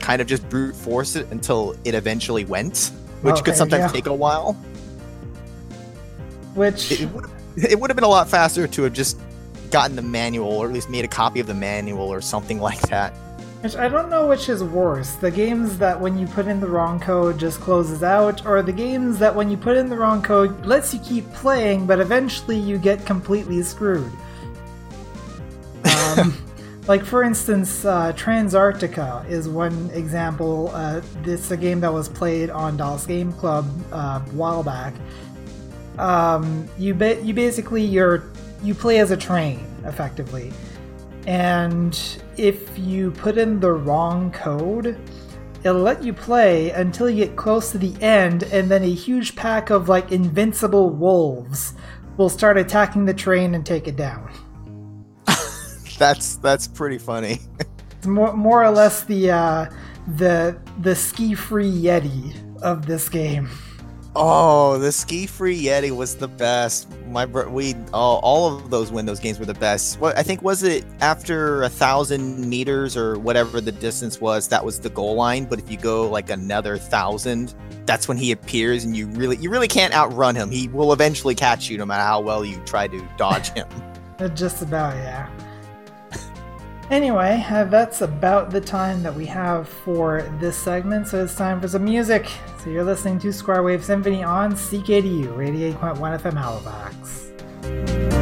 kind 0.00 0.20
of 0.20 0.26
just 0.28 0.48
brute 0.48 0.74
force 0.76 1.16
it 1.16 1.30
until 1.30 1.74
it 1.84 1.94
eventually 1.94 2.44
went, 2.44 2.92
which 3.22 3.34
Okay, 3.34 3.42
could 3.42 3.56
sometimes 3.56 3.82
yeah. 3.82 3.88
take 3.88 4.06
a 4.06 4.14
while. 4.14 4.52
Which 6.54 6.92
It 6.92 7.10
would 7.10 7.26
it 7.56 7.78
would 7.78 7.88
have 7.90 7.96
been 7.96 8.04
a 8.04 8.08
lot 8.08 8.28
faster 8.28 8.66
to 8.66 8.82
have 8.82 8.92
just 8.92 9.18
gotten 9.70 9.96
the 9.96 10.02
manual 10.02 10.48
or 10.52 10.66
at 10.66 10.72
least 10.72 10.88
made 10.90 11.04
a 11.04 11.08
copy 11.08 11.40
of 11.40 11.46
the 11.46 11.54
manual 11.54 12.08
or 12.12 12.20
something 12.20 12.60
like 12.60 12.80
that. 12.82 13.12
Which 13.62 13.76
I 13.76 13.88
don't 13.88 14.10
know 14.10 14.26
which 14.26 14.48
is 14.48 14.62
worse. 14.62 15.12
The 15.12 15.30
games 15.30 15.78
that 15.78 15.98
when 15.98 16.18
you 16.18 16.26
put 16.26 16.46
in 16.46 16.60
the 16.60 16.66
wrong 16.66 17.00
code 17.00 17.38
just 17.38 17.60
closes 17.60 18.02
out, 18.02 18.44
or 18.44 18.60
the 18.62 18.72
games 18.72 19.18
that 19.20 19.34
when 19.34 19.50
you 19.50 19.56
put 19.56 19.76
in 19.78 19.88
the 19.88 19.96
wrong 19.96 20.20
code 20.22 20.66
lets 20.66 20.92
you 20.92 21.00
keep 21.00 21.32
playing, 21.32 21.86
but 21.86 21.98
eventually 21.98 22.58
you 22.58 22.76
get 22.76 23.06
completely 23.06 23.62
screwed. 23.62 24.12
Um, 26.18 26.36
like 26.86 27.04
for 27.04 27.22
instance, 27.22 27.84
uh, 27.84 28.12
Transarctica 28.12 29.28
is 29.28 29.48
one 29.48 29.90
example. 29.90 30.70
Uh, 30.72 31.00
this 31.22 31.50
a 31.50 31.56
game 31.56 31.80
that 31.80 31.92
was 31.92 32.08
played 32.08 32.50
on 32.50 32.76
DOS 32.76 33.06
Game 33.06 33.32
Club 33.32 33.68
uh, 33.92 34.20
a 34.24 34.30
while 34.32 34.62
back. 34.62 34.94
Um, 35.98 36.68
you 36.78 36.94
ba- 36.94 37.22
you 37.22 37.34
basically 37.34 37.84
you're 37.84 38.24
you 38.62 38.74
play 38.74 38.98
as 38.98 39.10
a 39.10 39.16
train 39.16 39.64
effectively 39.84 40.52
and 41.26 41.98
if 42.36 42.78
you 42.78 43.10
put 43.12 43.38
in 43.38 43.60
the 43.60 43.72
wrong 43.72 44.30
code, 44.32 44.98
it'll 45.62 45.80
let 45.80 46.02
you 46.02 46.12
play 46.12 46.70
until 46.70 47.08
you 47.08 47.24
get 47.24 47.36
close 47.36 47.72
to 47.72 47.78
the 47.78 48.00
end, 48.02 48.42
and 48.44 48.70
then 48.70 48.82
a 48.82 48.92
huge 48.92 49.34
pack 49.34 49.70
of 49.70 49.88
like 49.88 50.12
invincible 50.12 50.90
wolves 50.90 51.74
will 52.16 52.28
start 52.28 52.58
attacking 52.58 53.06
the 53.06 53.14
train 53.14 53.54
and 53.54 53.64
take 53.64 53.88
it 53.88 53.96
down. 53.96 54.30
That's 55.98 56.36
that's 56.36 56.66
pretty 56.66 56.98
funny. 56.98 57.38
It's 57.98 58.06
more, 58.06 58.34
more 58.34 58.62
or 58.64 58.70
less 58.70 59.04
the 59.04 59.30
uh, 59.30 59.70
the 60.16 60.58
the 60.80 60.90
SkiFree 60.90 61.82
Yeti 61.82 62.62
of 62.62 62.86
this 62.86 63.08
game. 63.08 63.48
Oh, 64.16 64.78
the 64.78 64.90
SkiFree 64.90 65.62
Yeti 65.62 65.90
was 65.90 66.14
the 66.14 66.28
best. 66.28 66.88
My 67.06 67.26
bro- 67.26 67.48
we 67.48 67.74
all, 67.92 68.20
all 68.22 68.54
of 68.54 68.70
those 68.70 68.92
Windows 68.92 69.18
games 69.18 69.40
were 69.40 69.44
the 69.44 69.54
best. 69.54 69.98
What 69.98 70.16
I 70.16 70.22
think 70.22 70.42
was 70.42 70.62
it 70.62 70.84
after 71.00 71.64
a 71.64 71.68
thousand 71.68 72.48
meters 72.48 72.96
or 72.96 73.18
whatever 73.18 73.60
the 73.60 73.72
distance 73.72 74.20
was, 74.20 74.46
that 74.48 74.64
was 74.64 74.78
the 74.78 74.90
goal 74.90 75.16
line. 75.16 75.46
But 75.46 75.58
if 75.58 75.68
you 75.68 75.76
go 75.76 76.08
like 76.08 76.30
another 76.30 76.78
thousand, 76.78 77.54
that's 77.86 78.06
when 78.06 78.16
he 78.16 78.30
appears, 78.30 78.84
and 78.84 78.96
you 78.96 79.06
really 79.08 79.36
you 79.38 79.50
really 79.50 79.68
can't 79.68 79.94
outrun 79.94 80.36
him. 80.36 80.50
He 80.50 80.68
will 80.68 80.92
eventually 80.92 81.34
catch 81.34 81.68
you, 81.68 81.78
no 81.78 81.86
matter 81.86 82.04
how 82.04 82.20
well 82.20 82.44
you 82.44 82.60
try 82.66 82.86
to 82.86 83.08
dodge 83.16 83.48
him. 83.48 83.66
Just 84.34 84.62
about, 84.62 84.94
yeah. 84.96 85.28
Anyway, 86.90 87.44
uh, 87.48 87.64
that's 87.64 88.02
about 88.02 88.50
the 88.50 88.60
time 88.60 89.02
that 89.02 89.14
we 89.14 89.24
have 89.26 89.68
for 89.68 90.22
this 90.38 90.56
segment, 90.56 91.08
so 91.08 91.24
it's 91.24 91.34
time 91.34 91.60
for 91.60 91.68
some 91.68 91.84
music. 91.84 92.28
So 92.62 92.70
you're 92.70 92.84
listening 92.84 93.18
to 93.20 93.32
Square 93.32 93.62
Wave 93.62 93.84
Symphony 93.84 94.22
on 94.22 94.52
CKDU 94.52 95.36
88.1 95.36 96.20
FM 96.20 96.34
Halifax. 96.34 98.13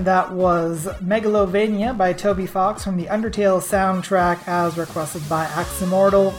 And 0.00 0.06
that 0.06 0.32
was 0.32 0.86
Megalovania 1.02 1.94
by 1.94 2.14
Toby 2.14 2.46
Fox 2.46 2.82
from 2.82 2.96
the 2.96 3.04
Undertale 3.04 3.60
soundtrack 3.60 4.48
as 4.48 4.78
requested 4.78 5.28
by 5.28 5.44
Axe 5.44 5.82
Immortal. 5.82 6.32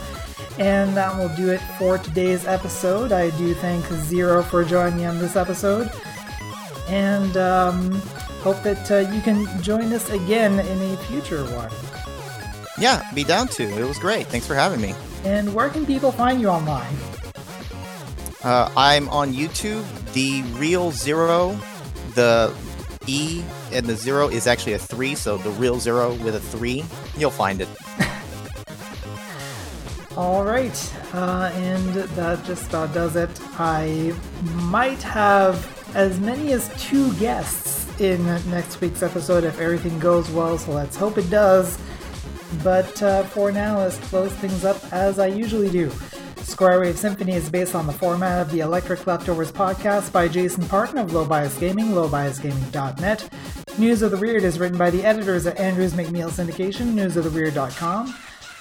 And 0.58 0.96
that 0.96 1.16
will 1.16 1.28
do 1.36 1.50
it 1.50 1.60
for 1.78 1.96
today's 1.96 2.44
episode. 2.44 3.12
I 3.12 3.30
do 3.38 3.54
thank 3.54 3.86
Zero 3.86 4.42
for 4.42 4.64
joining 4.64 4.96
me 4.96 5.04
on 5.04 5.20
this 5.20 5.36
episode. 5.36 5.92
and 6.88 7.36
um, 7.36 7.92
hope 8.42 8.60
that 8.64 8.90
uh, 8.90 9.08
you 9.14 9.20
can 9.20 9.46
join 9.62 9.92
us 9.92 10.10
again 10.10 10.58
in 10.58 10.82
a 10.92 10.96
future 11.04 11.44
one. 11.44 11.70
Yeah, 12.78 13.08
be 13.14 13.22
down 13.22 13.46
to. 13.46 13.62
It 13.62 13.86
was 13.86 14.00
great. 14.00 14.26
Thanks 14.26 14.44
for 14.48 14.56
having 14.56 14.80
me. 14.80 14.92
And 15.22 15.54
where 15.54 15.68
can 15.68 15.86
people 15.86 16.10
find 16.10 16.40
you 16.40 16.48
online? 16.48 16.96
Uh, 18.42 18.72
I'm 18.76 19.08
on 19.10 19.32
YouTube. 19.32 19.84
The 20.14 20.42
real 20.58 20.90
zero, 20.90 21.56
the 22.16 22.52
E 23.06 23.42
and 23.72 23.86
the 23.86 23.96
zero 23.96 24.28
is 24.28 24.46
actually 24.46 24.74
a 24.74 24.78
three, 24.78 25.14
so 25.14 25.36
the 25.36 25.50
real 25.50 25.78
zero 25.78 26.14
with 26.14 26.34
a 26.34 26.40
three. 26.40 26.84
You'll 27.16 27.30
find 27.30 27.60
it. 27.60 27.68
All 30.16 30.44
right, 30.44 30.94
uh, 31.14 31.50
and 31.54 31.94
that 31.94 32.44
just 32.44 32.68
about 32.68 32.92
does 32.92 33.16
it. 33.16 33.30
I 33.58 34.14
might 34.64 35.02
have 35.02 35.66
as 35.96 36.20
many 36.20 36.52
as 36.52 36.70
two 36.82 37.14
guests 37.14 37.88
in 37.98 38.24
next 38.50 38.80
week's 38.80 39.02
episode 39.02 39.44
if 39.44 39.58
everything 39.58 39.98
goes 39.98 40.30
well, 40.30 40.58
so 40.58 40.72
let's 40.72 40.96
hope 40.96 41.16
it 41.16 41.30
does. 41.30 41.78
But 42.62 43.02
uh, 43.02 43.22
for 43.24 43.50
now, 43.52 43.78
let's 43.78 43.96
close 44.10 44.32
things 44.32 44.64
up 44.64 44.76
as 44.92 45.18
I 45.18 45.28
usually 45.28 45.70
do. 45.70 45.90
Square 46.42 46.80
Wave 46.80 46.98
Symphony 46.98 47.32
is 47.32 47.48
based 47.48 47.74
on 47.74 47.86
the 47.86 47.92
format 47.92 48.40
of 48.40 48.50
the 48.50 48.60
Electric 48.60 49.06
Leftovers 49.06 49.50
podcast 49.52 50.12
by 50.12 50.28
Jason 50.28 50.64
Parton 50.66 50.98
of 50.98 51.12
Low 51.12 51.24
Bias 51.24 51.56
Gaming, 51.58 51.86
lowbiasgaming.net. 51.88 53.28
News 53.78 54.02
of 54.02 54.10
the 54.10 54.16
Weird 54.16 54.42
is 54.42 54.58
written 54.58 54.76
by 54.76 54.90
the 54.90 55.04
editors 55.04 55.46
at 55.46 55.58
Andrews 55.58 55.94
McMeel 55.94 56.30
Syndication, 56.30 56.92
newsoftheweird.com. 56.94 58.14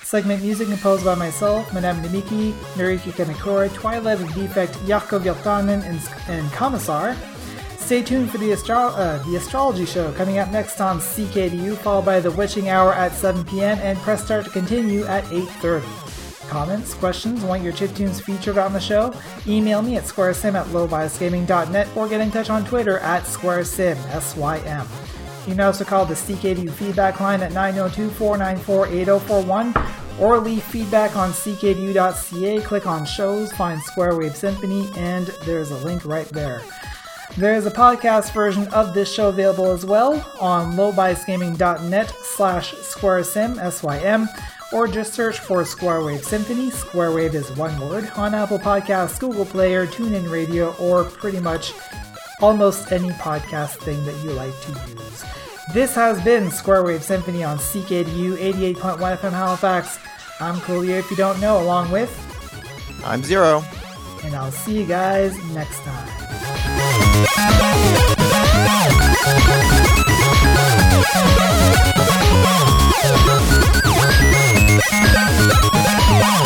Segment 0.03 0.41
music 0.43 0.67
composed 0.67 1.03
by 1.05 1.15
myself, 1.15 1.73
Madame 1.73 2.01
Demiki, 2.01 2.51
Nariki 2.75 3.11
Kanekura, 3.11 3.73
Twilight 3.73 4.21
of 4.21 4.33
Defect, 4.33 4.73
Jaakko 4.85 5.19
Viltanen, 5.21 5.83
and, 5.83 5.99
and 6.27 6.51
Commissar. 6.51 7.15
Stay 7.77 8.01
tuned 8.01 8.29
for 8.31 8.37
the, 8.37 8.53
astro- 8.53 8.75
uh, 8.95 9.21
the 9.23 9.35
astrology 9.35 9.85
show 9.85 10.11
coming 10.13 10.37
up 10.37 10.49
next 10.51 10.79
on 10.79 10.99
CKDU, 10.99 11.75
followed 11.77 12.05
by 12.05 12.19
the 12.19 12.31
witching 12.31 12.69
hour 12.69 12.93
at 12.93 13.11
7 13.13 13.43
p.m. 13.45 13.77
and 13.79 13.97
press 13.99 14.23
start 14.23 14.45
to 14.45 14.51
continue 14.51 15.03
at 15.05 15.23
8.30. 15.25 16.10
Comments, 16.51 16.93
questions, 16.95 17.45
want 17.45 17.63
your 17.63 17.71
chiptunes 17.71 18.21
featured 18.21 18.57
on 18.57 18.73
the 18.73 18.79
show? 18.81 19.13
Email 19.47 19.81
me 19.81 19.95
at 19.95 20.03
squaresym 20.03 20.53
at 20.53 20.65
lowbiasgaming.net 20.65 21.87
or 21.95 22.09
get 22.09 22.19
in 22.19 22.29
touch 22.29 22.49
on 22.49 22.65
Twitter 22.65 22.99
at 22.99 23.23
squaresym, 23.23 23.95
S-Y-M. 24.09 24.85
You 25.47 25.53
can 25.53 25.61
also 25.61 25.85
call 25.85 26.05
the 26.05 26.13
CKDU 26.13 26.73
feedback 26.73 27.21
line 27.21 27.41
at 27.41 27.53
902-494-8041 27.53 30.19
or 30.19 30.39
leave 30.39 30.63
feedback 30.63 31.15
on 31.15 31.31
ckdu.ca. 31.31 32.61
Click 32.63 32.85
on 32.85 33.05
shows, 33.05 33.53
find 33.53 33.81
Square 33.81 34.17
Wave 34.17 34.35
Symphony, 34.35 34.89
and 34.97 35.27
there's 35.45 35.71
a 35.71 35.77
link 35.85 36.03
right 36.03 36.27
there. 36.27 36.61
There's 37.37 37.65
a 37.65 37.71
podcast 37.71 38.33
version 38.33 38.67
of 38.73 38.93
this 38.93 39.09
show 39.09 39.29
available 39.29 39.71
as 39.71 39.85
well 39.85 40.15
on 40.41 40.73
lowbiasgaming.net 40.73 42.09
slash 42.09 42.73
squaresym, 42.73 43.57
S-Y-M, 43.57 44.27
or 44.71 44.87
just 44.87 45.13
search 45.13 45.39
for 45.39 45.65
Square 45.65 46.03
Wave 46.03 46.23
Symphony. 46.23 46.71
Square 46.71 47.11
Wave 47.11 47.35
is 47.35 47.51
one 47.51 47.77
word 47.79 48.09
on 48.15 48.33
Apple 48.33 48.59
Podcasts, 48.59 49.19
Google 49.19 49.45
Player, 49.45 49.85
TuneIn 49.85 50.31
Radio, 50.31 50.73
or 50.75 51.03
pretty 51.03 51.39
much 51.39 51.73
almost 52.41 52.91
any 52.91 53.09
podcast 53.09 53.77
thing 53.77 54.03
that 54.05 54.15
you 54.23 54.31
like 54.31 54.59
to 54.61 54.71
use. 54.89 55.23
This 55.73 55.95
has 55.95 56.21
been 56.23 56.51
Square 56.51 56.83
Wave 56.83 57.03
Symphony 57.03 57.43
on 57.43 57.57
CKDU 57.57 58.37
88.1 58.37 59.17
FM 59.17 59.31
Halifax. 59.31 59.99
I'm 60.39 60.55
Coolio 60.55 60.99
if 60.99 61.09
you 61.11 61.17
don't 61.17 61.39
know, 61.39 61.61
along 61.61 61.91
with. 61.91 62.09
I'm 63.05 63.23
Zero. 63.23 63.63
And 64.23 64.35
I'll 64.35 64.51
see 64.51 64.79
you 64.79 64.85
guys 64.85 65.37
next 65.53 65.79
time. 65.79 66.07
Wow. 75.61 76.41